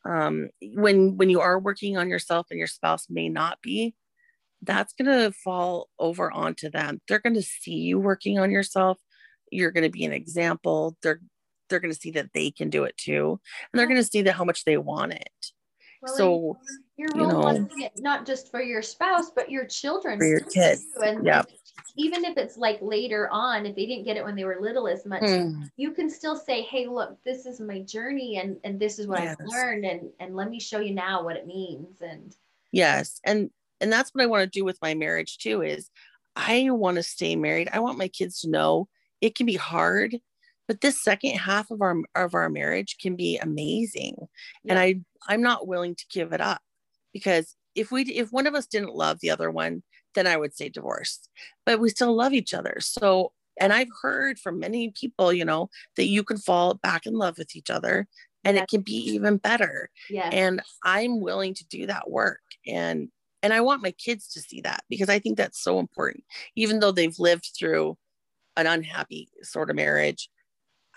um 0.04 0.48
when 0.62 1.16
when 1.16 1.30
you 1.30 1.40
are 1.40 1.58
working 1.58 1.96
on 1.96 2.08
yourself 2.08 2.46
and 2.50 2.58
your 2.58 2.68
spouse 2.68 3.06
may 3.10 3.28
not 3.28 3.60
be 3.62 3.94
that's 4.62 4.92
going 4.92 5.06
to 5.06 5.32
fall 5.32 5.88
over 5.98 6.30
onto 6.32 6.70
them. 6.70 7.00
They're 7.06 7.20
going 7.20 7.34
to 7.34 7.42
see 7.42 7.74
you 7.74 7.98
working 7.98 8.38
on 8.38 8.50
yourself. 8.50 8.98
You're 9.50 9.70
going 9.70 9.84
to 9.84 9.90
be 9.90 10.04
an 10.04 10.12
example. 10.12 10.96
They're 11.02 11.20
they're 11.68 11.80
going 11.80 11.92
to 11.92 11.98
see 12.00 12.10
that 12.12 12.32
they 12.34 12.50
can 12.50 12.70
do 12.70 12.84
it 12.84 12.96
too 12.96 13.38
and 13.72 13.78
they're 13.78 13.86
going 13.86 13.96
to 14.00 14.04
see 14.04 14.22
that 14.22 14.32
how 14.34 14.44
much 14.44 14.64
they 14.64 14.76
want 14.76 15.12
it 15.12 15.52
Well, 16.02 16.14
so 16.16 16.58
you're 16.96 17.08
you 17.14 17.20
role 17.22 17.28
know- 17.32 17.40
modeling 17.42 17.82
it 17.82 17.92
not 17.96 18.26
just 18.26 18.50
for 18.50 18.62
your 18.62 18.82
spouse, 18.82 19.30
but 19.34 19.50
your 19.50 19.64
children. 19.66 20.18
For 20.18 20.26
your 20.26 20.40
too. 20.40 20.50
kids, 20.52 20.84
And 21.02 21.24
yeah. 21.24 21.42
even 21.96 22.24
if 22.24 22.36
it's 22.36 22.56
like 22.56 22.78
later 22.82 23.28
on, 23.30 23.66
if 23.66 23.76
they 23.76 23.86
didn't 23.86 24.04
get 24.04 24.16
it 24.16 24.24
when 24.24 24.34
they 24.34 24.44
were 24.44 24.58
little 24.60 24.88
as 24.88 25.06
much, 25.06 25.22
mm, 25.22 25.70
you 25.76 25.92
can 25.92 26.10
still 26.10 26.34
say, 26.36 26.62
Hey, 26.62 26.86
look, 26.88 27.16
this 27.24 27.46
is 27.46 27.60
my 27.60 27.80
journey 27.82 28.38
and 28.38 28.56
and 28.64 28.80
this 28.80 28.98
is 28.98 29.06
what 29.06 29.20
Yes. 29.22 29.36
I've 29.40 29.46
learned 29.46 29.84
and 29.84 30.10
and 30.18 30.34
let 30.34 30.50
me 30.50 30.58
show 30.58 30.80
you 30.80 30.92
now 30.94 31.22
what 31.24 31.36
it 31.36 31.46
means. 31.46 32.00
And 32.00 32.34
yes 32.72 33.20
and 33.24 33.50
and 33.80 33.90
that's 33.92 34.10
what 34.12 34.22
i 34.22 34.26
want 34.26 34.42
to 34.42 34.58
do 34.58 34.62
with 34.64 34.76
my 34.82 34.92
marriage 34.92 35.38
too 35.38 35.62
is 35.62 35.88
i 36.36 36.68
want 36.70 36.96
to 36.96 37.02
stay 37.02 37.34
married 37.34 37.66
i 37.72 37.78
want 37.78 37.96
my 37.96 38.08
kids 38.08 38.42
to 38.42 38.50
know 38.50 38.86
it 39.22 39.34
can 39.34 39.46
be 39.46 39.54
hard 39.54 40.14
but 40.68 40.80
this 40.82 41.02
second 41.02 41.32
half 41.36 41.70
of 41.70 41.80
our 41.82 41.96
of 42.14 42.34
our 42.34 42.48
marriage 42.48 42.96
can 43.00 43.16
be 43.16 43.38
amazing 43.38 44.16
and 44.68 44.78
i 44.78 44.94
i'm 45.28 45.42
not 45.42 45.66
willing 45.66 45.94
to 45.94 46.04
give 46.12 46.32
it 46.32 46.40
up 46.40 46.60
because 47.12 47.56
if 47.74 47.90
we 47.90 48.02
if 48.02 48.30
one 48.30 48.46
of 48.46 48.54
us 48.54 48.66
didn't 48.66 48.94
love 48.94 49.18
the 49.20 49.30
other 49.30 49.50
one 49.50 49.82
then 50.14 50.26
i 50.26 50.36
would 50.36 50.54
say 50.54 50.68
divorce 50.68 51.20
but 51.66 51.80
we 51.80 51.88
still 51.88 52.14
love 52.14 52.32
each 52.32 52.54
other. 52.54 52.76
So 52.80 53.32
and 53.60 53.72
i've 53.72 53.88
heard 54.02 54.38
from 54.38 54.58
many 54.60 54.90
people 54.90 55.32
you 55.32 55.44
know 55.44 55.68
that 55.96 56.06
you 56.06 56.22
can 56.22 56.36
fall 56.38 56.74
back 56.74 57.06
in 57.06 57.14
love 57.14 57.38
with 57.38 57.56
each 57.56 57.70
other 57.70 58.06
and 58.44 58.56
Yeah. 58.56 58.62
it 58.62 58.68
can 58.68 58.82
be 58.82 58.96
even 59.14 59.36
better. 59.38 59.90
Yes. 60.08 60.32
and 60.32 60.62
i'm 60.84 61.20
willing 61.20 61.54
to 61.54 61.66
do 61.66 61.86
that 61.86 62.10
work. 62.10 62.40
And 62.66 63.08
and 63.42 63.52
i 63.52 63.60
want 63.60 63.82
my 63.82 63.90
kids 63.92 64.28
to 64.34 64.40
see 64.40 64.60
that 64.62 64.82
because 64.88 65.08
i 65.08 65.18
think 65.18 65.36
that's 65.36 65.60
so 65.62 65.78
important. 65.78 66.24
Even 66.56 66.80
though 66.80 66.92
they've 66.92 67.18
lived 67.18 67.50
through 67.58 67.96
an 68.56 68.66
unhappy 68.66 69.28
sort 69.42 69.70
of 69.70 69.76
marriage 69.76 70.28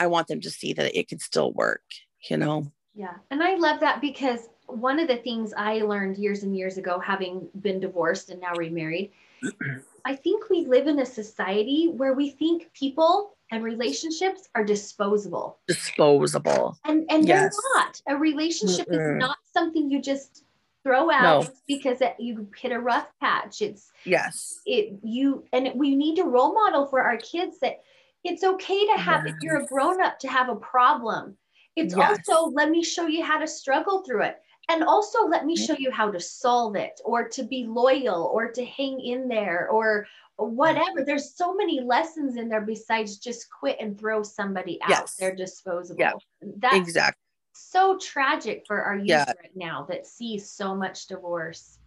i 0.02 0.08
want 0.08 0.28
them 0.28 0.42
to 0.42 0.50
see 0.50 0.74
that 0.74 0.98
it 0.98 1.08
can 1.08 1.20
still 1.20 1.52
work 1.54 1.84
you 2.30 2.38
know 2.38 2.58
Yeah. 2.94 3.16
And 3.32 3.42
I 3.42 3.56
love 3.56 3.80
that 3.80 4.02
because 4.02 4.50
one 4.68 5.00
of 5.00 5.08
the 5.08 5.22
things 5.28 5.54
I 5.56 5.74
learned 5.80 6.18
years 6.18 6.44
and 6.44 6.54
years 6.62 6.78
ago, 6.78 7.00
having 7.00 7.48
been 7.66 7.80
divorced 7.80 8.30
and 8.32 8.42
now 8.42 8.54
remarried, 8.56 9.12
I 10.12 10.14
think 10.16 10.50
we 10.50 10.66
live 10.66 10.88
in 10.88 11.00
a 11.00 11.06
society 11.06 11.88
where 12.00 12.14
we 12.14 12.28
think 12.32 12.58
people 12.74 13.38
and 13.52 13.64
relationships 13.64 14.50
are 14.56 14.64
disposable. 14.64 15.48
disposable 15.68 16.78
And 16.84 17.00
and 17.14 17.28
Yes. 17.28 17.56
they're 17.56 17.72
not. 17.76 18.02
A 18.08 18.16
relationship 18.18 18.88
Mm-mm. 18.90 19.16
is 19.16 19.20
not 19.26 19.38
something 19.54 19.90
you 19.90 20.02
just 20.02 20.44
throw 20.84 21.12
out 21.12 21.48
because 21.68 22.02
it, 22.02 22.16
you 22.20 22.48
hit 22.62 22.72
a 22.72 22.80
rough 22.80 23.08
patch. 23.20 23.62
It's 23.62 23.84
yes 24.06 24.60
it 24.66 25.00
you 25.04 25.46
and 25.54 25.72
we 25.76 25.96
need 25.96 26.16
to 26.18 26.24
role 26.24 26.54
model 26.54 26.88
for 26.88 27.02
our 27.02 27.18
kids 27.18 27.60
that 27.60 27.76
it's 28.24 28.44
okay 28.44 28.86
to 28.88 28.94
have 28.94 29.26
if 29.26 29.36
you're 29.42 29.62
a 29.62 29.66
grown 29.68 30.02
up 30.02 30.20
to 30.20 30.28
have 30.28 30.50
a 30.50 30.56
problem 30.56 31.38
it's 31.76 31.96
Yes. 31.96 32.20
also 32.30 32.50
let 32.52 32.70
me 32.70 32.84
show 32.84 33.08
you 33.08 33.24
how 33.24 33.38
to 33.40 33.48
struggle 33.48 34.04
through 34.04 34.24
it 34.24 34.38
and 34.70 34.84
also 34.84 35.26
let 35.28 35.46
me 35.46 35.56
show 35.56 35.76
you 35.78 35.90
how 35.92 36.12
to 36.12 36.20
solve 36.20 36.76
it 36.76 37.00
or 37.06 37.28
to 37.30 37.44
be 37.44 37.66
loyal 37.66 38.30
or 38.34 38.52
to 38.52 38.64
hang 38.66 39.00
in 39.00 39.28
there 39.28 39.70
or 39.70 40.06
whatever 40.38 41.04
there's 41.06 41.36
so 41.36 41.54
many 41.56 41.82
lessons 41.82 42.36
in 42.38 42.50
there 42.50 42.62
besides 42.62 43.18
just 43.18 43.48
quit 43.50 43.78
and 43.80 44.00
throw 44.00 44.22
somebody 44.24 44.80
out 44.84 44.90
Yes. 44.90 45.16
they're 45.16 45.36
disposable 45.36 46.00
Yeah. 46.00 46.14
that's 46.58 46.76
exactly 46.76 47.20
so 47.54 47.98
tragic 47.98 48.64
for 48.68 48.82
our 48.84 48.96
youth 48.96 49.08
Yeah. 49.08 49.26
right 49.42 49.56
now 49.56 49.86
that 49.90 50.06
sees 50.08 50.52
so 50.52 50.76
much 50.76 51.08
divorce 51.08 51.80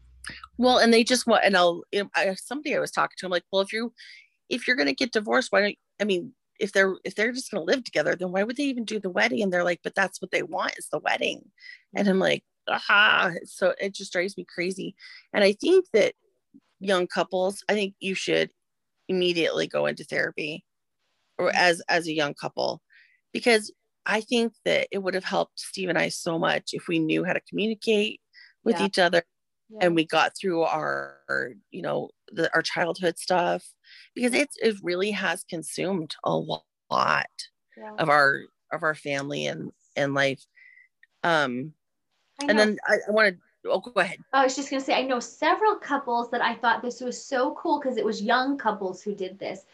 well 0.57 0.79
and 0.79 0.93
they 0.93 1.05
just 1.05 1.27
want 1.27 1.45
and 1.45 1.57
i'll 1.57 1.83
I, 2.15 2.35
somebody 2.35 2.75
i 2.77 2.81
was 2.81 2.91
talking 2.91 3.15
to 3.19 3.27
i'm 3.27 3.33
like 3.33 3.45
well 3.53 3.61
if 3.63 3.73
you 3.73 3.93
if 4.49 4.67
you're 4.67 4.77
going 4.77 4.89
to 4.89 4.95
get 4.95 5.13
divorced 5.13 5.51
why 5.51 5.61
don't 5.61 5.79
i 6.01 6.05
mean 6.05 6.33
if 6.61 6.73
they're 6.73 6.97
if 7.05 7.15
they're 7.15 7.33
just 7.33 7.51
going 7.51 7.65
to 7.65 7.73
live 7.73 7.85
together 7.85 8.15
then 8.15 8.31
why 8.33 8.43
would 8.43 8.57
they 8.57 8.65
even 8.65 8.85
do 8.85 9.01
the 9.01 9.11
wedding? 9.11 9.43
And 9.43 9.53
they're 9.53 9.65
like 9.65 9.81
but 9.83 9.95
that's 9.95 10.21
what 10.23 10.31
they 10.31 10.43
want 10.43 10.79
is 10.79 10.89
the 10.91 11.01
wedding. 11.01 11.43
And 11.97 12.09
i'm 12.09 12.19
like 12.19 12.45
aha. 12.69 13.33
So 13.45 13.75
it 13.81 13.95
just 13.95 14.13
drives 14.13 14.37
me 14.37 14.47
crazy. 14.53 14.95
And 15.33 15.45
i 15.45 15.53
think 15.53 15.87
that 15.93 16.15
young 16.81 17.07
couples 17.07 17.63
i 17.69 17.73
think 17.73 17.95
you 18.01 18.15
should 18.15 18.51
immediately 19.09 19.67
go 19.67 19.87
into 19.87 20.05
therapy 20.05 20.65
or 21.39 21.49
mm-hmm. 21.49 21.57
as 21.57 21.83
as 21.89 22.07
a 22.07 22.13
young 22.13 22.35
couple 22.35 22.83
because 23.33 23.73
i 24.07 24.21
think 24.21 24.53
that 24.65 24.89
it 24.91 24.99
would 24.99 25.15
have 25.15 25.25
helped 25.25 25.59
steve 25.59 25.89
and 25.89 25.99
i 25.99 26.09
so 26.09 26.39
much 26.39 26.71
if 26.73 26.89
we 26.89 26.99
knew 26.99 27.25
how 27.25 27.33
to 27.33 27.41
communicate 27.49 28.21
with 28.65 28.79
Yeah. 28.79 28.87
each 28.87 28.99
other 28.99 29.23
Yeah. 29.71 29.79
and 29.83 29.95
we 29.95 30.05
got 30.05 30.33
through 30.39 30.63
our, 30.63 31.19
our, 31.29 31.53
you 31.71 31.83
know 31.83 32.11
the, 32.35 32.51
our 32.55 32.63
childhood 32.63 33.19
stuff 33.19 33.75
because 34.15 34.35
it's 34.35 34.57
it 34.59 34.77
really 34.83 35.11
has 35.13 35.45
consumed 35.45 36.17
a 36.25 36.35
lot 36.37 36.65
Yeah. 37.77 37.95
of 37.99 38.09
our 38.09 38.43
of 38.73 38.83
our 38.83 38.95
family 38.95 39.47
and 39.47 39.73
and 39.97 40.15
life. 40.15 40.45
Um 41.25 41.75
and 42.49 42.59
then 42.59 42.79
i, 42.89 42.97
I 43.09 43.11
wanted 43.11 43.41
oh 43.67 43.81
go 43.81 44.01
ahead. 44.01 44.21
I 44.33 44.45
was 44.45 44.57
just 44.57 44.69
gonna 44.71 44.83
say, 44.83 44.95
I 44.95 45.03
know 45.03 45.21
several 45.21 45.77
couples 45.77 46.31
that 46.31 46.43
I 46.43 46.55
thought 46.57 46.83
this 46.83 47.01
was 47.01 47.25
so 47.25 47.55
cool 47.55 47.79
because 47.81 47.97
it 47.97 48.05
was 48.05 48.21
young 48.23 48.59
couples 48.59 49.03
who 49.03 49.15
did 49.15 49.39
this, 49.39 49.65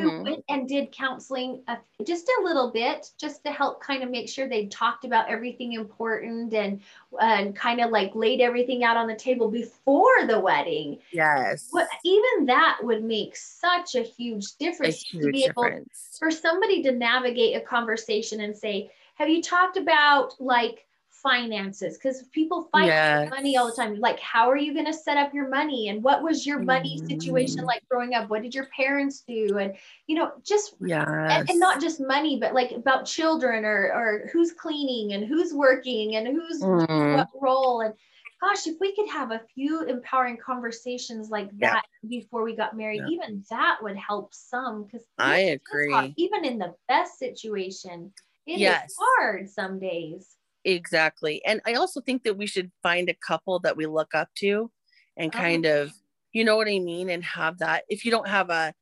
who 0.00 0.10
Mhm. 0.10 0.24
went 0.24 0.44
and 0.48 0.68
did 0.68 0.92
counseling 0.92 1.62
uh, 1.68 1.76
just 2.04 2.28
a 2.28 2.42
little 2.42 2.70
bit, 2.70 3.10
just 3.18 3.44
to 3.44 3.52
help 3.52 3.82
kind 3.82 4.02
of 4.02 4.10
make 4.10 4.28
sure 4.28 4.48
they 4.48 4.66
talked 4.66 5.04
about 5.04 5.28
everything 5.28 5.72
important 5.72 6.52
and 6.54 6.80
and 7.20 7.56
kind 7.56 7.80
of 7.80 7.90
like 7.90 8.14
laid 8.14 8.40
everything 8.40 8.84
out 8.84 8.96
on 8.96 9.06
the 9.06 9.14
table 9.14 9.50
before 9.50 10.26
the 10.26 10.38
wedding. 10.38 10.98
yes 11.12 11.68
What 11.70 11.88
even 12.04 12.46
that 12.46 12.78
would 12.82 13.04
make 13.04 13.36
such 13.36 13.94
a 13.94 14.02
huge 14.02 14.46
a 14.46 14.64
difference 14.64 15.02
to 15.04 15.18
huge 15.18 15.32
be 15.32 15.44
able 15.44 15.62
difference 15.62 16.16
for 16.18 16.30
somebody 16.30 16.82
to 16.82 16.92
navigate 16.92 17.56
a 17.56 17.60
conversation 17.60 18.40
and 18.40 18.56
say, 18.56 18.90
Have 19.16 19.28
you 19.28 19.42
talked 19.42 19.76
about 19.76 20.34
like 20.40 20.86
finances? 21.24 21.98
Because 21.98 22.22
people 22.28 22.68
fight 22.70 22.86
Yes. 22.86 23.30
money 23.30 23.56
all 23.56 23.66
the 23.66 23.74
time. 23.74 23.98
Like, 23.98 24.20
how 24.20 24.48
are 24.48 24.56
you 24.56 24.72
going 24.74 24.86
to 24.86 24.92
set 24.94 25.16
up 25.16 25.34
your 25.34 25.48
money? 25.48 25.88
And 25.88 26.04
what 26.04 26.22
was 26.22 26.46
your 26.46 26.60
money 26.60 26.98
situation 26.98 27.64
Mhm. 27.64 27.66
like 27.66 27.82
growing 27.90 28.14
up? 28.14 28.30
What 28.30 28.42
did 28.42 28.54
your 28.54 28.66
parents 28.66 29.22
do? 29.22 29.58
And, 29.58 29.76
you 30.06 30.16
know, 30.16 30.32
just. 30.44 30.76
yes 30.80 31.08
And, 31.08 31.50
and 31.50 31.58
not 31.60 31.80
just 31.80 32.00
money, 32.00 32.38
but 32.38 32.54
like 32.54 32.70
about 32.72 33.06
children 33.06 33.64
or 33.64 33.92
or 33.92 34.30
who's 34.32 34.52
cleaning 34.52 35.14
and 35.14 35.24
who's 35.26 35.52
working 35.54 36.16
and 36.16 36.28
who's 36.28 36.60
Mhm. 36.62 37.16
what 37.16 37.28
role 37.40 37.80
and 37.80 37.94
gosh 38.42 38.66
if 38.66 38.76
we 38.80 38.94
could 38.94 39.08
have 39.08 39.30
a 39.32 39.40
few 39.54 39.84
empowering 39.84 40.36
conversations 40.36 41.30
like 41.30 41.48
Yeah. 41.56 41.72
that 41.72 41.84
before 42.08 42.42
we 42.44 42.54
got 42.54 42.76
married 42.76 43.00
Yeah. 43.00 43.08
even 43.08 43.42
that 43.48 43.82
would 43.82 43.96
help 43.96 44.34
some 44.34 44.84
because 44.84 45.06
I 45.18 45.38
agree. 45.56 46.12
even 46.18 46.44
in 46.44 46.58
the 46.58 46.74
best 46.88 47.18
situation 47.18 48.12
it 48.46 48.60
is 48.60 48.60
Yes. 48.60 48.94
hard 48.98 49.48
some 49.48 49.78
days 49.78 50.33
exactly 50.64 51.44
and 51.44 51.60
i 51.66 51.74
also 51.74 52.00
think 52.00 52.22
that 52.24 52.36
we 52.36 52.46
should 52.46 52.70
find 52.82 53.08
a 53.08 53.14
couple 53.26 53.58
that 53.60 53.76
we 53.76 53.86
look 53.86 54.14
up 54.14 54.28
to 54.36 54.70
and 55.16 55.32
Uh-huh. 55.34 55.42
kind 55.42 55.66
of 55.66 55.92
you 56.32 56.44
know 56.44 56.56
what 56.56 56.68
i 56.68 56.78
mean 56.78 57.10
and 57.10 57.24
have 57.24 57.58
that 57.58 57.84
if 57.88 58.04
you 58.04 58.10
don't 58.10 58.28
have 58.28 58.50
a, 58.50 58.72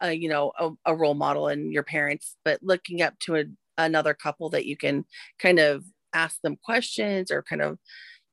a 0.00 0.12
you 0.12 0.28
know 0.28 0.52
a, 0.58 0.70
a 0.86 0.94
role 0.94 1.14
model 1.14 1.48
in 1.48 1.72
your 1.72 1.82
parents 1.82 2.36
but 2.44 2.62
looking 2.62 3.02
up 3.02 3.18
to 3.20 3.36
a, 3.36 3.44
another 3.78 4.14
couple 4.14 4.50
that 4.50 4.66
you 4.66 4.76
can 4.76 5.04
kind 5.38 5.58
of 5.58 5.84
ask 6.14 6.40
them 6.42 6.56
questions 6.62 7.30
or 7.30 7.42
kind 7.42 7.62
of 7.62 7.78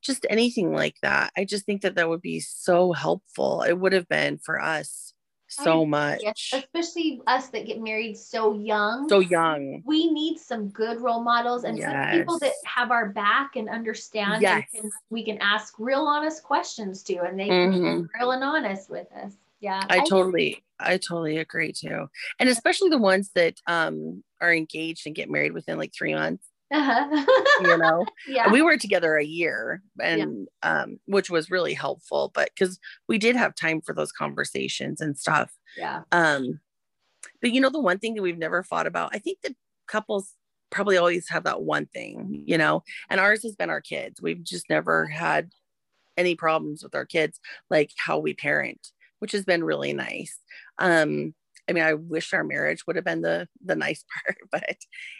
just 0.01 0.26
anything 0.30 0.72
like 0.74 0.95
that 1.01 1.32
i 1.38 1.43
just 1.45 1.66
think 1.66 1.82
that 1.82 1.95
that 1.95 2.10
would 2.10 2.22
be 2.22 2.39
so 2.39 2.93
helpful 2.93 3.64
it 3.64 3.80
would 3.80 3.93
have 3.93 4.07
been 4.07 4.38
for 4.38 4.62
us 4.62 5.09
so 5.50 5.86
much. 5.86 6.22
yes 6.24 6.52
especially 6.54 7.22
us 7.28 7.50
that 7.50 7.66
get 7.66 7.82
married 7.82 8.18
so 8.18 8.54
young. 8.54 9.08
So 9.10 9.20
young. 9.20 9.84
We 9.86 10.12
need 10.12 10.39
some 10.39 10.70
good 10.70 11.02
role 11.02 11.22
models 11.22 11.64
and 11.64 11.78
good 11.78 12.08
people 12.12 12.39
that 12.39 12.54
have 12.66 12.91
our 12.91 13.10
back 13.10 13.56
and 13.56 13.70
understand 13.70 14.41
Yes. 14.41 14.64
and 14.74 14.84
can, 14.84 14.91
we 15.10 15.24
can 15.24 15.38
ask 15.39 15.76
real 15.80 16.02
honest 16.02 16.43
questions 16.43 17.04
to 17.04 17.20
and 17.24 17.39
they 17.39 17.47
can 17.47 17.72
Mhm. 17.74 18.02
be 18.04 18.10
real 18.20 18.32
and 18.32 18.43
honest 18.43 18.89
with 18.89 19.12
us. 19.14 19.34
Yeah. 19.60 19.82
I 19.89 20.00
totally, 20.00 20.64
I 20.80 20.97
totally 20.97 21.38
agree 21.38 21.72
too. 21.74 22.10
And 22.39 22.50
especially 22.50 22.89
the 22.89 22.97
ones 22.97 23.32
that 23.36 23.56
um 23.68 24.24
are 24.41 24.54
engaged 24.54 25.06
and 25.06 25.16
get 25.16 25.30
married 25.30 25.52
within 25.52 25.78
like 25.78 25.93
three 25.93 26.14
months, 26.14 26.45
uh-huh. 26.72 27.26
you 27.61 27.78
know. 27.78 28.05
yeah 28.28 28.51
we 28.51 28.61
were 28.61 28.78
together 28.78 29.17
a 29.17 29.26
year 29.26 29.82
and 30.01 30.47
um 30.63 30.99
which 31.05 31.30
was 31.30 31.51
really 31.51 31.74
helpful, 31.74 32.32
but 32.34 32.49
because 32.53 32.80
we 33.07 33.17
did 33.17 33.36
have 33.36 33.55
time 33.55 33.82
for 33.82 33.93
those 33.93 34.11
conversations 34.11 35.01
and 35.01 35.17
stuff. 35.17 35.51
yeah 35.78 36.01
Um, 36.11 36.59
but 37.41 37.51
you 37.51 37.61
know, 37.61 37.70
the 37.70 37.82
one 37.82 37.99
thing 37.99 38.15
that 38.15 38.22
we've 38.22 38.38
never 38.38 38.63
fought 38.63 38.88
about, 38.88 39.11
I 39.13 39.20
think 39.20 39.39
that 39.43 39.55
couples 39.88 40.34
probably 40.70 40.97
always 40.97 41.28
have 41.30 41.43
that 41.45 41.61
one 41.61 41.88
thing, 41.88 42.43
you 42.45 42.57
know, 42.57 42.84
and 43.09 43.20
ours 43.20 43.43
has 43.43 43.55
been 43.55 43.70
our 43.70 43.82
kids. 43.82 44.22
We've 44.22 44.43
just 44.43 44.70
never 44.70 45.07
had 45.07 45.51
any 46.17 46.36
problems 46.36 46.84
with 46.84 46.95
our 46.95 47.05
kids, 47.05 47.39
like 47.70 47.91
how 47.97 48.20
we 48.20 48.34
parent, 48.34 48.89
which 49.20 49.32
has 49.32 49.45
been 49.45 49.63
really 49.63 49.93
nice. 49.93 50.38
Um, 50.78 51.34
I 51.70 51.74
mean, 51.74 51.84
I 51.84 51.93
wish 51.93 52.34
our 52.34 52.43
marriage 52.43 52.86
would 52.88 52.95
have 52.95 53.05
been 53.05 53.22
the 53.22 53.47
the 53.63 53.76
nice 53.76 54.03
part, 54.26 54.38
but 54.51 54.78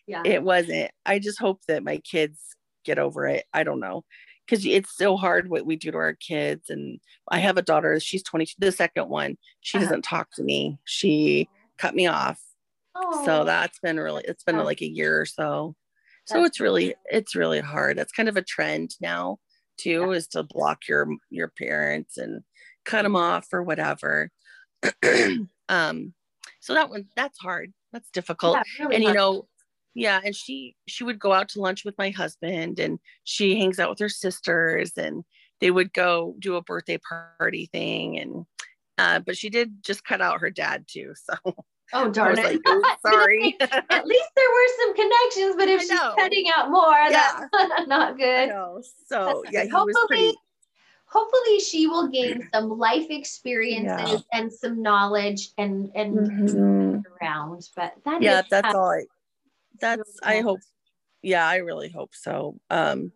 yeah 0.08 0.24
it 0.26 0.43
wasn't. 0.43 0.91
I 1.06 1.20
just 1.20 1.39
hope 1.39 1.62
that 1.68 1.84
my 1.84 1.97
kids 1.97 2.39
get 2.86 2.97
over 3.00 3.28
it. 3.28 3.45
I 3.54 3.64
don't 3.64 3.80
know. 3.80 4.04
Because 4.47 4.66
it's 4.66 4.97
so 4.97 5.16
hard 5.16 5.47
what 5.50 5.66
we 5.68 5.76
do 5.76 5.91
to 5.91 5.97
our 5.97 6.14
kids. 6.16 6.72
And 6.72 7.00
I 7.30 7.38
have 7.38 7.58
a 7.58 7.62
daughter, 7.62 8.00
she's 8.00 8.24
22, 8.24 8.56
the 8.58 8.72
second 8.72 9.08
one. 9.08 9.38
She 9.62 9.78
Uh-huh. 9.78 9.86
doesn't 9.86 10.02
talk 10.02 10.30
to 10.36 10.43
me. 10.43 10.80
She 10.86 11.47
cut 11.78 11.93
me 11.93 12.08
off. 12.08 12.41
oh, 12.95 13.24
So 13.26 13.43
that's 13.43 13.78
been 13.80 14.00
really, 14.00 14.24
it's 14.28 14.43
been 14.43 14.58
like 14.58 14.82
a 14.82 14.89
year 14.89 15.22
or 15.22 15.28
so. 15.28 15.76
So 16.26 16.43
it's 16.45 16.60
really, 16.60 16.95
it's 17.12 17.36
really 17.36 17.60
hard. 17.60 17.95
That's 17.97 18.12
kind 18.12 18.28
of 18.28 18.38
a 18.38 18.41
trend 18.41 18.95
now 19.00 19.38
too, 19.78 20.12
is 20.14 20.28
to 20.30 20.41
block 20.43 20.88
your 20.88 21.08
your 21.30 21.50
parents 21.56 22.18
and 22.18 22.41
cut 22.86 23.04
them 23.04 23.16
off 23.16 23.47
or 23.54 23.62
whatever. 23.62 24.32
um, 25.70 26.14
so 26.60 26.74
that 26.74 26.89
one, 26.89 27.06
that's 27.16 27.39
hard. 27.39 27.74
That's 27.91 28.10
difficult. 28.12 28.58
Yeah, 28.58 28.84
really 28.86 28.95
and 28.95 29.04
you 29.04 29.10
hard. 29.10 29.18
know 29.18 29.47
yeah 29.95 30.22
and 30.24 30.36
she 30.36 30.76
she 30.88 31.04
would 31.04 31.20
go 31.20 31.34
out 31.34 31.50
to 31.50 31.60
lunch 31.60 31.84
with 31.84 31.97
my 31.97 32.10
husband 32.12 32.80
and 32.80 33.00
she 33.24 33.60
hangs 33.60 33.80
out 33.80 33.89
with 33.89 34.00
her 34.00 34.10
sisters 34.10 34.91
and 34.97 35.24
they 35.60 35.72
would 35.72 35.91
go 35.93 36.36
do 36.39 36.56
a 36.56 36.62
birthday 36.62 36.97
party 36.97 37.70
thing 37.72 38.20
and 38.20 38.45
uh 38.97 39.20
but 39.20 39.38
she 39.38 39.50
did 39.50 39.84
just 39.84 40.04
cut 40.04 40.22
out 40.22 40.41
her 40.41 40.50
dad 40.50 40.86
too. 40.88 41.14
So 41.91 42.02
oh 42.04 42.12
darn 42.12 42.38
it. 42.38 42.43
like 42.45 42.62
"Oh, 42.68 42.95
sorry. 43.04 43.58
at 43.60 44.06
least 44.06 44.30
there 44.36 44.45
were 44.47 44.68
some 44.80 44.95
connections 44.95 45.56
but 45.58 45.68
if 45.68 45.82
she's 45.82 46.00
cutting 46.00 46.45
out 46.56 46.70
more 46.70 47.10
that's 47.10 47.88
not 47.88 48.16
good. 48.16 48.52
so 49.08 49.43
yeah 49.52 49.64
he 49.64 49.72
was 49.74 50.06
pretty 50.08 50.36
Hopefully- 51.12 51.60
she 51.60 51.88
will 51.88 52.07
gain 52.07 52.47
some 52.53 52.70
life 52.78 53.07
experiences 53.10 54.24
and 54.32 54.51
some 54.51 54.82
knowledge 54.82 55.49
and 55.57 55.91
and 55.95 56.16
Mhm. 56.18 57.03
around 57.22 57.68
but 57.76 57.93
that 58.05 58.22
yeah 58.22 58.39
is 58.41 58.47
that's 58.49 58.66
tough. 58.68 58.76
all 58.76 58.91
i 58.91 59.05
that's 59.80 59.97
really 60.24 60.38
i 60.38 60.41
hope 60.41 60.62
yeah 61.22 61.45
i 61.47 61.57
really 61.57 61.89
hope 61.89 62.14
so 62.16 62.60
um 62.70 63.12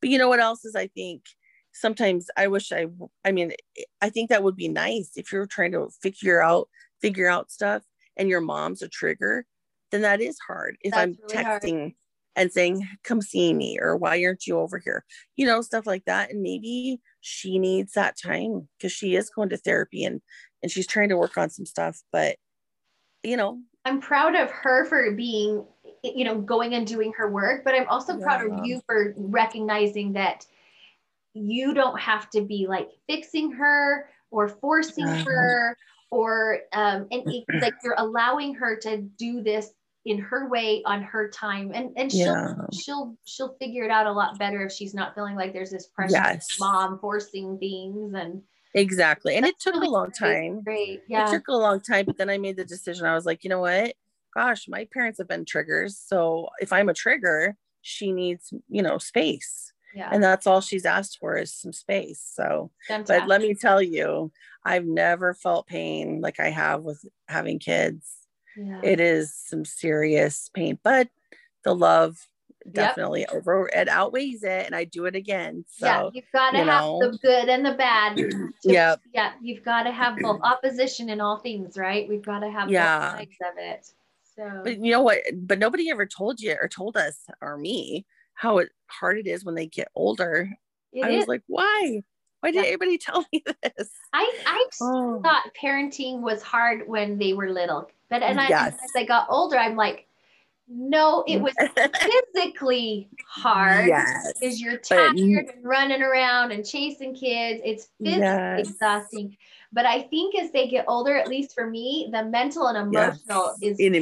but 0.00 0.08
you 0.10 0.18
know 0.18 0.28
what 0.28 0.40
else 0.40 0.64
is 0.64 0.74
i 0.74 0.86
think 0.88 1.22
sometimes 1.72 2.28
i 2.36 2.46
wish 2.46 2.72
i 2.72 2.86
i 3.24 3.32
mean 3.32 3.52
i 4.00 4.08
think 4.08 4.30
that 4.30 4.42
would 4.42 4.56
be 4.56 4.68
nice 4.68 5.10
if 5.16 5.32
you're 5.32 5.46
trying 5.46 5.72
to 5.72 5.88
figure 6.00 6.42
out 6.42 6.68
figure 7.00 7.28
out 7.28 7.50
stuff 7.50 7.82
and 8.16 8.28
your 8.28 8.40
mom's 8.40 8.82
a 8.82 8.88
trigger 8.88 9.44
then 9.90 10.02
that 10.02 10.20
is 10.20 10.38
hard 10.46 10.76
if 10.82 10.92
That's 10.92 11.02
i'm 11.02 11.18
really 11.28 11.44
hard. 11.44 11.62
And 12.36 12.50
saying 12.50 12.86
come 13.04 13.20
see 13.20 13.52
me 13.54 13.78
or 13.80 13.96
why 13.96 14.22
aren't 14.24 14.46
you 14.46 14.58
over 14.58 14.78
here? 14.78 15.04
You 15.36 15.46
know 15.46 15.60
stuff 15.62 15.86
like 15.86 16.04
that 16.06 16.30
and 16.30 16.42
maybe 16.42 17.00
she 17.20 17.58
needs 17.58 17.92
that 17.92 18.16
time 18.18 18.68
because 18.78 18.92
she 18.92 19.14
is 19.16 19.30
going 19.30 19.50
to 19.50 19.56
therapy 19.56 20.04
and 20.04 20.20
and 20.62 20.70
she's 20.70 20.86
trying 20.86 21.08
to 21.10 21.16
work 21.16 21.36
on 21.36 21.50
some 21.50 21.66
stuff 21.66 22.00
but 22.12 22.36
you 23.22 23.36
know. 23.36 23.60
I'm 23.84 24.00
proud 24.00 24.36
of 24.36 24.50
her 24.50 24.84
for 24.84 25.10
being, 25.10 25.64
you 26.04 26.24
know, 26.24 26.40
going 26.40 26.74
and 26.74 26.86
doing 26.86 27.12
her 27.16 27.28
work, 27.28 27.64
but 27.64 27.74
I'm 27.74 27.88
also 27.88 28.16
proud 28.16 28.46
of 28.46 28.64
you 28.64 28.80
for 28.86 29.12
recognizing 29.16 30.12
that 30.12 30.46
you 31.34 31.74
don't 31.74 31.98
have 31.98 32.30
to 32.30 32.42
be 32.42 32.66
like 32.68 32.90
fixing 33.08 33.52
her 33.52 34.08
or 34.30 34.48
forcing 34.48 35.06
Yeah. 35.06 35.24
her 35.24 35.76
or 36.10 36.60
um 36.72 37.08
and 37.10 37.22
it, 37.26 37.44
like 37.60 37.74
you're 37.82 37.94
allowing 37.98 38.54
her 38.54 38.76
to 38.76 38.98
do 38.98 39.42
this 39.42 39.72
in 40.04 40.18
her 40.18 40.48
way 40.48 40.82
on 40.84 41.02
her 41.02 41.28
time 41.30 41.70
and 41.74 41.90
and 41.96 42.10
she'll 42.10 42.24
Yeah. 42.34 42.54
she'll 42.72 43.16
she'll 43.24 43.54
figure 43.60 43.84
it 43.84 43.90
out 43.90 44.06
a 44.06 44.12
lot 44.12 44.38
better 44.38 44.66
if 44.66 44.72
she's 44.72 44.94
not 44.94 45.14
feeling 45.14 45.36
like 45.36 45.52
there's 45.52 45.70
this 45.70 45.86
pressure 45.88 46.12
Yes. 46.14 46.48
mom 46.58 46.98
forcing 46.98 47.58
things 47.58 48.12
and 48.14 48.42
Exactly. 48.74 49.36
And 49.36 49.44
it 49.44 49.58
took 49.60 49.74
really 49.74 49.88
a 49.88 49.90
long 49.90 50.10
time. 50.10 50.62
great 50.62 51.02
yeah 51.06 51.28
It 51.28 51.32
took 51.32 51.46
a 51.48 51.52
long 51.52 51.80
time, 51.80 52.06
but 52.06 52.16
then 52.16 52.30
I 52.30 52.38
made 52.38 52.56
the 52.56 52.64
decision. 52.64 53.04
I 53.06 53.14
was 53.14 53.26
like, 53.26 53.44
you 53.44 53.50
know 53.50 53.60
what? 53.60 53.94
Gosh, 54.34 54.66
my 54.66 54.88
parents 54.94 55.18
have 55.18 55.28
been 55.28 55.44
triggers. 55.44 55.98
So 55.98 56.48
if 56.58 56.72
I'm 56.72 56.88
a 56.88 56.94
trigger, 56.94 57.54
she 57.82 58.12
needs, 58.12 58.50
you 58.70 58.80
know, 58.82 58.96
space. 58.96 59.72
yeah 59.94 60.08
And 60.10 60.22
that's 60.22 60.46
all 60.46 60.62
she's 60.62 60.86
asked 60.86 61.18
for 61.18 61.36
is 61.36 61.52
some 61.52 61.74
space. 61.74 62.22
So, 62.34 62.70
but 62.88 63.28
let 63.28 63.42
me 63.42 63.54
tell 63.54 63.82
you, 63.82 64.32
I've 64.64 64.86
never 64.86 65.34
felt 65.34 65.66
pain 65.66 66.20
like 66.22 66.40
I 66.40 66.48
have 66.48 66.80
with 66.82 67.04
having 67.28 67.58
kids. 67.58 68.21
Yeah. 68.56 68.80
it 68.82 69.00
is 69.00 69.34
some 69.34 69.64
serious 69.64 70.50
pain, 70.54 70.78
but 70.82 71.08
the 71.64 71.74
love 71.74 72.26
definitely 72.70 73.26
over 73.26 73.68
it 73.74 73.88
outweighs 73.88 74.44
it 74.44 74.66
and 74.66 74.74
I 74.74 74.84
do 74.84 75.06
it 75.06 75.16
again. 75.16 75.64
So 75.68 75.86
yeah, 75.86 76.10
you've 76.12 76.30
got 76.32 76.50
to 76.50 76.58
you 76.58 76.64
have 76.64 76.84
the 77.00 77.18
good 77.22 77.48
and 77.48 77.64
the 77.64 77.74
bad. 77.74 78.18
yeah. 78.64 78.96
Yeah, 79.12 79.32
you've 79.42 79.64
got 79.64 79.84
to 79.84 79.90
have 79.92 80.20
both 80.20 80.40
opposition 80.44 81.08
in 81.10 81.20
all 81.20 81.38
things, 81.38 81.76
right? 81.76 82.08
We've 82.08 82.24
got 82.24 82.40
to 82.40 82.50
have 82.50 82.70
Yeah. 82.70 83.00
both 83.00 83.18
sides 83.18 83.36
of 83.40 83.58
it. 83.58 83.92
So 84.36 84.60
but 84.64 84.78
you 84.78 84.92
know 84.92 85.02
what? 85.02 85.18
But 85.34 85.58
nobody 85.58 85.90
ever 85.90 86.06
told 86.06 86.40
you 86.40 86.56
or 86.60 86.68
told 86.68 86.96
us 86.96 87.18
or 87.40 87.58
me 87.58 88.06
how 88.34 88.58
it, 88.58 88.70
hard 88.86 89.18
it 89.18 89.26
is 89.26 89.44
when 89.44 89.54
they 89.54 89.66
get 89.66 89.88
older. 89.94 90.50
it 90.92 91.04
I 91.04 91.10
is. 91.10 91.18
was 91.18 91.28
like, 91.28 91.42
why? 91.46 92.02
Why 92.42 92.50
didn't 92.50 92.64
Yeah. 92.64 92.68
anybody 92.70 92.98
tell 92.98 93.24
me 93.32 93.44
this? 93.62 93.90
I 94.12 94.42
I 94.44 94.64
Oh. 94.80 95.20
thought 95.22 95.44
parenting 95.60 96.20
was 96.22 96.42
hard 96.42 96.88
when 96.88 97.16
they 97.16 97.34
were 97.34 97.50
little, 97.50 97.88
but 98.10 98.22
and 98.22 98.40
I, 98.40 98.48
Yes. 98.48 98.74
as 98.84 98.90
I 98.96 99.04
got 99.04 99.28
older, 99.30 99.56
I'm 99.56 99.76
like, 99.76 100.08
no, 100.66 101.22
it 101.28 101.40
was 101.40 101.54
physically 102.34 103.08
hard. 103.28 103.86
yes. 103.86 104.32
because 104.40 104.60
you're 104.60 104.72
But- 104.72 104.82
tired 104.84 105.50
and 105.54 105.64
running 105.64 106.02
around 106.02 106.50
and 106.50 106.66
chasing 106.66 107.14
kids. 107.14 107.60
It's 107.64 107.90
physically 107.98 108.20
Yes. 108.22 108.68
exhausting. 108.70 109.36
But 109.72 109.86
I 109.86 110.02
think 110.02 110.34
as 110.34 110.50
they 110.50 110.66
get 110.68 110.84
older, 110.88 111.16
at 111.16 111.28
least 111.28 111.54
for 111.54 111.70
me, 111.70 112.08
the 112.12 112.24
mental 112.24 112.66
and 112.66 112.92
Yes. 112.92 113.20
emotional 113.24 113.54
is 113.62 113.78
In 113.78 113.92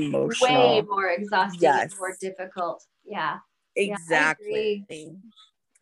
way 0.40 0.80
more 0.82 1.08
exhausting 1.10 1.60
Yes. 1.60 1.90
and 1.92 1.98
more 1.98 2.16
difficult. 2.20 2.84
Yeah. 3.04 3.38
Yeah, 3.76 3.82
exactly. 3.94 4.84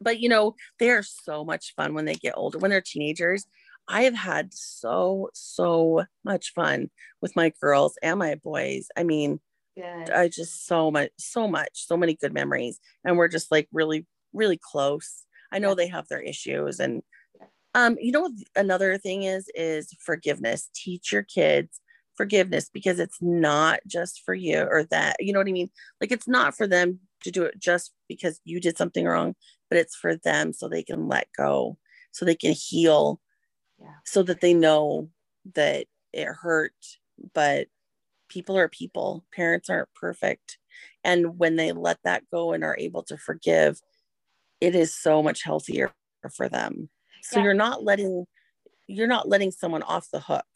But 0.01 0.21
you 0.21 0.29
know, 0.29 0.55
they 0.79 0.91
are 0.91 1.03
so 1.03 1.45
much 1.45 1.75
fun 1.75 1.95
when 1.95 2.05
they 2.05 2.15
get 2.17 2.35
older. 2.37 2.59
When 2.59 2.71
they're 2.71 2.81
teenagers, 2.81 3.47
I 3.89 4.03
have 4.03 4.15
had 4.15 4.53
so, 4.55 5.31
so 5.35 6.05
much 6.25 6.53
fun 6.55 6.91
with 7.21 7.37
my 7.37 7.53
girls 7.61 7.97
and 8.03 8.19
my 8.19 8.35
boys. 8.37 8.89
I 8.97 9.03
mean, 9.05 9.41
Good. 9.77 10.11
I 10.11 10.29
just 10.29 10.67
so 10.67 10.91
much, 10.91 11.11
so 11.19 11.49
much, 11.49 11.71
so 11.87 11.97
many 11.97 12.15
good 12.15 12.35
memories. 12.35 12.81
And 13.05 13.17
we're 13.17 13.29
just 13.29 13.51
like 13.51 13.69
really, 13.73 14.07
really 14.33 14.59
close. 14.61 15.25
I 15.53 15.59
know 15.59 15.71
Yeah. 15.71 15.75
they 15.75 15.89
have 15.89 16.09
their 16.09 16.21
issues. 16.21 16.81
And 16.81 17.03
um, 17.75 17.97
you 18.01 18.13
know 18.13 18.31
another 18.57 18.99
thing 18.99 19.25
is 19.25 19.51
is 19.55 19.93
forgiveness. 20.01 20.71
Teach 20.75 21.13
your 21.13 21.23
kids 21.23 21.81
forgiveness 22.17 22.69
because 22.73 22.99
it's 22.99 23.19
not 23.21 23.81
just 23.87 24.23
for 24.25 24.35
you 24.35 24.61
or 24.63 24.85
that, 24.85 25.17
you 25.21 25.33
know 25.33 25.39
what 25.39 25.49
I 25.49 25.53
mean? 25.53 25.71
Like 26.01 26.11
it's 26.13 26.27
not 26.29 26.57
for 26.57 26.67
them 26.67 27.01
to 27.23 27.31
do 27.31 27.45
it 27.45 27.59
just 27.59 27.93
because 28.09 28.41
you 28.45 28.61
did 28.61 28.77
something 28.77 29.05
wrong, 29.07 29.37
but 29.71 29.79
it's 29.79 29.97
for 29.97 30.17
them 30.17 30.53
so 30.53 30.69
they 30.69 30.83
can 30.83 31.09
let 31.09 31.29
go, 31.37 31.79
so 32.13 32.25
they 32.25 32.35
can 32.37 32.53
heal, 32.53 33.21
Yeah. 33.81 33.95
so 34.05 34.23
that 34.25 34.41
they 34.41 34.55
know 34.55 35.11
that 35.55 35.87
it 36.13 36.27
hurt, 36.27 36.75
but 37.35 37.69
people 38.29 38.57
are 38.59 38.69
people 38.69 39.25
parents 39.35 39.71
aren't 39.71 39.93
perfect 39.95 40.59
and 41.05 41.39
when 41.39 41.57
they 41.57 41.73
let 41.73 41.99
that 42.05 42.25
go 42.31 42.53
and 42.53 42.65
are 42.65 42.77
able 42.79 43.03
to 43.03 43.17
forgive 43.19 43.81
it 44.61 44.75
is 44.75 44.95
so 44.95 45.23
much 45.23 45.45
healthier 45.45 45.93
for 46.35 46.49
them 46.49 46.91
so 47.23 47.39
Yeah. 47.39 47.45
you're 47.45 47.55
not 47.55 47.85
letting 47.85 48.27
you're 48.89 49.07
not 49.09 49.29
letting 49.29 49.51
someone 49.53 49.83
off 49.83 50.11
the 50.13 50.21
hook 50.21 50.47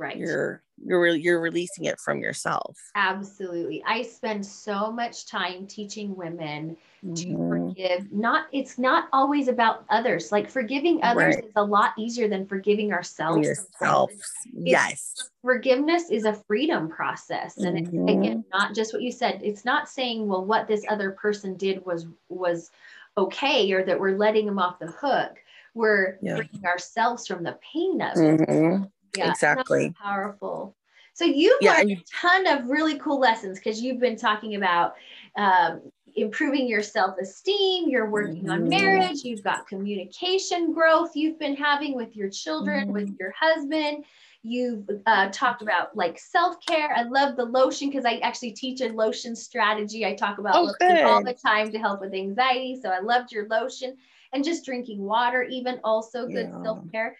Right. 0.00 0.16
you're 0.16 0.62
you're 0.82 1.00
re- 1.02 1.20
you're 1.20 1.40
releasing 1.42 1.84
it 1.84 2.00
from 2.00 2.20
yourself 2.20 2.74
Absolutely. 2.94 3.82
I 3.86 4.00
spend 4.00 4.44
so 4.46 4.90
much 4.90 5.26
time 5.26 5.66
teaching 5.66 6.16
women 6.16 6.74
to 7.02 7.26
Mhm. 7.26 7.48
forgive. 7.48 8.10
Not 8.10 8.46
it's 8.50 8.78
not 8.78 9.08
always 9.12 9.48
about 9.48 9.84
others. 9.90 10.32
Like 10.32 10.48
forgiving 10.48 11.00
others 11.02 11.34
Right. 11.36 11.44
is 11.44 11.52
a 11.56 11.62
lot 11.64 11.92
easier 11.98 12.28
than 12.28 12.46
forgiving 12.46 12.94
ourselves. 12.94 13.46
yourself 13.46 14.10
yes 14.54 15.14
forgiveness 15.42 16.10
is 16.10 16.24
a 16.24 16.32
freedom 16.32 16.88
process 16.88 17.58
and 17.58 17.78
it's, 17.78 17.90
Mhm. 17.90 18.18
again 18.18 18.44
not 18.50 18.74
just 18.74 18.92
what 18.94 19.02
you 19.02 19.12
said 19.12 19.40
it's 19.44 19.64
not 19.66 19.86
saying 19.88 20.26
well 20.26 20.44
what 20.44 20.66
this 20.66 20.84
other 20.88 21.10
person 21.10 21.56
did 21.56 21.84
was 21.84 22.06
was 22.30 22.70
okay 23.18 23.70
or 23.72 23.82
that 23.84 23.98
we're 24.00 24.16
letting 24.16 24.46
them 24.46 24.58
off 24.58 24.78
the 24.78 24.86
hook 24.86 25.36
we're 25.74 26.18
Yeah. 26.22 26.36
freeing 26.36 26.64
ourselves 26.64 27.26
from 27.26 27.42
the 27.44 27.58
pain 27.72 28.00
of 28.00 28.16
it 28.16 28.40
Mhm. 28.40 28.90
Yeah 29.14 29.30
exactly. 29.30 29.94
powerful 30.00 30.76
so 31.14 31.24
you've 31.24 31.60
Yeah, 31.60 31.72
learned 31.78 31.90
a 31.92 32.04
ton 32.20 32.46
of 32.46 32.68
really 32.70 32.98
cool 32.98 33.18
lessons 33.18 33.58
because 33.58 33.80
you've 33.82 34.00
been 34.00 34.16
talking 34.16 34.54
about 34.54 34.94
um, 35.36 35.82
improving 36.16 36.66
your 36.66 36.82
self-esteem 36.82 37.88
you're 37.88 38.10
working 38.10 38.48
on 38.48 38.62
Mhm. 38.62 38.70
marriage 38.70 39.22
you've 39.24 39.42
got 39.44 39.66
communication 39.68 40.72
growth 40.72 41.14
you've 41.14 41.38
been 41.38 41.56
having 41.56 41.94
with 41.94 42.16
your 42.16 42.28
children 42.28 42.82
Mm-hmm. 42.84 42.92
with 42.92 43.16
your 43.20 43.32
husband 43.38 44.04
you've 44.42 44.88
uh, 45.06 45.28
talked 45.30 45.62
about 45.62 45.94
like 45.94 46.18
self-care 46.18 46.90
i 46.96 47.02
love 47.02 47.36
the 47.36 47.44
lotion 47.44 47.88
because 47.90 48.04
i 48.06 48.16
actually 48.18 48.50
teach 48.52 48.80
a 48.80 48.88
lotion 48.88 49.36
strategy 49.36 50.04
i 50.06 50.14
talk 50.14 50.38
about 50.38 50.56
Oh, 50.56 50.72
lotion 50.80 51.04
all 51.04 51.22
the 51.22 51.34
time 51.34 51.70
to 51.70 51.78
help 51.78 52.00
with 52.00 52.14
anxiety 52.14 52.80
so 52.80 52.88
i 52.90 52.98
loved 53.00 53.30
your 53.30 53.46
lotion 53.48 53.96
and 54.32 54.42
just 54.42 54.64
drinking 54.64 55.00
water 55.04 55.42
even 55.44 55.78
also 55.84 56.26
good 56.26 56.48
Yeah. 56.48 56.62
self-care 56.64 57.16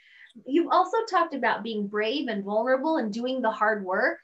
you've 0.46 0.70
also 0.70 0.98
talked 1.10 1.34
about 1.34 1.62
being 1.62 1.88
brave 1.88 2.28
and 2.28 2.44
vulnerable 2.44 2.96
and 2.96 3.12
doing 3.12 3.40
the 3.42 3.50
hard 3.50 3.84
work. 3.84 4.18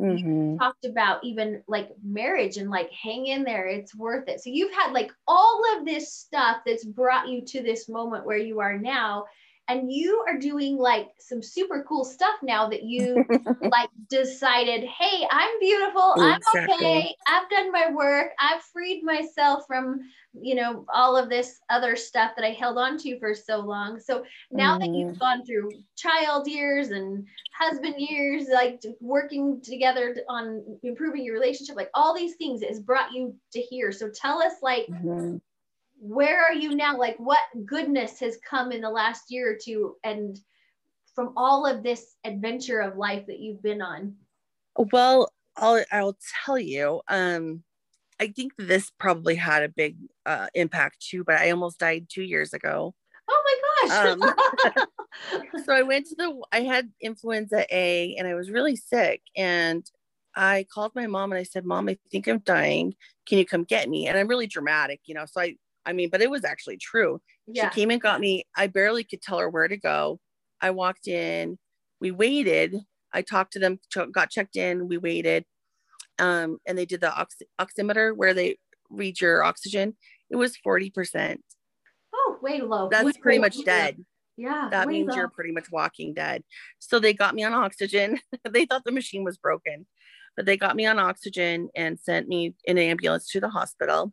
Mhm. 0.00 0.58
talked 0.58 0.86
about 0.86 1.22
even 1.24 1.62
like 1.68 1.90
marriage 2.02 2.56
and 2.56 2.70
like 2.70 2.90
hang 2.90 3.26
in 3.26 3.44
there. 3.44 3.66
It's 3.66 3.94
worth 3.94 4.28
it. 4.28 4.40
So 4.40 4.48
you've 4.48 4.72
had 4.72 4.92
like 4.92 5.12
all 5.28 5.62
of 5.76 5.84
this 5.84 6.14
stuff 6.14 6.62
that's 6.64 6.84
brought 6.84 7.28
you 7.28 7.42
to 7.42 7.62
this 7.62 7.86
moment 7.86 8.24
where 8.24 8.38
you 8.38 8.60
are 8.60 8.78
now 8.78 9.26
and 9.70 9.92
you 9.92 10.24
are 10.26 10.38
doing 10.38 10.76
like 10.76 11.08
some 11.18 11.42
super 11.42 11.84
cool 11.88 12.04
stuff 12.04 12.34
now 12.42 12.68
that 12.68 12.82
you 12.82 13.24
like 13.70 13.90
decided 14.08 14.84
hey 14.84 15.26
i'm 15.30 15.58
beautiful 15.60 16.14
i'm 16.18 16.40
okay 16.56 17.14
i've 17.28 17.48
done 17.50 17.70
my 17.70 17.90
work 17.92 18.32
i've 18.40 18.62
freed 18.62 19.02
myself 19.04 19.64
from 19.66 20.00
you 20.40 20.54
know 20.54 20.84
all 20.92 21.16
of 21.16 21.28
this 21.28 21.58
other 21.70 21.96
stuff 21.96 22.32
that 22.36 22.44
i 22.44 22.50
held 22.50 22.78
on 22.78 22.96
to 22.98 23.18
for 23.18 23.34
so 23.34 23.58
long. 23.58 23.98
So 23.98 24.24
now 24.52 24.78
that 24.78 24.94
you've 24.94 25.18
gone 25.18 25.44
through 25.44 25.70
child 25.96 26.46
years 26.46 26.90
and 26.90 27.26
husband 27.58 27.94
years 27.98 28.46
like 28.52 28.80
working 29.00 29.60
together 29.60 30.16
on 30.28 30.62
improving 30.82 31.24
your 31.24 31.34
relationship 31.34 31.76
like 31.76 31.90
all 31.94 32.14
these 32.14 32.36
things 32.36 32.62
has 32.62 32.80
brought 32.80 33.12
you 33.12 33.34
to 33.52 33.60
here. 33.60 33.92
So 33.92 34.08
tell 34.10 34.40
us 34.40 34.54
like 34.62 34.86
Mhm. 34.88 35.40
Where 36.00 36.42
are 36.42 36.54
you 36.54 36.74
now 36.74 36.96
like 36.96 37.16
what 37.18 37.38
goodness 37.66 38.18
has 38.18 38.38
come 38.48 38.72
in 38.72 38.80
the 38.80 38.90
last 38.90 39.24
year 39.30 39.52
or 39.52 39.58
two 39.62 39.96
and 40.02 40.40
from 41.14 41.32
all 41.36 41.66
of 41.66 41.82
this 41.82 42.16
adventure 42.24 42.80
of 42.80 42.96
life 42.96 43.26
that 43.26 43.38
you've 43.38 43.62
been 43.62 43.82
on 43.82 44.14
Well, 44.76 45.30
I'll 45.56 45.84
I'll 45.92 46.16
tell 46.44 46.58
you. 46.58 47.02
Um, 47.08 47.62
I 48.18 48.28
think 48.28 48.52
this 48.56 48.90
probably 48.98 49.34
had 49.34 49.62
a 49.62 49.68
big 49.68 49.96
uh, 50.24 50.46
impact 50.54 51.00
too. 51.00 51.24
But 51.24 51.36
I 51.36 51.50
almost 51.50 51.78
died 51.78 52.06
two 52.08 52.22
years 52.22 52.54
ago. 52.54 52.94
oh 53.28 53.42
my 53.44 53.88
gosh 53.88 54.06
Um, 54.06 54.86
So 55.64 55.74
I 55.74 55.82
went 55.82 56.06
to 56.06 56.14
the. 56.14 56.40
I 56.52 56.60
had 56.62 56.90
influenza 57.00 57.66
A, 57.74 58.14
and 58.16 58.26
I 58.26 58.34
was 58.34 58.50
really 58.50 58.76
sick. 58.76 59.22
And 59.36 59.84
I 60.34 60.64
called 60.72 60.92
my 60.94 61.06
mom 61.06 61.32
and 61.32 61.38
I 61.38 61.42
said, 61.42 61.64
"Mom, 61.64 61.88
I 61.88 61.98
think 62.10 62.28
I'm 62.28 62.38
dying. 62.38 62.94
Can 63.26 63.38
you 63.38 63.46
come 63.46 63.64
get 63.64 63.88
me?" 63.88 64.06
And 64.06 64.16
I'm 64.16 64.28
really 64.28 64.46
dramatic, 64.46 65.00
you 65.04 65.14
know. 65.14 65.26
So 65.26 65.40
I, 65.40 65.56
I 65.86 65.92
mean, 65.92 66.10
but 66.10 66.20
it 66.22 66.30
was 66.30 66.44
actually 66.44 66.76
true. 66.76 67.20
yeah 67.46 67.70
She 67.70 67.80
came 67.80 67.90
and 67.90 68.00
got 68.00 68.20
me. 68.20 68.44
I 68.56 68.66
barely 68.66 69.04
could 69.04 69.22
tell 69.22 69.38
her 69.38 69.48
where 69.48 69.68
to 69.68 69.76
go. 69.76 70.20
I 70.60 70.70
walked 70.70 71.08
in. 71.08 71.58
We 72.00 72.10
waited. 72.10 72.76
I 73.12 73.22
talked 73.22 73.52
to 73.54 73.58
them, 73.58 73.78
got 74.12 74.30
checked 74.30 74.56
in. 74.56 74.86
We 74.88 74.98
waited. 74.98 75.44
Um, 76.18 76.58
and 76.66 76.76
they 76.76 76.84
did 76.86 77.00
the 77.00 77.12
ox- 77.14 77.42
oximeter 77.60 78.14
where 78.14 78.34
they 78.34 78.58
read 78.90 79.20
your 79.20 79.42
oxygen. 79.42 79.96
It 80.28 80.36
was 80.36 80.56
40%. 80.66 81.38
oh 82.14 82.36
way 82.42 82.60
low 82.60 82.88
That's 82.90 83.04
Way 83.04 83.12
pretty 83.20 83.38
low. 83.38 83.42
much 83.46 83.64
dead. 83.64 84.04
yeah 84.36 84.68
That 84.70 84.86
means 84.88 85.08
low. 85.08 85.16
you're 85.16 85.28
pretty 85.28 85.52
much 85.52 85.70
walking 85.72 86.12
dead. 86.14 86.42
So 86.78 86.98
they 87.00 87.14
got 87.14 87.34
me 87.34 87.42
on 87.44 87.52
oxygen. 87.54 88.20
they 88.50 88.66
thought 88.66 88.84
the 88.84 88.92
machine 88.92 89.24
was 89.24 89.38
broken, 89.38 89.86
but 90.36 90.44
they 90.46 90.56
got 90.56 90.76
me 90.76 90.84
on 90.86 90.98
oxygen 90.98 91.68
and 91.74 91.98
sent 91.98 92.28
me 92.28 92.54
in 92.64 92.76
an 92.78 92.84
ambulance 92.84 93.28
to 93.30 93.40
the 93.40 93.48
hospital. 93.48 94.12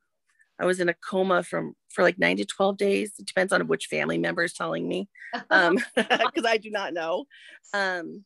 I 0.59 0.65
was 0.65 0.79
in 0.79 0.89
a 0.89 0.93
coma 0.93 1.43
from 1.43 1.73
for 1.89 2.03
like 2.03 2.17
nine 2.17 2.37
to 2.37 2.45
12 2.45 2.77
days. 2.77 3.13
It 3.19 3.25
depends 3.25 3.53
on 3.53 3.67
which 3.67 3.87
family 3.87 4.17
member 4.17 4.43
is 4.43 4.53
telling 4.53 4.87
me. 4.87 5.09
Um, 5.49 5.77
because 5.95 6.45
I 6.45 6.57
do 6.57 6.71
not 6.71 6.93
know. 6.93 7.25
Um, 7.73 8.23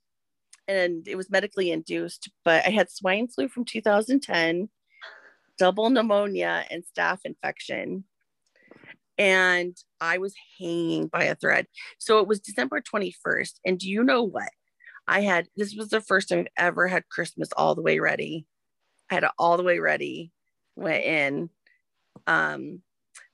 and 0.67 1.07
it 1.07 1.15
was 1.15 1.31
medically 1.31 1.71
induced, 1.71 2.29
but 2.45 2.65
I 2.65 2.69
had 2.69 2.91
swine 2.91 3.27
flu 3.27 3.47
from 3.47 3.65
2010, 3.65 4.69
double 5.57 5.89
pneumonia, 5.89 6.63
and 6.69 6.83
staph 6.83 7.19
infection. 7.25 8.05
And 9.17 9.75
I 9.99 10.19
was 10.19 10.35
hanging 10.59 11.07
by 11.07 11.23
a 11.23 11.35
thread. 11.35 11.67
So 11.97 12.19
it 12.19 12.27
was 12.27 12.39
December 12.39 12.81
21st. 12.81 13.59
And 13.65 13.79
do 13.79 13.89
you 13.89 14.03
know 14.03 14.23
what? 14.23 14.51
I 15.07 15.21
had 15.21 15.47
this 15.57 15.75
was 15.75 15.89
the 15.89 16.01
first 16.01 16.29
time 16.29 16.39
I've 16.39 16.67
ever 16.67 16.87
had 16.87 17.09
Christmas 17.09 17.49
all 17.57 17.75
the 17.75 17.81
way 17.81 17.99
ready. 17.99 18.45
I 19.09 19.15
had 19.15 19.23
it 19.23 19.31
all 19.37 19.57
the 19.57 19.63
way 19.63 19.79
ready, 19.79 20.31
went 20.75 21.03
in. 21.03 21.49
Um, 22.27 22.81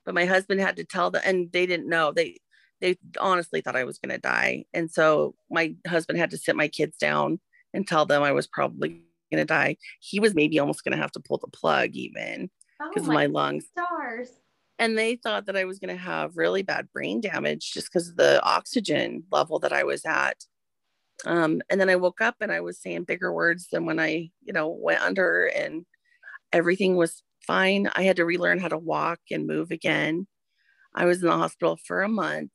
but 0.04 0.14
my 0.14 0.24
husband 0.24 0.60
had 0.60 0.76
to 0.76 0.84
tell 0.84 1.10
them, 1.10 1.22
and 1.24 1.52
they 1.52 1.66
didn't 1.66 1.88
know. 1.88 2.12
They 2.12 2.38
they 2.80 2.96
honestly 3.20 3.60
thought 3.60 3.76
I 3.76 3.84
was 3.84 3.98
going 3.98 4.14
to 4.14 4.18
die. 4.18 4.64
And 4.72 4.90
so 4.90 5.34
my 5.50 5.74
husband 5.86 6.18
had 6.18 6.30
to 6.30 6.38
sit 6.38 6.56
my 6.56 6.68
kids 6.68 6.96
down 6.96 7.40
and 7.74 7.86
tell 7.86 8.06
them 8.06 8.22
I 8.22 8.32
was 8.32 8.46
probably 8.46 9.02
going 9.30 9.40
to 9.40 9.44
die. 9.44 9.76
He 10.00 10.20
was 10.20 10.34
maybe 10.34 10.58
almost 10.58 10.84
going 10.84 10.96
to 10.96 11.02
have 11.02 11.12
to 11.12 11.20
pull 11.20 11.38
the 11.38 11.48
plug 11.48 11.90
even 11.94 12.50
because 12.78 13.06
oh 13.06 13.10
of 13.10 13.14
my 13.14 13.26
lungs. 13.26 13.66
Stars. 13.66 14.30
And 14.78 14.96
they 14.96 15.16
thought 15.16 15.46
that 15.46 15.56
I 15.56 15.64
was 15.64 15.80
going 15.80 15.94
to 15.94 16.00
have 16.00 16.36
really 16.36 16.62
bad 16.62 16.88
brain 16.92 17.20
damage 17.20 17.72
just 17.72 17.92
because 17.92 18.08
of 18.08 18.16
the 18.16 18.40
oxygen 18.44 19.24
level 19.32 19.58
that 19.60 19.72
I 19.72 19.82
was 19.82 20.04
at. 20.04 20.36
Um, 21.26 21.60
and 21.68 21.80
then 21.80 21.90
I 21.90 21.96
woke 21.96 22.20
up 22.20 22.36
and 22.40 22.52
I 22.52 22.60
was 22.60 22.80
saying 22.80 23.04
bigger 23.04 23.32
words 23.32 23.66
than 23.72 23.86
when 23.86 23.98
I, 23.98 24.30
you 24.44 24.52
know, 24.52 24.68
went 24.68 25.02
under 25.02 25.46
and 25.46 25.84
everything 26.52 26.94
was 26.94 27.24
fine. 27.48 27.90
I 27.96 28.04
had 28.04 28.18
to 28.18 28.26
relearn 28.26 28.60
how 28.60 28.68
to 28.68 28.78
walk 28.78 29.20
and 29.32 29.48
move 29.48 29.72
again. 29.72 30.28
I 30.94 31.06
was 31.06 31.22
in 31.22 31.28
the 31.28 31.36
hospital 31.36 31.78
for 31.86 32.02
a 32.02 32.10
month. 32.10 32.52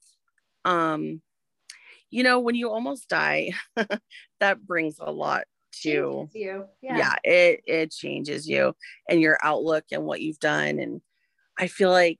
Um, 0.66 1.22
you 2.12 2.24
know, 2.24 2.40
when 2.40 2.56
you 2.56 2.70
almost 2.70 3.10
die, 3.10 3.52
that 4.40 4.66
brings 4.66 4.98
a 5.00 5.12
lot 5.12 5.46
to 5.84 5.90
you. 5.90 6.32
Yeah. 6.90 6.98
yeah, 6.98 7.16
it 7.24 7.62
it 7.68 7.92
changes 7.92 8.48
you 8.50 8.76
and 9.10 9.22
your 9.22 9.40
outlook 9.44 9.86
and 9.92 10.06
what 10.06 10.22
you've 10.22 10.40
done. 10.40 10.80
And 10.80 11.02
I 11.60 11.68
feel 11.68 11.92
like 11.92 12.20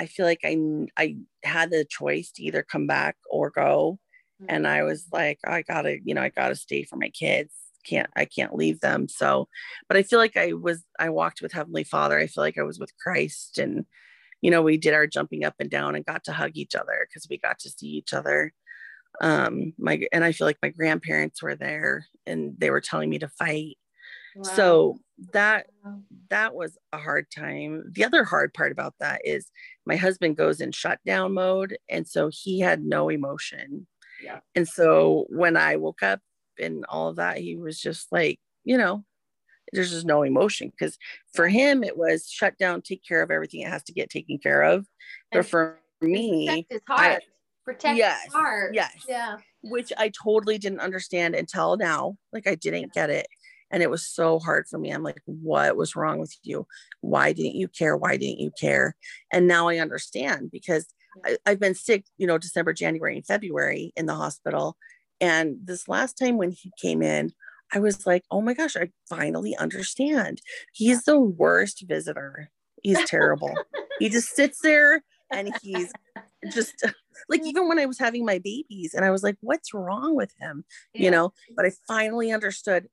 I 0.00 0.06
feel 0.06 0.26
like 0.26 0.40
I 0.44 0.58
I 0.98 1.16
had 1.44 1.70
the 1.70 1.84
choice 1.84 2.32
to 2.32 2.44
either 2.44 2.62
come 2.64 2.86
back 2.86 3.16
or 3.30 3.50
go. 3.50 4.00
And 4.48 4.66
I 4.68 4.82
was 4.84 5.08
like, 5.12 5.40
I 5.46 5.62
gotta, 5.62 5.98
you 6.04 6.14
know, 6.14 6.22
I 6.22 6.30
gotta 6.30 6.56
stay 6.56 6.84
for 6.84 6.96
my 6.96 7.10
kids. 7.10 7.63
Can't 7.84 8.10
I 8.16 8.24
can't 8.24 8.54
leave 8.54 8.80
them. 8.80 9.08
So, 9.08 9.48
but 9.88 9.96
I 9.96 10.02
feel 10.02 10.18
like 10.18 10.36
I 10.36 10.52
was 10.52 10.84
I 10.98 11.10
walked 11.10 11.42
with 11.42 11.52
Heavenly 11.52 11.84
Father. 11.84 12.18
I 12.18 12.26
feel 12.26 12.42
like 12.44 12.58
I 12.58 12.62
was 12.62 12.78
with 12.78 12.96
Christ 12.98 13.58
and 13.58 13.84
you 14.44 14.50
know, 14.50 14.60
we 14.60 14.76
did 14.76 14.92
our 14.92 15.06
jumping 15.06 15.42
up 15.42 15.54
and 15.58 15.70
down 15.70 15.94
and 15.94 16.04
got 16.04 16.24
to 16.24 16.32
hug 16.32 16.50
each 16.52 16.74
other 16.74 17.06
because 17.08 17.26
we 17.30 17.38
got 17.38 17.58
to 17.60 17.70
see 17.70 17.86
each 17.86 18.12
other. 18.12 18.52
Um, 19.22 19.72
my 19.78 20.02
and 20.12 20.22
I 20.22 20.32
feel 20.32 20.46
like 20.46 20.58
my 20.62 20.68
grandparents 20.68 21.42
were 21.42 21.54
there 21.54 22.06
and 22.26 22.54
they 22.58 22.68
were 22.68 22.82
telling 22.82 23.08
me 23.08 23.18
to 23.20 23.28
fight. 23.28 23.78
Wow. 24.36 24.42
So 24.42 24.98
that 25.32 25.68
that 26.28 26.54
was 26.54 26.76
a 26.92 26.98
hard 26.98 27.30
time. 27.34 27.84
The 27.90 28.04
other 28.04 28.22
hard 28.22 28.52
part 28.52 28.70
about 28.70 28.94
that 29.00 29.22
is 29.24 29.50
my 29.86 29.96
husband 29.96 30.36
goes 30.36 30.60
in 30.60 30.72
shutdown 30.72 31.32
mode. 31.32 31.78
And 31.88 32.06
so 32.06 32.28
he 32.30 32.60
had 32.60 32.84
no 32.84 33.08
emotion. 33.08 33.86
Yeah. 34.22 34.40
And 34.54 34.68
so 34.68 35.24
when 35.30 35.56
I 35.56 35.76
woke 35.76 36.02
up 36.02 36.20
and 36.60 36.84
all 36.88 37.08
of 37.08 37.16
that, 37.16 37.38
he 37.38 37.56
was 37.56 37.80
just 37.80 38.10
like, 38.12 38.38
you 38.64 38.78
know, 38.78 39.04
there's 39.72 39.90
just 39.90 40.06
no 40.06 40.22
emotion 40.22 40.70
because 40.70 40.96
for 41.32 41.48
him 41.48 41.82
it 41.82 41.96
was 41.96 42.28
shut 42.28 42.56
down, 42.58 42.82
take 42.82 43.02
care 43.06 43.22
of 43.22 43.30
everything 43.30 43.60
it 43.62 43.68
has 43.70 43.82
to 43.84 43.92
get 43.92 44.10
taken 44.10 44.38
care 44.38 44.62
of. 44.62 44.86
But 45.32 45.38
And 45.38 45.46
for 45.48 45.78
me, 46.00 46.46
protect 46.46 46.72
his 46.72 46.80
heart. 46.86 47.22
protect 47.64 47.96
Yes, 47.98 48.24
his 48.24 48.32
heart. 48.34 48.74
yes. 48.74 48.92
Yeah. 49.08 49.36
which 49.62 49.92
I 49.96 50.10
totally 50.10 50.58
didn't 50.58 50.80
understand 50.80 51.34
until 51.34 51.76
now. 51.76 52.16
Like 52.32 52.46
I 52.46 52.54
didn't 52.54 52.92
get 52.92 53.10
it. 53.10 53.26
And 53.70 53.82
it 53.82 53.90
was 53.90 54.06
so 54.06 54.38
hard 54.38 54.68
for 54.68 54.78
me. 54.78 54.90
I'm 54.90 55.02
like, 55.02 55.20
what 55.24 55.76
was 55.76 55.96
wrong 55.96 56.20
with 56.20 56.36
you? 56.42 56.66
Why 57.00 57.32
didn't 57.32 57.56
you 57.56 57.66
care? 57.66 57.96
Why 57.96 58.16
didn't 58.16 58.38
you 58.40 58.52
care? 58.60 58.94
And 59.32 59.48
now 59.48 59.68
I 59.68 59.78
understand 59.78 60.50
because 60.52 60.86
I, 61.24 61.38
I've 61.46 61.58
been 61.58 61.74
sick, 61.74 62.04
you 62.18 62.26
know, 62.26 62.38
December, 62.38 62.72
January, 62.72 63.16
and 63.16 63.26
February 63.26 63.92
in 63.96 64.06
the 64.06 64.14
hospital. 64.14 64.76
And 65.24 65.56
this 65.64 65.88
last 65.88 66.18
time 66.18 66.36
when 66.36 66.50
he 66.50 66.70
came 66.78 67.00
in, 67.00 67.32
I 67.72 67.78
was 67.78 68.06
like, 68.06 68.24
oh 68.30 68.42
my 68.42 68.52
gosh, 68.52 68.76
I 68.76 68.90
finally 69.08 69.56
understand. 69.56 70.42
He's 70.74 71.04
the 71.04 71.18
worst 71.18 71.82
visitor. 71.88 72.50
He's 72.82 73.02
terrible. 73.06 73.54
he 73.98 74.10
just 74.10 74.36
sits 74.36 74.60
there 74.62 75.02
and 75.32 75.50
he's 75.62 75.90
just 76.52 76.74
like 77.30 77.40
even 77.42 77.68
when 77.68 77.78
I 77.78 77.86
was 77.86 77.98
having 77.98 78.26
my 78.26 78.38
babies 78.38 78.92
and 78.92 79.02
I 79.02 79.10
was 79.10 79.22
like, 79.22 79.36
what's 79.40 79.72
wrong 79.72 80.14
with 80.14 80.34
him? 80.38 80.66
Yeah. 80.92 81.04
You 81.04 81.10
know, 81.10 81.32
but 81.56 81.64
I 81.64 81.72
finally 81.88 82.30
understood 82.30 82.88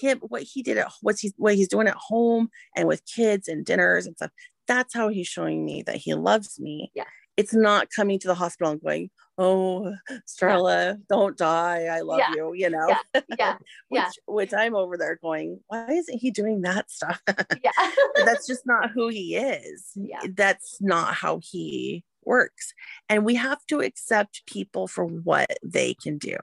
him 0.00 0.18
what 0.20 0.42
he 0.42 0.62
did 0.62 0.78
at 0.78 0.90
what's 1.02 1.20
he 1.20 1.34
what 1.36 1.56
he's 1.56 1.68
doing 1.68 1.88
at 1.88 1.96
home 1.96 2.48
and 2.74 2.88
with 2.88 3.04
kids 3.04 3.48
and 3.48 3.66
dinners 3.66 4.06
and 4.06 4.16
stuff. 4.16 4.30
That's 4.66 4.94
how 4.94 5.08
he's 5.10 5.28
showing 5.28 5.62
me 5.66 5.82
that 5.82 5.96
he 5.96 6.14
loves 6.14 6.58
me. 6.58 6.90
Yeah. 6.94 7.04
It's 7.40 7.54
not 7.54 7.88
coming 7.94 8.18
to 8.20 8.28
the 8.28 8.34
hospital 8.34 8.72
and 8.72 8.80
going, 8.82 9.10
Oh, 9.38 9.94
Starla, 10.28 10.98
don't 11.08 11.36
die. 11.36 11.84
I 11.84 12.00
love 12.00 12.18
Yeah. 12.18 12.34
you, 12.36 12.52
you 12.54 12.68
know, 12.68 12.88
Yeah. 13.14 13.20
Yeah. 13.38 13.52
which, 13.88 14.00
yeah. 14.02 14.10
which 14.26 14.52
I'm 14.52 14.74
over 14.74 14.98
there 14.98 15.18
going, 15.22 15.60
why 15.68 15.86
isn't 15.90 16.18
he 16.18 16.30
doing 16.30 16.60
that 16.62 16.90
stuff? 16.90 17.22
Yeah. 17.64 17.90
That's 18.26 18.46
just 18.46 18.66
not 18.66 18.90
who 18.90 19.08
he 19.08 19.36
is. 19.36 19.92
Yeah. 19.94 20.20
That's 20.34 20.78
not 20.82 21.14
how 21.14 21.40
he 21.42 22.04
works. 22.22 22.74
And 23.08 23.24
we 23.24 23.34
have 23.36 23.64
to 23.68 23.80
accept 23.80 24.44
people 24.46 24.86
for 24.86 25.06
what 25.06 25.50
they 25.64 25.94
can 25.94 26.18
do. 26.18 26.36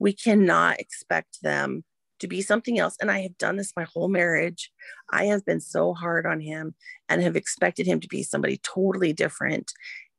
We 0.00 0.12
cannot 0.12 0.80
expect 0.80 1.42
them 1.42 1.84
to 2.22 2.28
be 2.28 2.40
something 2.40 2.78
else. 2.78 2.96
And 3.00 3.10
I 3.10 3.20
have 3.22 3.36
done 3.36 3.56
this 3.56 3.72
my 3.76 3.84
whole 3.92 4.08
marriage. 4.08 4.70
I 5.10 5.24
have 5.26 5.44
been 5.44 5.60
so 5.60 5.92
hard 5.92 6.24
on 6.26 6.40
him 6.40 6.74
and 7.08 7.20
have 7.22 7.36
expected 7.36 7.86
him 7.86 8.00
to 8.00 8.08
be 8.08 8.22
somebody 8.22 8.58
totally 8.62 9.12
different. 9.12 9.72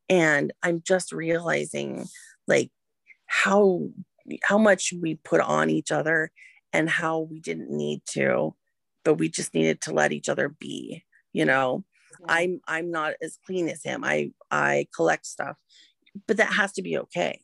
And 0.10 0.54
I'm 0.62 0.82
just 0.86 1.12
realizing 1.12 2.06
like 2.48 2.72
how 3.26 3.90
how 4.44 4.58
much 4.58 4.94
we 5.02 5.16
put 5.16 5.42
on 5.42 5.70
each 5.70 5.92
other 5.92 6.32
and 6.72 6.90
how 6.90 7.20
we 7.20 7.40
didn't 7.40 7.70
need 7.70 8.02
to, 8.12 8.56
but 9.04 9.16
we 9.16 9.30
just 9.30 9.54
needed 9.54 9.82
to 9.82 9.94
let 9.94 10.12
each 10.12 10.30
other 10.30 10.50
be, 10.50 11.04
you 11.34 11.46
know. 11.46 11.84
I'm 12.28 12.62
I'm 12.68 12.92
not 12.92 13.16
as 13.22 13.38
clean 13.46 13.68
as 13.68 13.84
him. 13.84 14.04
I 14.04 14.32
I 14.50 14.88
collect 14.96 15.26
stuff, 15.26 15.58
but 16.28 16.38
that 16.38 16.54
has 16.54 16.72
to 16.74 16.82
be 16.82 16.98
okay. 16.98 17.40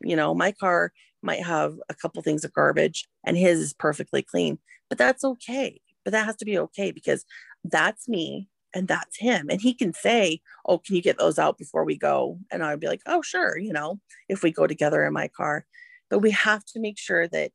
You 0.00 0.16
know, 0.16 0.34
my 0.34 0.52
car 0.52 0.92
might 1.22 1.44
have 1.44 1.74
a 1.88 1.94
couple 1.94 2.22
things 2.22 2.44
of 2.44 2.52
garbage 2.52 3.08
and 3.24 3.36
his 3.36 3.60
is 3.60 3.72
perfectly 3.72 4.22
clean, 4.22 4.58
but 4.88 4.98
that's 4.98 5.24
okay. 5.24 5.80
But 6.04 6.12
that 6.12 6.24
has 6.24 6.36
to 6.36 6.44
be 6.44 6.58
okay 6.58 6.92
because 6.92 7.24
that's 7.64 8.08
me 8.08 8.48
and 8.76 8.86
that's 8.88 9.16
him. 9.18 9.48
And 9.50 9.60
he 9.60 9.72
can 9.74 9.92
say, 9.94 10.40
"Oh, 10.66 10.78
can 10.78 10.94
you 10.96 11.02
get 11.02 11.18
those 11.18 11.38
out 11.38 11.56
before 11.58 11.84
we 11.84 11.96
go?" 11.96 12.38
And 12.50 12.62
I'd 12.62 12.80
be 12.80 12.86
like, 12.88 13.02
"Oh, 13.06 13.22
sure." 13.22 13.56
You 13.58 13.72
know, 13.72 14.00
if 14.28 14.42
we 14.42 14.50
go 14.52 14.66
together 14.66 15.04
in 15.04 15.12
my 15.12 15.28
car, 15.28 15.66
but 16.10 16.20
we 16.20 16.30
have 16.32 16.64
to 16.66 16.80
make 16.80 16.98
sure 16.98 17.26
that 17.28 17.52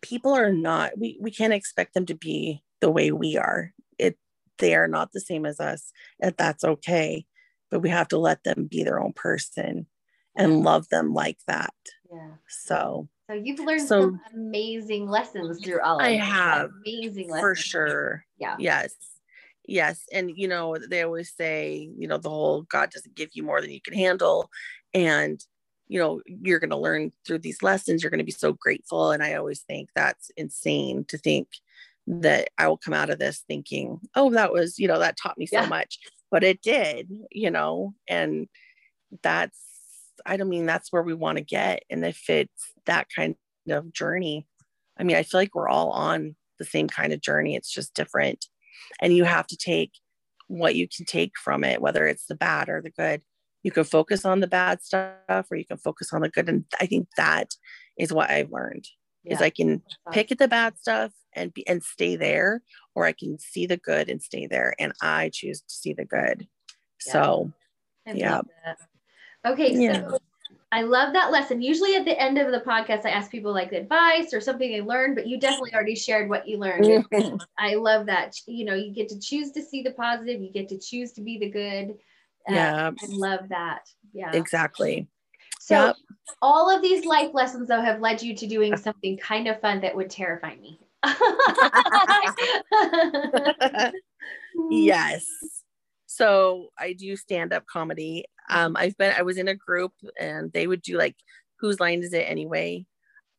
people 0.00 0.32
are 0.32 0.52
not. 0.52 0.96
We 0.98 1.18
we 1.20 1.30
can't 1.30 1.52
expect 1.52 1.94
them 1.94 2.06
to 2.06 2.14
be 2.14 2.62
the 2.80 2.90
way 2.90 3.10
we 3.12 3.36
are. 3.36 3.72
It 3.98 4.16
they 4.58 4.74
are 4.74 4.88
not 4.88 5.12
the 5.12 5.20
same 5.20 5.44
as 5.46 5.58
us 5.60 5.92
and 6.20 6.34
that's 6.36 6.62
okay 6.62 7.26
but 7.70 7.80
we 7.80 7.88
have 7.88 8.06
to 8.08 8.18
let 8.18 8.44
them 8.44 8.66
be 8.70 8.84
their 8.84 9.00
own 9.00 9.12
person 9.14 9.86
and 10.36 10.62
love 10.62 10.86
them 10.90 11.14
like 11.14 11.38
that 11.48 11.72
Yeah. 12.12 12.34
so 12.48 13.08
So 13.28 13.34
you've 13.34 13.60
learned 13.60 13.88
So- 13.88 14.00
some 14.02 14.20
amazing 14.34 15.08
lessons 15.08 15.64
through 15.64 15.80
all 15.80 15.98
of 15.98 16.04
I 16.06 16.12
have, 16.16 16.70
amazing 16.86 17.30
lessons. 17.30 17.40
for 17.40 17.54
sure 17.54 18.26
Yeah. 18.36 18.56
yes 18.58 18.94
yes 19.66 20.02
and 20.12 20.30
you 20.36 20.48
know 20.48 20.76
they 20.90 21.02
always 21.02 21.32
say 21.34 21.88
you 21.96 22.06
know 22.08 22.18
the 22.18 22.28
whole 22.30 22.62
god 22.62 22.90
doesn't 22.90 23.14
give 23.14 23.30
you 23.34 23.42
more 23.42 23.60
than 23.60 23.70
you 23.70 23.80
can 23.80 23.94
handle 23.94 24.50
and 24.94 25.44
you 25.88 25.98
know 25.98 26.20
you're 26.26 26.58
going 26.58 26.70
to 26.70 26.76
learn 26.76 27.12
through 27.26 27.38
these 27.38 27.62
lessons 27.62 28.02
you're 28.02 28.10
going 28.10 28.18
to 28.18 28.24
be 28.24 28.32
so 28.32 28.52
grateful 28.52 29.10
and 29.12 29.22
i 29.22 29.34
always 29.34 29.60
think 29.62 29.88
that's 29.94 30.30
insane 30.36 31.04
to 31.06 31.16
think 31.18 31.48
that 32.06 32.48
i 32.58 32.66
will 32.66 32.76
come 32.78 32.94
out 32.94 33.10
of 33.10 33.18
this 33.18 33.44
thinking 33.46 34.00
oh 34.16 34.30
that 34.30 34.52
was 34.52 34.78
you 34.78 34.88
know 34.88 34.98
that 34.98 35.16
taught 35.16 35.38
me 35.38 35.46
so 35.46 35.60
Yeah. 35.60 35.66
much 35.68 35.98
but 36.30 36.42
it 36.42 36.60
did 36.62 37.08
you 37.30 37.50
know 37.50 37.94
and 38.08 38.48
that's 39.22 39.58
i 40.26 40.36
don't 40.36 40.48
mean 40.48 40.66
that's 40.66 40.92
where 40.92 41.02
we 41.02 41.14
want 41.14 41.38
to 41.38 41.44
get 41.44 41.84
and 41.90 42.04
if 42.04 42.28
it's 42.28 42.72
that 42.86 43.06
kind 43.14 43.36
of 43.68 43.92
journey 43.92 44.46
i 44.98 45.04
mean 45.04 45.16
i 45.16 45.22
feel 45.22 45.40
like 45.40 45.54
we're 45.54 45.68
all 45.68 45.90
on 45.90 46.34
the 46.58 46.64
same 46.64 46.88
kind 46.88 47.12
of 47.12 47.20
journey 47.20 47.54
it's 47.54 47.70
just 47.70 47.94
different 47.94 48.46
and 49.00 49.14
you 49.14 49.24
have 49.24 49.46
to 49.46 49.56
take 49.56 49.92
what 50.48 50.74
you 50.74 50.86
can 50.88 51.04
take 51.06 51.32
from 51.42 51.64
it 51.64 51.80
whether 51.80 52.06
it's 52.06 52.26
the 52.26 52.34
bad 52.34 52.68
or 52.68 52.82
the 52.82 52.90
good 52.90 53.22
you 53.62 53.70
can 53.70 53.84
focus 53.84 54.24
on 54.24 54.40
the 54.40 54.46
bad 54.46 54.82
stuff 54.82 55.46
or 55.50 55.56
you 55.56 55.64
can 55.64 55.78
focus 55.78 56.12
on 56.12 56.20
the 56.20 56.28
good 56.28 56.48
and 56.48 56.64
i 56.80 56.86
think 56.86 57.08
that 57.16 57.54
is 57.98 58.12
what 58.12 58.30
i've 58.30 58.50
learned 58.50 58.86
is 59.24 59.40
i 59.40 59.50
can 59.50 59.82
pick 60.12 60.30
at 60.32 60.38
the 60.38 60.48
bad 60.48 60.76
stuff 60.78 61.12
and 61.34 61.54
be 61.54 61.66
and 61.66 61.82
stay 61.82 62.16
there 62.16 62.60
or 62.94 63.06
i 63.06 63.12
can 63.12 63.38
see 63.38 63.66
the 63.66 63.76
good 63.76 64.10
and 64.10 64.22
stay 64.22 64.46
there 64.46 64.74
and 64.78 64.92
i 65.00 65.30
choose 65.32 65.60
to 65.60 65.74
see 65.74 65.92
the 65.92 66.04
good 66.04 66.46
Yeah. 67.06 67.12
so 67.12 67.52
I 68.06 68.12
Yeah. 68.12 68.40
Okay, 69.46 69.74
Yeah. 69.74 70.10
so 70.10 70.18
I 70.72 70.82
love 70.82 71.12
that 71.12 71.30
lesson. 71.30 71.60
Usually 71.60 71.96
at 71.96 72.06
the 72.06 72.18
end 72.18 72.38
of 72.38 72.50
the 72.50 72.60
podcast, 72.60 73.04
I 73.04 73.10
ask 73.10 73.30
people 73.30 73.52
like 73.52 73.72
advice 73.72 74.32
or 74.32 74.40
something 74.40 74.72
they 74.72 74.80
learned, 74.80 75.16
but 75.16 75.26
you 75.26 75.38
definitely 75.38 75.74
already 75.74 75.94
shared 75.94 76.30
what 76.30 76.48
you 76.48 76.56
learned. 76.56 77.04
I 77.58 77.74
love 77.74 78.06
that. 78.06 78.34
You 78.46 78.64
know, 78.64 78.74
you 78.74 78.90
get 78.90 79.10
to 79.10 79.20
choose 79.20 79.50
to 79.52 79.62
see 79.62 79.82
the 79.82 79.90
positive, 79.90 80.40
you 80.40 80.50
get 80.50 80.70
to 80.70 80.78
choose 80.78 81.12
to 81.12 81.20
be 81.20 81.38
the 81.38 81.50
good. 81.50 81.90
Uh, 82.48 82.54
yeah 82.54 82.90
I 82.90 83.06
love 83.10 83.50
that. 83.50 83.86
Yeah. 84.14 84.32
exactly 84.32 85.06
So 85.60 85.88
Yep. 85.88 85.96
all 86.40 86.74
of 86.74 86.80
these 86.80 87.04
life 87.04 87.34
lessons 87.34 87.68
though 87.68 87.82
have 87.82 88.00
led 88.00 88.22
you 88.22 88.34
to 88.34 88.46
doing 88.46 88.78
something 88.78 89.18
kind 89.18 89.48
of 89.48 89.60
fun 89.60 89.82
that 89.82 89.94
would 89.94 90.08
terrify 90.08 90.56
me. 90.56 90.80
yes 94.70 95.61
so 96.16 96.68
i 96.78 96.92
do 96.92 97.16
stand 97.16 97.52
up 97.52 97.64
comedy 97.66 98.24
um 98.50 98.76
i've 98.76 98.96
been 98.96 99.14
i 99.16 99.22
was 99.22 99.38
in 99.38 99.48
a 99.48 99.54
group 99.54 99.92
and 100.18 100.52
they 100.52 100.66
would 100.66 100.82
do 100.82 100.96
like 100.96 101.16
whose 101.60 101.80
line 101.80 102.02
is 102.02 102.12
it 102.12 102.24
anyway 102.28 102.84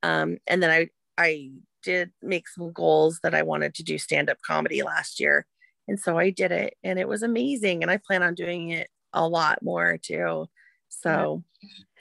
um 0.01 0.37
and 0.47 0.61
then 0.61 0.69
i 0.69 0.87
i 1.17 1.51
did 1.83 2.11
make 2.21 2.47
some 2.47 2.71
goals 2.71 3.19
that 3.21 3.35
I 3.35 3.43
wanted 3.43 3.75
to 3.75 3.83
do 3.83 3.97
stand 3.97 4.29
up 4.29 4.41
comedy 4.41 4.81
last 4.81 5.19
year. 5.19 5.45
And 5.87 5.99
so 5.99 6.17
I 6.17 6.31
did 6.31 6.51
it 6.51 6.75
and 6.83 6.97
it 6.97 7.07
was 7.07 7.21
amazing. 7.21 7.83
And 7.83 7.91
I 7.91 7.97
plan 7.97 8.23
on 8.23 8.33
doing 8.33 8.69
it 8.69 8.89
a 9.11 9.27
lot 9.27 9.61
more 9.61 9.99
too. 10.01 10.47
So 10.89 11.43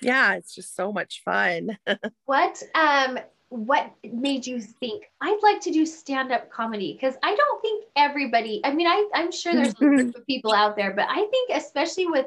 yeah, 0.01 0.35
it's 0.35 0.55
just 0.55 0.75
so 0.75 0.93
much 0.93 1.23
fun. 1.25 1.77
what 2.25 2.63
um 2.75 3.19
what 3.53 3.93
made 4.11 4.47
you 4.47 4.61
think 4.61 5.05
I'd 5.21 5.39
like 5.43 5.61
to 5.63 5.71
do 5.71 5.85
stand-up 5.85 6.51
comedy? 6.51 6.95
Because 6.95 7.17
I 7.23 7.35
don't 7.35 7.61
think 7.61 7.85
everybody, 7.97 8.63
I 8.65 8.73
mean, 8.73 8.87
I, 8.87 9.09
I'm 9.15 9.31
sure 9.31 9.55
there's 9.55 9.75
a 9.81 9.85
group 9.85 10.17
of 10.17 10.27
people 10.27 10.53
out 10.53 10.75
there, 10.75 10.93
but 10.95 11.07
I 11.09 11.27
think 11.31 11.51
especially 11.53 12.07
with 12.07 12.27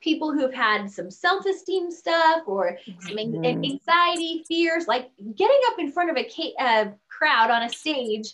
people 0.00 0.32
who've 0.32 0.52
had 0.52 0.90
some 0.90 1.10
self-esteem 1.10 1.90
stuff 1.90 2.42
or 2.46 2.78
some 3.00 3.18
anxiety, 3.18 4.44
fears, 4.48 4.88
like 4.88 5.10
getting 5.36 5.60
up 5.70 5.78
in 5.78 5.92
front 5.92 6.10
of 6.10 6.16
a 6.16 6.24
ca- 6.24 6.54
uh, 6.58 6.86
crowd 7.08 7.50
on 7.50 7.62
a 7.62 7.68
stage, 7.68 8.32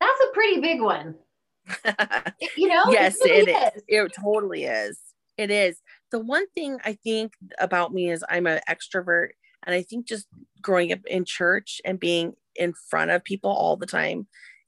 that's 0.00 0.20
a 0.30 0.32
pretty 0.32 0.60
big 0.60 0.80
one. 0.80 1.14
You 2.56 2.68
know? 2.68 2.82
yes, 2.90 3.18
really 3.24 3.52
it 3.52 3.72
is. 3.76 3.82
It 3.86 4.12
totally 4.20 4.64
is. 4.64 4.98
It 5.38 5.50
is. 5.50 5.80
The 6.10 6.18
one 6.18 6.46
thing 6.50 6.78
I 6.84 6.94
think 6.94 7.34
about 7.58 7.92
me 7.92 8.10
is 8.10 8.24
I'm 8.28 8.46
an 8.46 8.60
extrovert. 8.68 9.30
And 9.64 9.74
I 9.74 9.82
think 9.82 10.06
just 10.06 10.26
growing 10.60 10.92
up 10.92 11.00
in 11.06 11.24
church 11.24 11.80
and 11.84 11.98
being 11.98 12.34
in 12.56 12.74
front 12.90 13.10
of 13.10 13.24
people 13.24 13.50
all 13.50 13.76
the 13.76 13.86
time 13.86 14.26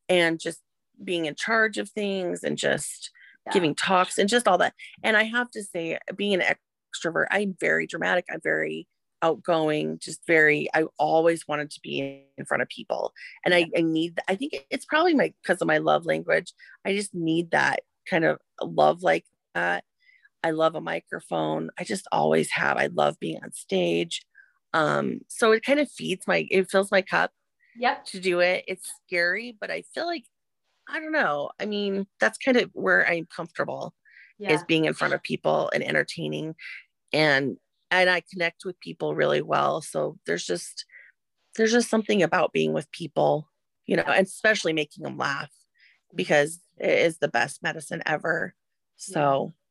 and 0.09 0.41
just 0.41 0.61
being 1.03 1.27
in 1.27 1.35
charge 1.35 1.79
of 1.79 1.91
things 1.91 2.45
and 2.45 2.57
just 2.57 3.11
Yeah. 3.47 3.53
giving 3.53 3.75
talks 3.75 4.17
and 4.19 4.29
just 4.29 4.49
all 4.49 4.59
that. 4.59 4.75
And 5.03 5.17
I 5.17 5.25
have 5.25 5.51
to 5.51 5.63
say, 5.63 5.99
being 6.17 6.41
an 6.41 6.55
extrovert, 6.95 7.27
I'm 7.31 7.57
very 7.61 7.87
dramatic. 7.87 8.25
I'm 8.31 8.41
very 8.41 8.89
outgoing, 9.21 9.99
just 9.99 10.27
very, 10.27 10.69
I 10.75 10.85
always 10.99 11.47
wanted 11.49 11.71
to 11.71 11.81
be 11.83 12.25
in 12.39 12.45
front 12.47 12.63
of 12.63 12.69
people. 12.69 13.13
And 13.45 13.55
I, 13.55 13.67
I 13.77 13.81
need, 13.83 14.19
I 14.29 14.35
think 14.37 14.67
it's 14.71 14.85
probably 14.85 15.15
my, 15.15 15.33
because 15.43 15.61
of 15.61 15.69
my 15.69 15.79
love 15.79 16.07
language. 16.07 16.53
I 16.85 16.95
just 16.95 17.15
need 17.15 17.51
that 17.51 17.81
kind 18.09 18.25
of 18.25 18.39
love 18.63 19.03
like 19.03 19.27
that. 19.55 19.85
I 20.43 20.51
love 20.51 20.75
a 20.75 20.81
microphone. 20.81 21.71
I 21.79 21.85
just 21.85 22.07
always 22.13 22.51
have. 22.51 22.77
I 22.77 22.87
love 22.87 23.19
being 23.19 23.41
on 23.43 23.53
stage. 23.53 24.25
Um, 24.75 25.21
so 25.29 25.53
it 25.53 25.65
kind 25.65 25.81
of 25.81 25.91
feeds 25.91 26.27
my, 26.29 26.49
it 26.51 26.71
fills 26.71 26.93
my 26.93 27.03
cup 27.03 27.33
Yep. 27.75 28.07
to 28.07 28.21
do 28.21 28.41
it. 28.41 28.65
It's 28.69 28.91
scary, 29.07 29.57
but 29.61 29.71
I 29.71 29.83
feel 29.95 30.07
like, 30.07 30.25
I 30.89 31.01
don't 31.01 31.13
know. 31.13 31.51
I 31.61 31.67
mean, 31.67 32.07
that's 32.21 32.39
kind 32.39 32.57
of 32.59 32.71
where 32.75 33.07
I'm 33.09 33.27
comfortable 33.27 33.95
Yeah. 34.39 34.51
is 34.55 34.65
being 34.65 34.87
in 34.87 34.95
front 34.95 35.15
of 35.15 35.23
people 35.23 35.71
and 35.75 35.85
entertaining 35.85 36.57
and 37.13 37.59
and 37.91 38.11
I 38.11 38.23
connect 38.33 38.65
with 38.65 38.81
people 38.81 39.15
really 39.17 39.43
well. 39.43 39.83
So 39.83 40.19
there's 40.27 40.47
just 40.47 40.87
there's 41.57 41.73
just 41.73 41.91
something 41.91 42.23
about 42.23 42.53
being 42.53 42.73
with 42.73 42.91
people, 42.93 43.49
you 43.87 43.97
know, 43.97 44.03
and 44.05 44.27
especially 44.27 44.73
making 44.73 45.05
them 45.05 45.17
laugh 45.19 45.53
because 46.15 46.61
it 46.79 46.91
is 47.01 47.19
the 47.19 47.29
best 47.29 47.63
medicine 47.63 48.03
ever. 48.07 48.55
So 48.97 49.53
yeah. 49.53 49.64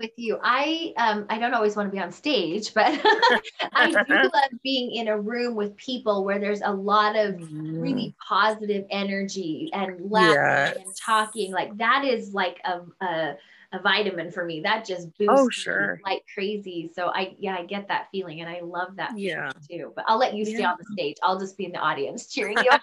With 0.00 0.10
you. 0.16 0.38
I 0.42 0.92
um 0.96 1.26
I 1.28 1.38
don't 1.38 1.54
always 1.54 1.76
want 1.76 1.88
to 1.88 1.92
be 1.92 2.00
on 2.00 2.12
stage, 2.12 2.74
but 2.74 2.86
I 3.72 3.90
do 4.06 4.14
love 4.34 4.50
being 4.62 4.92
in 4.92 5.08
a 5.08 5.20
room 5.20 5.54
with 5.54 5.76
people 5.76 6.24
where 6.24 6.38
there's 6.38 6.62
a 6.62 6.72
lot 6.72 7.16
of 7.16 7.34
really 7.76 8.14
positive 8.26 8.84
energy 8.90 9.70
and 9.72 10.10
laughing 10.10 10.74
and 10.76 10.94
talking. 11.04 11.52
Like 11.52 11.76
that 11.78 12.04
is 12.04 12.32
like 12.32 12.60
a 12.64 13.04
a, 13.04 13.36
a 13.76 13.82
vitamin 13.82 14.30
for 14.30 14.44
me. 14.44 14.60
That 14.60 14.84
just 14.84 15.08
boosts 15.18 15.28
Oh, 15.30 15.48
sure. 15.50 16.00
like 16.04 16.22
crazy. 16.32 16.90
So 16.94 17.08
I 17.08 17.34
yeah, 17.38 17.56
I 17.58 17.64
get 17.64 17.88
that 17.88 18.08
feeling 18.12 18.40
and 18.40 18.48
I 18.50 18.60
love 18.62 18.96
that 18.96 19.16
Yeah. 19.18 19.50
too. 19.70 19.92
But 19.94 20.04
I'll 20.08 20.18
let 20.18 20.34
you 20.34 20.44
stay 20.44 20.58
Yeah. 20.60 20.70
on 20.72 20.76
the 20.78 20.86
stage. 20.92 21.16
I'll 21.22 21.38
just 21.38 21.56
be 21.56 21.64
in 21.66 21.72
the 21.72 21.78
audience 21.78 22.26
cheering 22.32 22.56
you 22.62 22.70
on. 22.70 22.82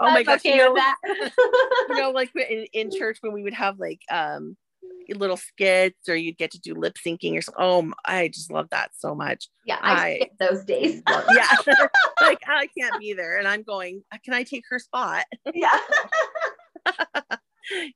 oh 0.00 0.10
my 0.12 0.22
gosh. 0.22 0.40
okay 0.40 0.56
you 0.56 0.74
know, 0.74 0.92
you 1.88 2.00
know, 2.00 2.10
like 2.10 2.30
in, 2.36 2.66
in 2.72 2.90
church 2.90 3.18
when 3.20 3.32
we 3.32 3.42
would 3.42 3.54
have 3.54 3.78
like 3.78 4.00
um 4.10 4.56
little 5.14 5.36
skits 5.36 6.08
or 6.08 6.16
you'd 6.16 6.36
get 6.36 6.50
to 6.50 6.58
do 6.60 6.74
lip 6.74 6.96
syncing 6.96 7.36
or 7.38 7.40
something. 7.42 7.64
Oh, 7.64 7.92
I 8.04 8.26
just 8.26 8.50
love 8.50 8.68
that 8.70 8.90
so 8.98 9.14
much. 9.14 9.48
yeah, 9.64 9.78
I, 9.80 9.92
I- 9.92 10.14
skip 10.16 10.38
those 10.38 10.64
days. 10.64 11.00
yeah. 11.08 11.48
like 12.20 12.40
I 12.48 12.68
can't 12.76 12.98
be 12.98 13.12
there. 13.12 13.38
And 13.38 13.46
I'm 13.46 13.62
going, 13.62 14.02
can 14.24 14.34
I 14.34 14.42
take 14.42 14.64
her 14.70 14.78
spot? 14.80 15.24
yeah. 15.54 15.78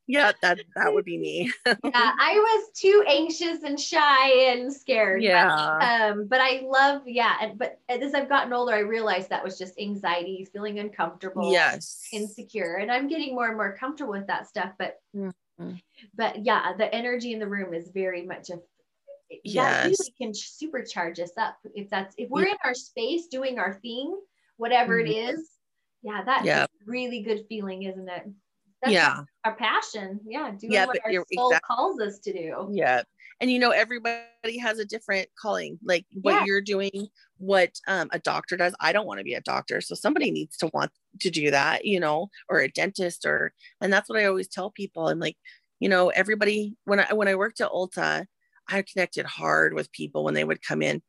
yeah, 0.07 0.33
that 0.43 0.61
that 0.77 0.93
would 0.93 1.05
be 1.05 1.19
me. 1.19 1.53
yeah, 1.67 1.75
I 1.85 2.35
was 2.35 2.71
too 2.75 3.05
anxious 3.07 3.63
and 3.63 3.79
shy 3.79 4.51
and 4.53 4.73
scared. 4.73 5.23
Yeah. 5.23 5.51
Um, 5.81 6.27
but 6.27 6.41
I 6.41 6.63
love, 6.65 7.03
yeah. 7.07 7.37
And 7.41 7.59
but 7.59 7.79
as 7.89 8.15
I've 8.15 8.29
gotten 8.29 8.53
older, 8.53 8.75
I 8.75 8.81
realized 8.81 9.31
that 9.31 9.45
was 9.45 9.59
just 9.59 9.79
anxiety, 9.79 10.47
feeling 10.53 10.79
uncomfortable, 10.79 11.53
Yes. 11.53 12.09
insecure, 12.13 12.77
and 12.77 12.91
I'm 12.91 13.09
getting 13.09 13.35
more 13.35 13.49
and 13.49 13.57
more 13.57 13.77
comfortable 13.77 14.13
with 14.13 14.27
that 14.27 14.47
stuff. 14.49 14.73
But 14.79 15.01
Mhm. 15.15 15.33
but 16.15 16.45
yeah, 16.45 16.73
the 16.77 16.93
energy 16.95 17.33
in 17.33 17.39
the 17.39 17.49
room 17.49 17.75
is 17.75 17.91
very 17.91 18.25
much 18.27 18.51
a 18.51 18.55
that 19.31 19.41
Yes. 19.45 19.85
really 19.85 20.15
can 20.21 20.33
supercharge 20.33 21.21
us 21.21 21.31
up 21.37 21.57
if 21.75 21.89
that's 21.89 22.15
if 22.19 22.29
we're 22.31 22.47
Yeah. 22.47 22.53
in 22.53 22.59
our 22.65 22.75
space 22.75 23.29
doing 23.29 23.59
our 23.61 23.75
thing, 23.75 24.21
whatever 24.57 24.99
it 24.99 25.09
is. 25.09 25.51
Yeah, 26.03 26.25
that's 26.25 26.45
Yeah. 26.45 26.65
a 26.65 26.69
really 26.85 27.23
good 27.23 27.47
feeling, 27.49 27.85
isn't 27.85 28.09
it? 28.09 28.25
That's 28.83 28.93
yeah. 28.93 29.21
our 29.45 29.55
passion. 29.57 30.21
Yeah, 30.27 30.51
doing 30.59 30.73
Yeah, 30.73 30.87
what 30.87 30.99
our 31.05 31.13
soul 31.13 31.49
exact- 31.49 31.67
calls 31.67 32.01
us 32.01 32.19
to 32.21 32.33
do. 32.33 32.69
Yeah. 32.73 33.03
And 33.41 33.51
you 33.51 33.59
know, 33.59 33.71
everybody 33.71 34.59
has 34.61 34.79
a 34.79 34.85
different 34.85 35.29
calling. 35.41 35.79
Like 35.83 36.07
what 36.13 36.33
Yeah. 36.33 36.45
you're 36.47 36.61
doing, 36.61 37.09
what 37.39 37.73
um, 37.87 38.09
a 38.13 38.19
doctor 38.19 38.57
does. 38.57 38.75
I 38.81 38.93
don't 38.93 39.07
want 39.07 39.19
to 39.19 39.25
be 39.25 39.35
a 39.35 39.41
doctor. 39.41 39.81
So 39.81 39.95
somebody 39.95 40.31
needs 40.31 40.57
to 40.59 40.71
want 40.75 40.91
to 41.21 41.31
do 41.31 41.51
that, 41.51 41.85
you 41.85 42.01
know, 42.01 42.29
or 42.49 42.61
a 42.61 42.69
dentist 42.69 43.25
or 43.25 43.53
and 43.81 43.93
that's 43.93 44.09
what 44.09 44.19
I 44.19 44.27
always 44.27 44.49
tell 44.49 44.71
people. 44.71 45.09
I'm 45.09 45.19
like, 45.21 45.37
you 45.79 45.89
know, 45.89 46.09
everybody 46.11 46.75
when 46.85 47.01
I 47.01 47.13
when 47.15 47.29
I 47.29 47.35
worked 47.35 47.61
at 47.61 47.71
Ulta, 47.71 48.27
I 48.69 48.83
connected 48.83 49.27
hard 49.27 49.75
with 49.75 49.91
people 49.93 50.23
when 50.25 50.35
they 50.35 50.45
would 50.45 50.63
come 50.63 50.83
in. 50.83 51.03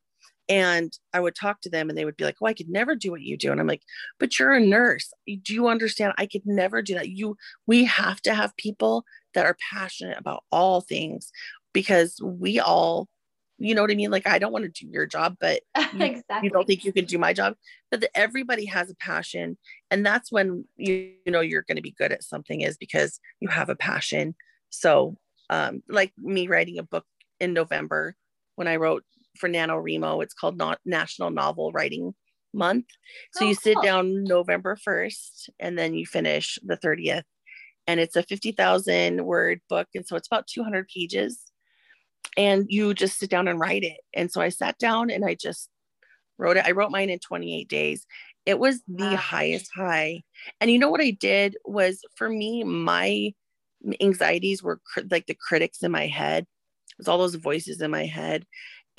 And 0.48 0.92
I 1.12 1.20
would 1.20 1.34
talk 1.34 1.60
to 1.62 1.70
them 1.70 1.88
and 1.88 1.96
they 1.96 2.04
would 2.04 2.16
be 2.16 2.24
like, 2.24 2.36
Oh, 2.42 2.46
I 2.46 2.54
could 2.54 2.68
never 2.68 2.94
do 2.94 3.10
what 3.10 3.22
you 3.22 3.36
do. 3.36 3.52
And 3.52 3.60
I'm 3.60 3.66
like, 3.66 3.82
but 4.18 4.38
you're 4.38 4.52
a 4.52 4.60
nurse. 4.60 5.12
Do 5.26 5.54
you 5.54 5.68
understand? 5.68 6.14
I 6.18 6.26
could 6.26 6.42
never 6.44 6.82
do 6.82 6.94
that. 6.94 7.08
You 7.08 7.36
we 7.66 7.84
have 7.84 8.20
to 8.22 8.34
have 8.34 8.56
people 8.56 9.04
that 9.34 9.46
are 9.46 9.56
passionate 9.72 10.18
about 10.18 10.44
all 10.50 10.80
things 10.80 11.30
because 11.72 12.18
we 12.22 12.60
all, 12.60 13.08
you 13.58 13.74
know 13.74 13.82
what 13.82 13.90
I 13.90 13.94
mean? 13.94 14.10
Like, 14.10 14.26
I 14.26 14.38
don't 14.38 14.52
want 14.52 14.64
to 14.64 14.68
do 14.84 14.90
your 14.90 15.06
job, 15.06 15.36
but 15.40 15.62
You- 15.94 16.04
exactly. 16.06 16.40
you 16.42 16.50
don't 16.50 16.66
think 16.66 16.84
you 16.84 16.92
can 16.92 17.04
do 17.04 17.18
my 17.18 17.32
job. 17.32 17.54
But 17.90 18.00
the, 18.00 18.10
everybody 18.18 18.64
has 18.66 18.90
a 18.90 18.96
passion. 18.96 19.56
And 19.90 20.04
that's 20.04 20.32
when 20.32 20.64
you, 20.76 21.12
you 21.24 21.32
know 21.32 21.40
you're 21.40 21.62
going 21.62 21.76
to 21.76 21.82
be 21.82 21.94
good 21.96 22.12
at 22.12 22.24
something 22.24 22.60
is 22.62 22.76
because 22.76 23.20
you 23.40 23.48
have 23.48 23.68
a 23.68 23.76
passion. 23.76 24.34
So, 24.70 25.16
um, 25.50 25.82
like 25.88 26.12
me 26.18 26.48
writing 26.48 26.78
a 26.78 26.82
book 26.82 27.04
in 27.40 27.52
November 27.52 28.16
when 28.56 28.68
I 28.68 28.76
wrote 28.76 29.04
for 29.36 29.48
NaNoWriMo, 29.48 30.22
it's 30.22 30.34
called 30.34 30.56
not 30.56 30.78
National 30.84 31.30
Novel 31.30 31.72
Writing 31.72 32.14
Month. 32.54 32.86
So 33.32 33.44
Oh, 33.44 33.48
you 33.48 33.54
sit 33.54 33.74
cool. 33.74 33.82
down 33.82 34.24
November 34.24 34.76
1st 34.76 35.50
and 35.58 35.78
then 35.78 35.94
you 35.94 36.06
finish 36.06 36.58
the 36.62 36.76
30th. 36.76 37.24
And 37.86 37.98
it's 37.98 38.14
a 38.16 38.22
50,000 38.22 39.24
word 39.24 39.60
book. 39.68 39.88
And 39.94 40.06
so 40.06 40.16
it's 40.16 40.28
about 40.28 40.46
200 40.46 40.86
pages. 40.88 41.40
And 42.36 42.66
you 42.68 42.94
just 42.94 43.18
sit 43.18 43.30
down 43.30 43.48
and 43.48 43.58
write 43.58 43.82
it. 43.82 43.98
And 44.14 44.30
so 44.30 44.40
I 44.40 44.48
sat 44.50 44.78
down 44.78 45.10
and 45.10 45.24
I 45.24 45.34
just 45.34 45.68
wrote 46.38 46.56
it. 46.56 46.64
I 46.66 46.70
wrote 46.72 46.90
mine 46.90 47.10
in 47.10 47.18
28 47.18 47.68
days. 47.68 48.06
It 48.46 48.58
was 48.58 48.82
the 48.86 49.04
Wow. 49.04 49.16
highest 49.16 49.70
high. 49.74 50.22
And 50.60 50.70
you 50.70 50.78
know 50.78 50.90
what 50.90 51.00
I 51.00 51.10
did 51.10 51.56
was 51.64 52.00
for 52.16 52.28
me, 52.28 52.64
my 52.64 53.32
anxieties 54.00 54.62
were 54.62 54.80
cr- 54.92 55.00
like 55.10 55.26
the 55.26 55.36
critics 55.48 55.82
in 55.82 55.90
my 55.92 56.06
head. 56.06 56.44
It 56.44 56.98
was 56.98 57.08
all 57.08 57.18
those 57.18 57.34
voices 57.34 57.80
in 57.80 57.90
my 57.90 58.06
head. 58.06 58.46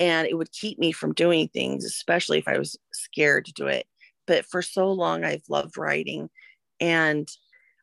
And 0.00 0.26
it 0.26 0.36
would 0.36 0.52
keep 0.52 0.78
me 0.78 0.92
from 0.92 1.14
doing 1.14 1.48
things, 1.48 1.84
especially 1.84 2.38
if 2.38 2.48
I 2.48 2.58
was 2.58 2.76
scared 2.92 3.44
to 3.46 3.52
do 3.52 3.66
it. 3.66 3.86
But 4.26 4.44
for 4.46 4.62
so 4.62 4.90
long, 4.90 5.24
I've 5.24 5.44
loved 5.48 5.76
writing. 5.76 6.30
And 6.80 7.28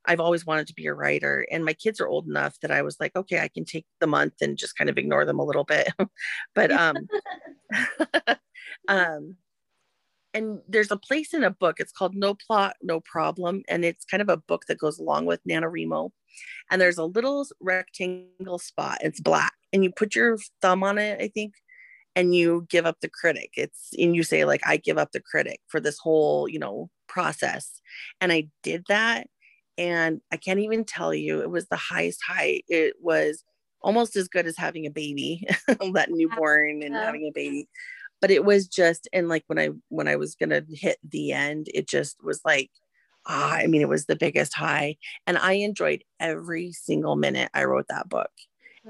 I've 0.06 0.20
always 0.20 0.46
wanted 0.46 0.68
to 0.68 0.74
be 0.74 0.88
a 0.88 0.94
writer. 0.94 1.46
And 1.52 1.64
my 1.64 1.74
kids 1.74 2.02
are 2.02 2.08
old 2.08 2.28
enough 2.28 2.60
that 2.62 2.72
I 2.72 2.82
was 2.82 2.98
like, 3.00 3.16
okay, 3.16 3.40
I 3.40 3.48
can 3.48 3.66
take 3.66 3.86
the 4.00 4.08
month 4.08 4.34
and 4.42 4.58
just 4.58 4.76
kind 4.76 4.90
of 4.90 4.98
ignore 4.98 5.26
them 5.26 5.40
a 5.40 5.46
little 5.46 5.64
bit. 5.64 5.90
but 6.56 6.72
um 6.72 6.96
um 8.88 9.36
and 10.34 10.62
there's 10.68 10.92
a 10.92 10.98
place 10.98 11.34
in 11.34 11.44
a 11.44 11.52
book 11.52 11.80
it's 11.80 11.92
called 11.92 12.16
no 12.16 12.34
plot 12.34 12.76
no 12.82 13.00
problem 13.02 13.64
and 13.68 13.84
it's 13.84 14.06
kind 14.06 14.22
of 14.22 14.30
a 14.30 14.38
book 14.38 14.66
that 14.68 14.78
goes 14.78 15.00
along 15.00 15.26
with 15.26 15.44
nanowrimo 15.44 16.10
and 16.70 16.82
there's 16.82 16.98
a 16.98 17.06
little 17.06 17.46
rectangle 17.60 18.60
spot 18.60 18.98
it's 19.02 19.20
black 19.20 19.54
and 19.74 19.84
you 19.84 19.92
put 19.92 20.16
your 20.16 20.38
thumb 20.62 20.84
on 20.84 20.98
it 20.98 21.22
i 21.22 21.28
think 21.28 21.54
and 22.16 22.36
you 22.36 22.66
give 22.70 22.86
up 22.86 22.98
the 23.02 23.10
critic. 23.10 23.52
It's 23.56 23.90
and 23.98 24.16
you 24.16 24.24
say 24.24 24.46
like 24.46 24.62
i 24.66 24.78
give 24.78 24.98
up 24.98 25.12
the 25.12 25.22
critic 25.22 25.60
for 25.68 25.80
this 25.80 25.98
whole 25.98 26.48
you 26.48 26.60
know 26.60 26.90
process. 27.08 27.82
And 28.20 28.32
i 28.32 28.48
did 28.64 28.84
that 28.90 29.28
and 29.78 30.22
i 30.32 30.38
can't 30.38 30.60
even 30.60 30.84
tell 30.84 31.14
you 31.14 31.42
it 31.42 31.50
was 31.50 31.68
the 31.68 31.78
highest 31.78 32.20
high 32.28 32.62
it 32.68 32.96
was 33.00 33.44
almost 33.82 34.16
as 34.16 34.28
good 34.28 34.46
as 34.46 34.58
having 34.58 34.86
a 34.86 34.92
baby 34.92 35.48
that 35.68 36.10
newborn 36.10 36.84
and 36.84 36.94
having 36.94 37.28
a 37.28 37.32
baby. 37.32 37.68
But 38.20 38.30
it 38.30 38.46
was 38.46 38.68
just 38.68 39.08
and 39.14 39.28
like 39.28 39.44
when 39.48 39.58
i 39.60 39.70
when 39.90 40.08
i 40.08 40.16
was 40.16 40.36
gonna 40.36 40.64
hit 40.70 40.98
the 41.08 41.32
end 41.32 41.68
it 41.74 41.88
just 41.88 42.24
was 42.24 42.42
like 42.46 42.70
ah, 43.28 43.54
i 43.54 43.68
mean 43.68 43.82
it 43.82 43.90
was 43.90 44.06
the 44.06 44.16
biggest 44.16 44.54
high. 44.56 44.98
And 45.26 45.38
i 45.38 45.54
enjoyed 45.54 46.04
every 46.20 46.72
single 46.74 47.16
minute 47.16 47.50
i 47.54 47.64
wrote 47.64 47.88
that 47.90 48.10
book. 48.10 48.32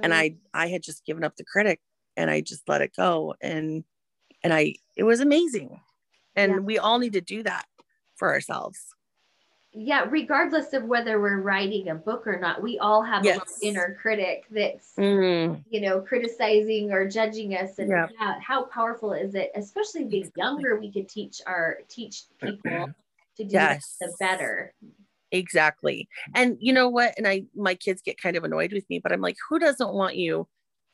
And 0.04 0.14
i 0.14 0.36
i 0.54 0.68
had 0.68 0.84
just 0.84 1.06
given 1.06 1.24
up 1.24 1.36
the 1.38 1.46
critic 1.46 1.80
and 2.18 2.30
i 2.30 2.42
just 2.42 2.68
let 2.68 2.82
it 2.82 2.92
go. 2.96 3.36
And 3.42 3.84
and 4.44 4.54
i 4.54 4.76
it 4.96 5.04
was 5.04 5.20
amazing. 5.20 5.80
And 6.36 6.52
Yeah. 6.54 6.60
we 6.60 6.78
all 6.78 7.00
need 7.00 7.14
to 7.14 7.22
do 7.22 7.44
that 7.44 7.66
for 8.16 8.32
ourselves. 8.32 8.80
Yeah, 9.74 10.06
regardless 10.10 10.74
of 10.74 10.84
whether 10.84 11.20
we're 11.22 11.40
writing 11.42 11.90
a 11.90 11.96
book 11.96 12.28
or 12.28 12.38
not, 12.40 12.62
we 12.62 12.78
all 12.80 13.02
have 13.04 13.24
Yes. 13.24 13.38
little 13.38 13.54
inner 13.62 13.98
critic 14.02 14.46
that's 14.52 14.94
Mm, 14.98 15.64
you 15.70 15.80
know 15.82 16.02
criticizing 16.02 16.92
or 16.92 17.08
judging 17.08 17.56
us. 17.56 17.80
And 17.80 17.90
Yeah. 17.90 18.08
how, 18.18 18.38
how 18.42 18.64
powerful 18.66 19.14
is 19.14 19.34
it? 19.36 19.52
Especially 19.56 20.04
the 20.04 20.30
younger 20.36 20.80
we 20.80 20.92
could 20.92 21.08
teach 21.08 21.42
our 21.48 21.80
teach 21.88 22.24
people 22.42 22.90
to 23.38 23.44
do 23.44 23.50
Yes. 23.54 23.96
that, 24.00 24.08
the 24.08 24.16
better. 24.20 24.74
Exactly. 25.32 26.10
And 26.36 26.58
you 26.60 26.74
know 26.74 26.90
what? 26.90 27.14
And 27.18 27.28
i 27.28 27.46
my 27.56 27.76
kids 27.76 28.02
get 28.02 28.22
kind 28.22 28.36
of 28.36 28.44
annoyed 28.44 28.74
with 28.74 28.88
me 28.90 29.00
but 29.00 29.12
i'm 29.12 29.22
like 29.22 29.38
who 29.50 29.60
doesn't 29.60 29.94
want 29.94 30.16
you 30.18 30.48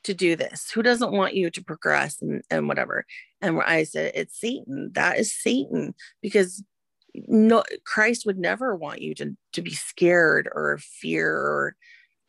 to 0.04 0.14
do 0.14 0.36
this? 0.36 0.70
Who 0.70 0.82
doesn't 0.82 1.12
want 1.12 1.34
you 1.34 1.50
to 1.50 1.64
progress 1.64 2.20
and, 2.22 2.42
and 2.50 2.68
whatever? 2.68 3.04
And 3.40 3.60
i 3.62 3.84
said 3.84 4.12
it's 4.14 4.40
satan. 4.40 4.90
That 4.94 5.18
is 5.18 5.34
satan. 5.34 5.94
Because 6.22 6.62
no 7.26 7.64
christ 7.84 8.26
would 8.26 8.38
never 8.38 8.76
want 8.76 9.02
you 9.02 9.14
to 9.14 9.36
to 9.52 9.62
be 9.62 9.72
scared 9.72 10.48
or 10.54 10.78
fear 10.78 11.34
or 11.34 11.74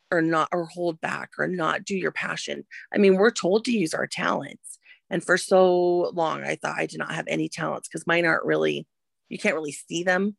or 0.09 0.21
not 0.21 0.47
or 0.51 0.65
hold 0.65 0.99
back 0.99 1.29
or 1.37 1.47
not 1.47 1.85
do 1.85 1.95
your 1.95 2.11
passion. 2.11 2.65
I 2.93 2.97
mean 2.97 3.15
we're 3.15 3.31
told 3.31 3.65
to 3.65 3.71
use 3.71 3.93
our 3.93 4.07
talents. 4.07 4.79
And 5.11 5.23
for 5.23 5.37
so 5.37 6.11
long 6.13 6.43
i 6.43 6.55
thought 6.55 6.77
i 6.77 6.85
did 6.85 6.99
not 6.99 7.13
have 7.13 7.25
any 7.27 7.49
talents 7.49 7.87
because 7.87 8.07
mine 8.07 8.25
aren't 8.25 8.45
really 8.45 8.87
you 9.29 9.37
can't 9.37 9.55
really 9.55 9.71
see 9.71 10.03
them. 10.03 10.35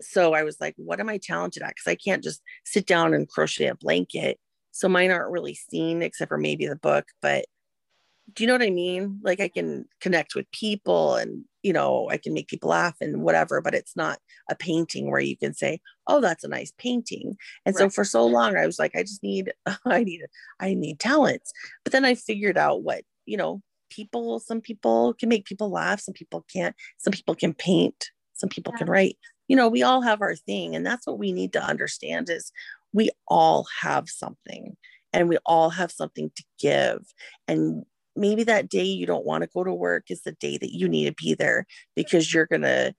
So 0.00 0.32
I 0.32 0.44
was 0.44 0.56
like, 0.60 0.74
what 0.76 1.00
am 1.00 1.08
I 1.08 1.18
talented 1.18 1.62
at? 1.62 1.74
Because 1.74 1.90
I 1.90 1.96
can't 1.96 2.24
just 2.24 2.40
sit 2.64 2.86
down 2.86 3.12
and 3.12 3.28
crochet 3.28 3.66
a 3.66 3.74
blanket. 3.74 4.38
So 4.72 4.88
mine 4.88 5.10
aren't 5.10 5.32
really 5.32 5.54
seen 5.54 6.02
except 6.02 6.28
for 6.28 6.38
maybe 6.38 6.66
the 6.66 6.76
book. 6.76 7.06
But 7.20 7.46
do 8.34 8.44
you 8.44 8.46
know 8.46 8.54
what 8.54 8.62
I 8.62 8.70
mean? 8.70 9.20
Like 9.22 9.40
I 9.40 9.48
can 9.48 9.86
connect 10.00 10.34
with 10.34 10.50
people 10.52 11.16
and, 11.16 11.44
you 11.62 11.72
know, 11.72 12.08
I 12.10 12.16
can 12.16 12.32
make 12.32 12.48
people 12.48 12.70
laugh 12.70 12.96
and 13.00 13.22
whatever, 13.22 13.60
but 13.60 13.74
it's 13.74 13.96
not 13.96 14.18
a 14.48 14.54
painting 14.54 15.10
where 15.10 15.20
you 15.20 15.36
can 15.36 15.52
say, 15.54 15.80
oh, 16.06 16.20
that's 16.20 16.44
a 16.44 16.48
nice 16.48 16.72
painting. 16.78 17.36
And 17.66 17.76
so 17.76 17.90
for 17.90 18.04
so 18.04 18.24
long, 18.24 18.56
I 18.56 18.66
was 18.66 18.78
like, 18.78 18.94
I 18.94 19.02
just 19.02 19.22
need, 19.22 19.52
I 19.84 20.04
need, 20.04 20.22
I 20.60 20.74
need 20.74 21.00
talents. 21.00 21.52
But 21.84 21.92
then 21.92 22.04
I 22.04 22.14
figured 22.14 22.56
out 22.56 22.82
what, 22.82 23.02
you 23.26 23.36
know, 23.36 23.62
people, 23.90 24.38
some 24.38 24.60
people 24.60 25.14
can 25.14 25.28
make 25.28 25.44
people 25.44 25.70
laugh, 25.70 26.00
some 26.00 26.14
people 26.14 26.44
can't, 26.52 26.76
some 26.98 27.12
people 27.12 27.34
can 27.34 27.52
paint, 27.52 28.10
some 28.34 28.48
people 28.48 28.72
can 28.72 28.88
write 28.88 29.18
you 29.50 29.56
know 29.56 29.68
we 29.68 29.82
all 29.82 30.00
have 30.00 30.22
our 30.22 30.36
thing 30.36 30.76
and 30.76 30.86
that's 30.86 31.08
what 31.08 31.18
we 31.18 31.32
need 31.32 31.52
to 31.52 31.62
understand 31.62 32.30
is 32.30 32.52
we 32.92 33.10
all 33.28 33.66
have 33.80 34.08
something 34.08 34.76
and 35.12 35.28
we 35.28 35.38
all 35.44 35.70
have 35.70 35.90
something 35.90 36.30
to 36.36 36.44
give. 36.58 37.00
And 37.48 37.84
maybe 38.16 38.44
that 38.44 38.68
day 38.68 38.84
you 38.84 39.06
don't 39.06 39.26
want 39.26 39.42
to 39.42 39.50
go 39.52 39.64
to 39.64 39.72
work 39.72 40.04
is 40.10 40.22
the 40.22 40.32
day 40.32 40.58
that 40.58 40.72
you 40.72 40.88
need 40.88 41.06
to 41.06 41.14
be 41.14 41.34
there 41.34 41.66
because 41.94 42.32
you're 42.32 42.46
going 42.46 42.62
to 42.62 42.94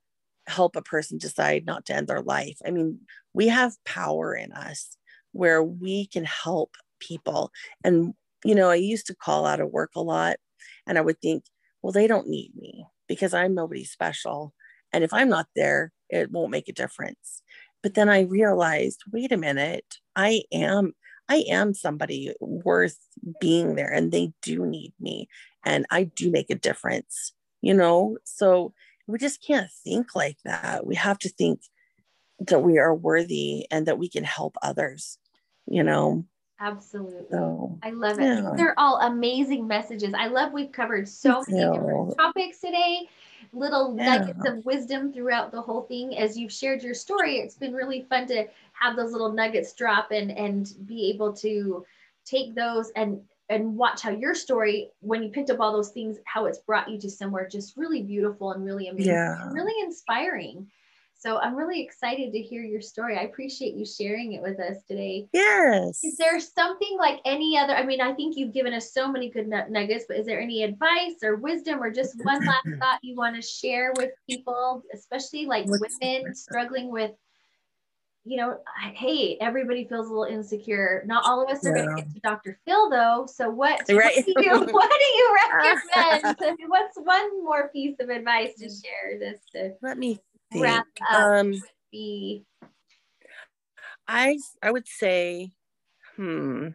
help 0.46 0.74
a 0.76 0.82
person 0.82 1.18
decide 1.18 1.64
not 1.64 1.86
to 1.86 1.94
end 1.94 2.08
their 2.08 2.22
life. 2.22 2.58
I 2.66 2.70
mean 2.70 3.00
we 3.32 3.48
have 3.48 3.72
power 3.84 4.34
in 4.34 4.52
us 4.52 4.96
where 5.32 5.62
we 5.62 6.06
can 6.06 6.24
help 6.24 6.74
people. 7.00 7.50
And 7.84 8.14
you 8.44 8.54
know 8.54 8.68
i 8.70 8.74
used 8.74 9.06
to 9.06 9.14
call 9.14 9.46
out 9.46 9.60
of 9.60 9.70
work 9.70 9.90
a 9.94 10.00
lot 10.00 10.36
and 10.86 10.98
i 10.98 11.00
would 11.00 11.20
think 11.20 11.44
well 11.80 11.92
they 11.92 12.08
don't 12.08 12.26
need 12.26 12.50
me 12.56 12.84
because 13.06 13.32
i'm 13.34 13.54
nobody 13.54 13.84
special. 13.84 14.52
And 14.92 15.02
if 15.02 15.12
I'm 15.12 15.28
not 15.28 15.46
there, 15.56 15.92
it 16.10 16.30
won't 16.30 16.50
make 16.50 16.68
a 16.68 16.72
difference. 16.72 17.42
But 17.82 17.94
then 17.94 18.08
I 18.08 18.20
realized, 18.20 19.02
wait 19.12 19.32
a 19.32 19.36
minute, 19.36 19.96
I 20.14 20.42
am 20.52 20.92
I 21.28 21.44
am 21.48 21.72
somebody 21.72 22.34
worth 22.40 22.98
being 23.40 23.74
there 23.74 23.90
and 23.90 24.12
they 24.12 24.32
do 24.42 24.66
need 24.66 24.92
me 25.00 25.28
and 25.64 25.86
I 25.90 26.04
do 26.04 26.30
make 26.30 26.50
a 26.50 26.56
difference, 26.56 27.32
you 27.60 27.74
know? 27.74 28.18
So 28.24 28.74
we 29.06 29.18
just 29.18 29.42
can't 29.44 29.70
think 29.84 30.14
like 30.14 30.38
that. 30.44 30.86
We 30.86 30.94
have 30.96 31.18
to 31.20 31.28
think 31.28 31.60
that 32.40 32.60
we 32.60 32.78
are 32.78 32.94
worthy 32.94 33.66
and 33.70 33.86
that 33.86 33.98
we 33.98 34.08
can 34.08 34.24
help 34.24 34.56
others, 34.62 35.18
you 35.66 35.82
know? 35.82 36.24
Absolutely 36.62 37.26
So 37.30 37.78
I 37.82 37.90
love 37.90 38.18
it. 38.18 38.24
Yeah. 38.24 38.52
They're 38.56 38.78
all 38.78 39.00
amazing 39.00 39.66
messages. 39.66 40.14
I 40.14 40.28
love 40.28 40.52
we've 40.52 40.72
covered 40.72 41.08
so 41.08 41.44
many 41.48 41.62
different 41.72 42.16
topics 42.16 42.60
today, 42.60 43.08
little 43.52 43.94
Yeah. 43.96 44.18
nuggets 44.18 44.46
of 44.46 44.64
wisdom 44.64 45.12
throughout 45.12 45.50
the 45.50 45.60
whole 45.60 45.82
thing. 45.82 46.16
As 46.16 46.38
you've 46.38 46.52
shared 46.52 46.82
your 46.82 46.94
story, 46.94 47.38
it's 47.38 47.56
been 47.56 47.74
really 47.74 48.02
fun 48.02 48.26
to 48.28 48.46
have 48.72 48.96
those 48.96 49.12
little 49.12 49.32
nuggets 49.32 49.72
drop 49.74 50.12
and 50.12 50.30
and 50.30 50.72
be 50.86 51.10
able 51.10 51.32
to 51.34 51.84
take 52.24 52.54
those 52.54 52.90
and 52.96 53.20
and 53.48 53.76
watch 53.76 54.00
how 54.00 54.10
your 54.10 54.34
story, 54.34 54.90
when 55.00 55.22
you 55.22 55.28
picked 55.28 55.50
up 55.50 55.60
all 55.60 55.72
those 55.72 55.90
things, 55.90 56.18
how 56.24 56.46
it's 56.46 56.60
brought 56.60 56.88
you 56.88 56.98
to 56.98 57.10
somewhere 57.10 57.46
just 57.46 57.76
really 57.76 58.02
beautiful 58.02 58.52
and 58.52 58.64
really 58.64 58.88
amazing 58.88 59.12
and 59.14 59.52
really 59.52 59.74
inspiring. 59.82 60.70
So 61.22 61.38
I'm 61.38 61.54
really 61.54 61.80
excited 61.80 62.32
to 62.32 62.40
hear 62.40 62.64
your 62.64 62.80
story. 62.80 63.16
I 63.16 63.22
appreciate 63.22 63.74
you 63.74 63.86
sharing 63.86 64.32
it 64.32 64.42
with 64.42 64.58
us 64.58 64.78
today. 64.88 65.28
yes. 65.32 66.02
Is 66.02 66.16
there 66.16 66.40
something 66.40 66.96
like 66.98 67.20
any 67.24 67.56
other? 67.56 67.76
I 67.76 67.86
mean, 67.86 68.00
I 68.00 68.12
think 68.12 68.36
you've 68.36 68.52
given 68.52 68.74
us 68.74 68.92
so 68.92 69.06
many 69.06 69.30
good 69.30 69.46
nuggets, 69.46 70.06
but 70.08 70.16
is 70.16 70.26
there 70.26 70.40
any 70.40 70.64
advice 70.64 71.22
or 71.22 71.36
wisdom 71.36 71.80
or 71.80 71.92
just 71.92 72.16
one 72.24 72.44
last 72.44 72.66
thought 72.80 72.98
you 73.04 73.14
want 73.14 73.36
to 73.36 73.42
share 73.42 73.92
with 73.96 74.10
people, 74.28 74.82
especially 74.92 75.46
like 75.46 75.66
women 75.66 76.34
struggling 76.34 76.90
with, 76.90 77.12
you 78.24 78.36
know, 78.36 78.58
hey, 78.92 79.36
everybody 79.40 79.84
feels 79.84 80.08
a 80.08 80.10
little 80.10 80.24
insecure. 80.24 81.04
Not 81.06 81.22
all 81.24 81.40
of 81.40 81.48
us 81.48 81.64
are 81.64 81.72
going 81.72 81.88
to 81.88 82.02
get 82.02 82.12
to 82.14 82.20
Dr. 82.20 82.58
Phil 82.66 82.90
though. 82.90 83.26
So 83.32 83.48
what, 83.48 83.80
Right. 83.88 84.16
what, 84.26 84.26
do 84.26 84.44
you, 84.44 84.58
what 84.72 84.90
do 84.90 85.04
you 85.04 85.36
recommend? 85.94 86.58
What's 86.66 86.96
one 86.96 87.44
more 87.44 87.68
piece 87.68 87.94
of 88.00 88.08
advice 88.08 88.54
to 88.58 88.64
share 88.68 89.20
this 89.20 89.38
to 89.52 89.74
Let 89.82 89.98
me 89.98 90.18
think. 90.52 90.64
wrap 90.64 90.86
up? 91.10 91.18
Um 91.18 91.54
be 91.90 92.44
I 94.08 94.38
I 94.62 94.70
would 94.70 94.86
say, 94.88 95.52
hmm, 96.16 96.68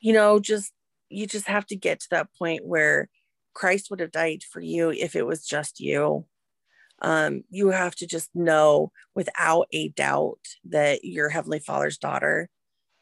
you 0.00 0.12
know, 0.12 0.38
just 0.38 0.72
you 1.08 1.26
just 1.26 1.46
have 1.46 1.66
to 1.66 1.76
get 1.76 2.00
to 2.00 2.08
that 2.10 2.28
point 2.38 2.64
where 2.64 3.08
Christ 3.54 3.90
would 3.90 4.00
have 4.00 4.12
died 4.12 4.42
for 4.42 4.60
you 4.60 4.90
if 4.90 5.16
it 5.16 5.26
was 5.26 5.44
just 5.44 5.80
you. 5.80 6.26
Um, 7.02 7.44
you 7.50 7.68
have 7.70 7.94
to 7.96 8.06
just 8.06 8.30
know 8.34 8.90
without 9.14 9.66
a 9.72 9.88
doubt 9.90 10.40
that 10.64 11.04
you're 11.04 11.28
Heavenly 11.28 11.58
Father's 11.58 11.98
daughter, 11.98 12.48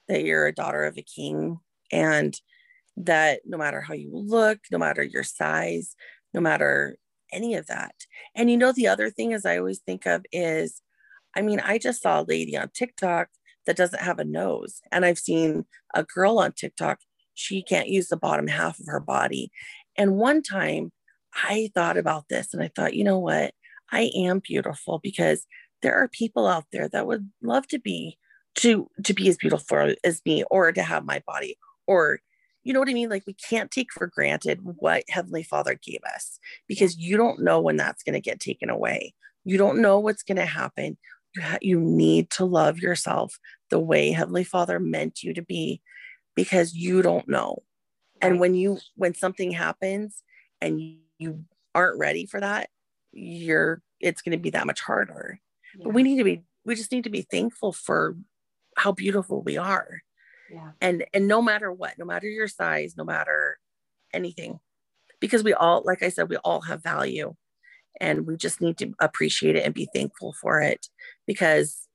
that 0.08 0.24
you're 0.24 0.46
a 0.46 0.54
daughter 0.54 0.84
of 0.84 0.98
a 0.98 1.02
king, 1.02 1.58
and 1.92 2.38
that 2.96 3.40
no 3.44 3.56
matter 3.56 3.80
how 3.80 3.94
you 3.94 4.10
look, 4.12 4.58
no 4.70 4.78
matter 4.78 5.02
your 5.02 5.22
size, 5.24 5.94
no 6.32 6.40
matter 6.40 6.96
any 7.34 7.54
of 7.54 7.66
that. 7.66 7.94
And 8.34 8.50
you 8.50 8.56
know, 8.56 8.72
the 8.72 8.88
other 8.88 9.10
thing 9.10 9.32
is 9.32 9.44
I 9.44 9.58
always 9.58 9.80
think 9.80 10.06
of 10.06 10.24
is 10.32 10.80
I 11.36 11.42
mean, 11.42 11.60
I 11.60 11.78
just 11.78 12.02
saw 12.02 12.20
a 12.20 12.26
lady 12.28 12.56
on 12.56 12.70
TikTok 12.72 13.28
that 13.66 13.76
doesn't 13.76 14.02
have 14.02 14.18
a 14.18 14.24
nose. 14.24 14.80
And 14.92 15.04
I've 15.04 15.18
seen 15.18 15.64
a 15.94 16.04
girl 16.04 16.38
on 16.38 16.52
TikTok, 16.52 17.00
she 17.34 17.62
can't 17.62 17.88
use 17.88 18.08
the 18.08 18.16
bottom 18.16 18.46
half 18.46 18.78
of 18.78 18.86
her 18.86 19.00
body. 19.00 19.50
And 19.96 20.16
one 20.16 20.42
time 20.42 20.92
I 21.34 21.70
thought 21.74 21.96
about 21.96 22.28
this 22.28 22.54
and 22.54 22.62
I 22.62 22.70
thought, 22.74 22.94
you 22.94 23.04
know 23.04 23.18
what? 23.18 23.52
I 23.90 24.10
am 24.14 24.40
beautiful 24.40 25.00
because 25.02 25.46
there 25.82 25.94
are 25.94 26.08
people 26.08 26.46
out 26.46 26.64
there 26.72 26.88
that 26.88 27.06
would 27.06 27.30
love 27.42 27.66
to 27.68 27.78
be 27.78 28.18
to 28.56 28.88
to 29.02 29.12
be 29.12 29.28
as 29.28 29.36
beautiful 29.36 29.94
as 30.04 30.20
me 30.24 30.44
or 30.50 30.72
to 30.72 30.82
have 30.82 31.04
my 31.04 31.20
body 31.26 31.58
or 31.86 32.20
you 32.64 32.72
know 32.72 32.80
what 32.80 32.88
I 32.88 32.94
mean? 32.94 33.10
Like 33.10 33.24
we 33.26 33.34
can't 33.34 33.70
take 33.70 33.92
for 33.92 34.06
granted 34.06 34.60
what 34.62 35.04
Heavenly 35.08 35.42
Father 35.42 35.74
gave 35.74 36.00
us 36.14 36.38
because 36.66 36.96
you 36.96 37.16
don't 37.16 37.40
know 37.40 37.60
when 37.60 37.76
that's 37.76 38.02
going 38.02 38.14
to 38.14 38.20
get 38.20 38.40
taken 38.40 38.70
away. 38.70 39.14
You 39.44 39.58
don't 39.58 39.80
know 39.80 40.00
what's 40.00 40.22
going 40.22 40.38
to 40.38 40.46
happen. 40.46 40.96
You, 41.34 41.42
ha- 41.42 41.58
you 41.60 41.78
need 41.78 42.30
to 42.30 42.44
love 42.44 42.78
yourself 42.78 43.38
the 43.70 43.78
way 43.78 44.12
heavenly 44.12 44.44
father 44.44 44.78
meant 44.78 45.22
you 45.22 45.34
to 45.34 45.42
be 45.42 45.82
because 46.34 46.74
you 46.74 47.02
don't 47.02 47.28
know. 47.28 47.62
And 48.20 48.40
when 48.40 48.54
you 48.54 48.78
when 48.96 49.14
something 49.14 49.50
happens 49.50 50.22
and 50.60 50.80
you, 50.80 50.96
you 51.18 51.44
aren't 51.74 51.98
ready 51.98 52.24
for 52.24 52.40
that 52.40 52.70
you're 53.14 53.80
it's 54.00 54.22
going 54.22 54.36
to 54.36 54.42
be 54.42 54.50
that 54.50 54.66
much 54.66 54.80
harder. 54.80 55.40
But 55.82 55.94
we 55.94 56.02
need 56.02 56.18
to 56.18 56.24
be 56.24 56.42
we 56.64 56.74
just 56.74 56.92
need 56.92 57.04
to 57.04 57.10
be 57.10 57.22
thankful 57.22 57.72
for 57.72 58.16
how 58.76 58.92
beautiful 58.92 59.42
we 59.42 59.56
are 59.56 60.02
yeah. 60.50 60.70
and 60.80 61.04
and 61.12 61.28
no 61.28 61.40
matter 61.42 61.72
what 61.72 61.98
no 61.98 62.04
matter 62.04 62.28
your 62.28 62.48
size 62.48 62.94
no 62.96 63.04
matter 63.04 63.58
anything 64.12 64.58
because 65.20 65.42
we 65.42 65.52
all 65.52 65.82
like 65.84 66.02
i 66.02 66.08
said 66.08 66.28
we 66.28 66.36
all 66.38 66.60
have 66.60 66.82
value 66.82 67.34
and 68.00 68.26
we 68.26 68.36
just 68.36 68.60
need 68.60 68.76
to 68.78 68.92
appreciate 68.98 69.56
it 69.56 69.64
and 69.64 69.74
be 69.74 69.88
thankful 69.94 70.34
for 70.40 70.60
it 70.60 70.88
because 71.26 71.88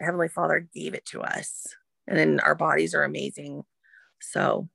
heavenly 0.00 0.28
father 0.28 0.68
gave 0.74 0.94
it 0.94 1.04
to 1.04 1.20
us 1.20 1.66
and 2.06 2.18
then 2.18 2.40
our 2.40 2.54
bodies 2.54 2.94
are 2.94 3.04
amazing 3.04 3.62
so 4.20 4.68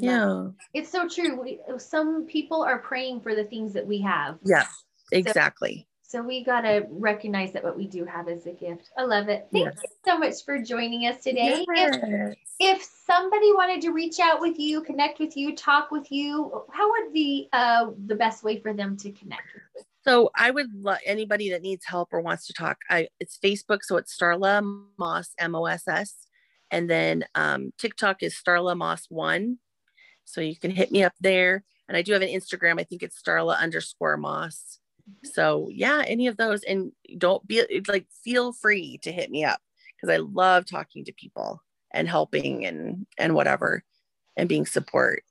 Yeah. 0.00 0.48
It's 0.72 0.90
so 0.90 1.08
true. 1.08 1.40
We, 1.40 1.60
some 1.78 2.26
people 2.26 2.62
are 2.62 2.78
praying 2.78 3.20
for 3.20 3.34
the 3.34 3.44
things 3.44 3.74
that 3.74 3.86
we 3.86 4.00
have. 4.00 4.38
Yeah. 4.44 4.64
Exactly. 5.12 5.86
So 6.06 6.22
we 6.22 6.44
got 6.44 6.60
to 6.62 6.86
recognize 6.90 7.52
that 7.52 7.64
what 7.64 7.76
we 7.76 7.86
do 7.86 8.04
have 8.04 8.28
is 8.28 8.46
a 8.46 8.52
gift. 8.52 8.90
I 8.96 9.04
love 9.04 9.28
it. 9.28 9.48
Thank 9.50 9.64
Yes. 9.66 9.74
you 9.82 9.90
so 10.04 10.18
much 10.18 10.44
for 10.44 10.58
joining 10.58 11.06
us 11.06 11.22
today. 11.22 11.64
If, 11.66 12.00
Yes. 12.04 12.36
if 12.60 12.82
somebody 13.06 13.52
wanted 13.52 13.80
to 13.82 13.90
reach 13.90 14.20
out 14.20 14.38
with 14.40 14.58
you, 14.58 14.82
connect 14.82 15.18
with 15.18 15.34
you, 15.36 15.56
talk 15.56 15.90
with 15.90 16.12
you, 16.12 16.62
how 16.70 16.90
would 16.90 17.12
be 17.12 17.48
uh, 17.54 17.90
the 18.06 18.14
best 18.14 18.44
way 18.44 18.60
for 18.60 18.74
them 18.74 18.96
to 18.98 19.10
connect 19.12 19.42
with 19.54 19.62
you? 19.76 19.82
So 20.04 20.30
I 20.36 20.50
would 20.50 20.72
love 20.74 20.98
anybody 21.06 21.50
that 21.50 21.62
needs 21.62 21.86
help 21.86 22.10
or 22.12 22.20
wants 22.20 22.46
to 22.48 22.52
talk. 22.52 22.76
I 22.90 23.08
it's 23.18 23.38
Facebook, 23.38 23.78
so 23.82 23.96
it's 23.96 24.14
Starla 24.14 24.62
Moss 24.98 25.30
M 25.38 25.54
O 25.54 25.64
S 25.64 25.88
S, 25.88 26.14
and 26.70 26.88
then 26.88 27.24
um, 27.34 27.72
TikTok 27.78 28.22
is 28.22 28.34
Starla 28.34 28.76
Moss 28.76 29.06
One. 29.08 29.58
So 30.26 30.42
you 30.42 30.56
can 30.56 30.70
hit 30.70 30.92
me 30.92 31.02
up 31.02 31.14
there, 31.20 31.64
and 31.88 31.96
I 31.96 32.02
do 32.02 32.12
have 32.12 32.20
an 32.20 32.28
Instagram. 32.28 32.78
I 32.78 32.84
think 32.84 33.02
it's 33.02 33.20
Starla 33.20 33.58
underscore 33.58 34.18
Moss. 34.18 34.78
So 35.22 35.68
yeah, 35.72 36.02
any 36.06 36.26
of 36.26 36.36
those, 36.36 36.62
and 36.62 36.92
don't 37.18 37.46
be 37.46 37.62
like 37.88 38.06
feel 38.22 38.52
free 38.52 38.98
to 39.02 39.12
hit 39.12 39.30
me 39.30 39.44
up 39.44 39.60
because 39.96 40.12
I 40.12 40.18
love 40.18 40.66
talking 40.66 41.04
to 41.04 41.12
people 41.12 41.62
and 41.92 42.08
helping 42.08 42.66
and 42.66 43.06
and 43.18 43.34
whatever, 43.34 43.84
and 44.36 44.48
being 44.48 44.66
support. 44.66 45.22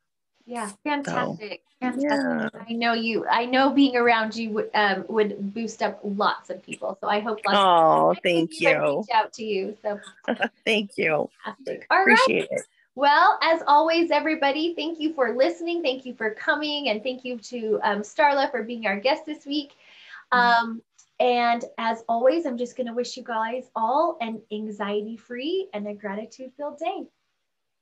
Yeah, 0.46 0.72
fantastic. 0.84 1.64
Fantastic. 1.80 2.10
Yeah. 2.10 2.50
I 2.70 2.74
know 2.74 2.94
you. 2.94 3.26
I 3.28 3.46
know 3.46 3.70
being 3.70 3.96
around 3.96 4.36
you 4.36 4.52
would 4.52 4.70
um, 4.74 5.06
would 5.10 5.54
boost 5.54 5.82
up 5.82 6.00
lots 6.04 6.50
of 6.50 6.64
people. 6.64 6.98
So 7.02 7.08
I 7.08 7.20
hope 7.20 7.40
lots 7.46 7.58
Oh, 7.58 8.12
of 8.12 8.18
thank 8.24 8.52
people 8.52 8.72
you, 8.72 8.98
reach 9.00 9.10
out 9.14 9.34
to 9.34 9.44
you. 9.44 9.78
So 9.82 10.00
thank 10.66 10.92
you. 10.98 11.30
fantastic. 11.46 11.88
All 11.92 11.98
right. 11.98 12.14
Appreciate 12.14 12.48
it. 12.52 12.62
Well, 12.96 13.40
as 13.42 13.64
always, 13.66 14.12
everybody, 14.12 14.76
thank 14.76 15.00
you 15.00 15.14
for 15.14 15.36
listening. 15.36 15.82
Thank 15.82 16.06
you 16.06 16.14
for 16.14 16.36
coming, 16.36 16.90
and 16.90 17.02
thank 17.02 17.26
you 17.26 17.40
to 17.40 17.80
um, 17.82 18.02
Starla 18.02 18.52
for 18.52 18.62
being 18.62 18.86
our 18.86 19.00
guest 19.00 19.26
this 19.26 19.46
week. 19.48 19.74
Um, 20.32 20.82
and 21.20 21.64
as 21.78 22.04
always, 22.08 22.46
I'm 22.46 22.58
just 22.58 22.78
going 22.78 22.88
to 22.88 22.94
wish 22.94 23.18
you 23.18 23.24
guys 23.24 23.70
all 23.76 24.18
an 24.22 24.42
anxiety-free 24.52 25.70
and 25.74 25.88
a 25.88 25.94
gratitude-filled 25.94 26.78
day. 26.78 27.04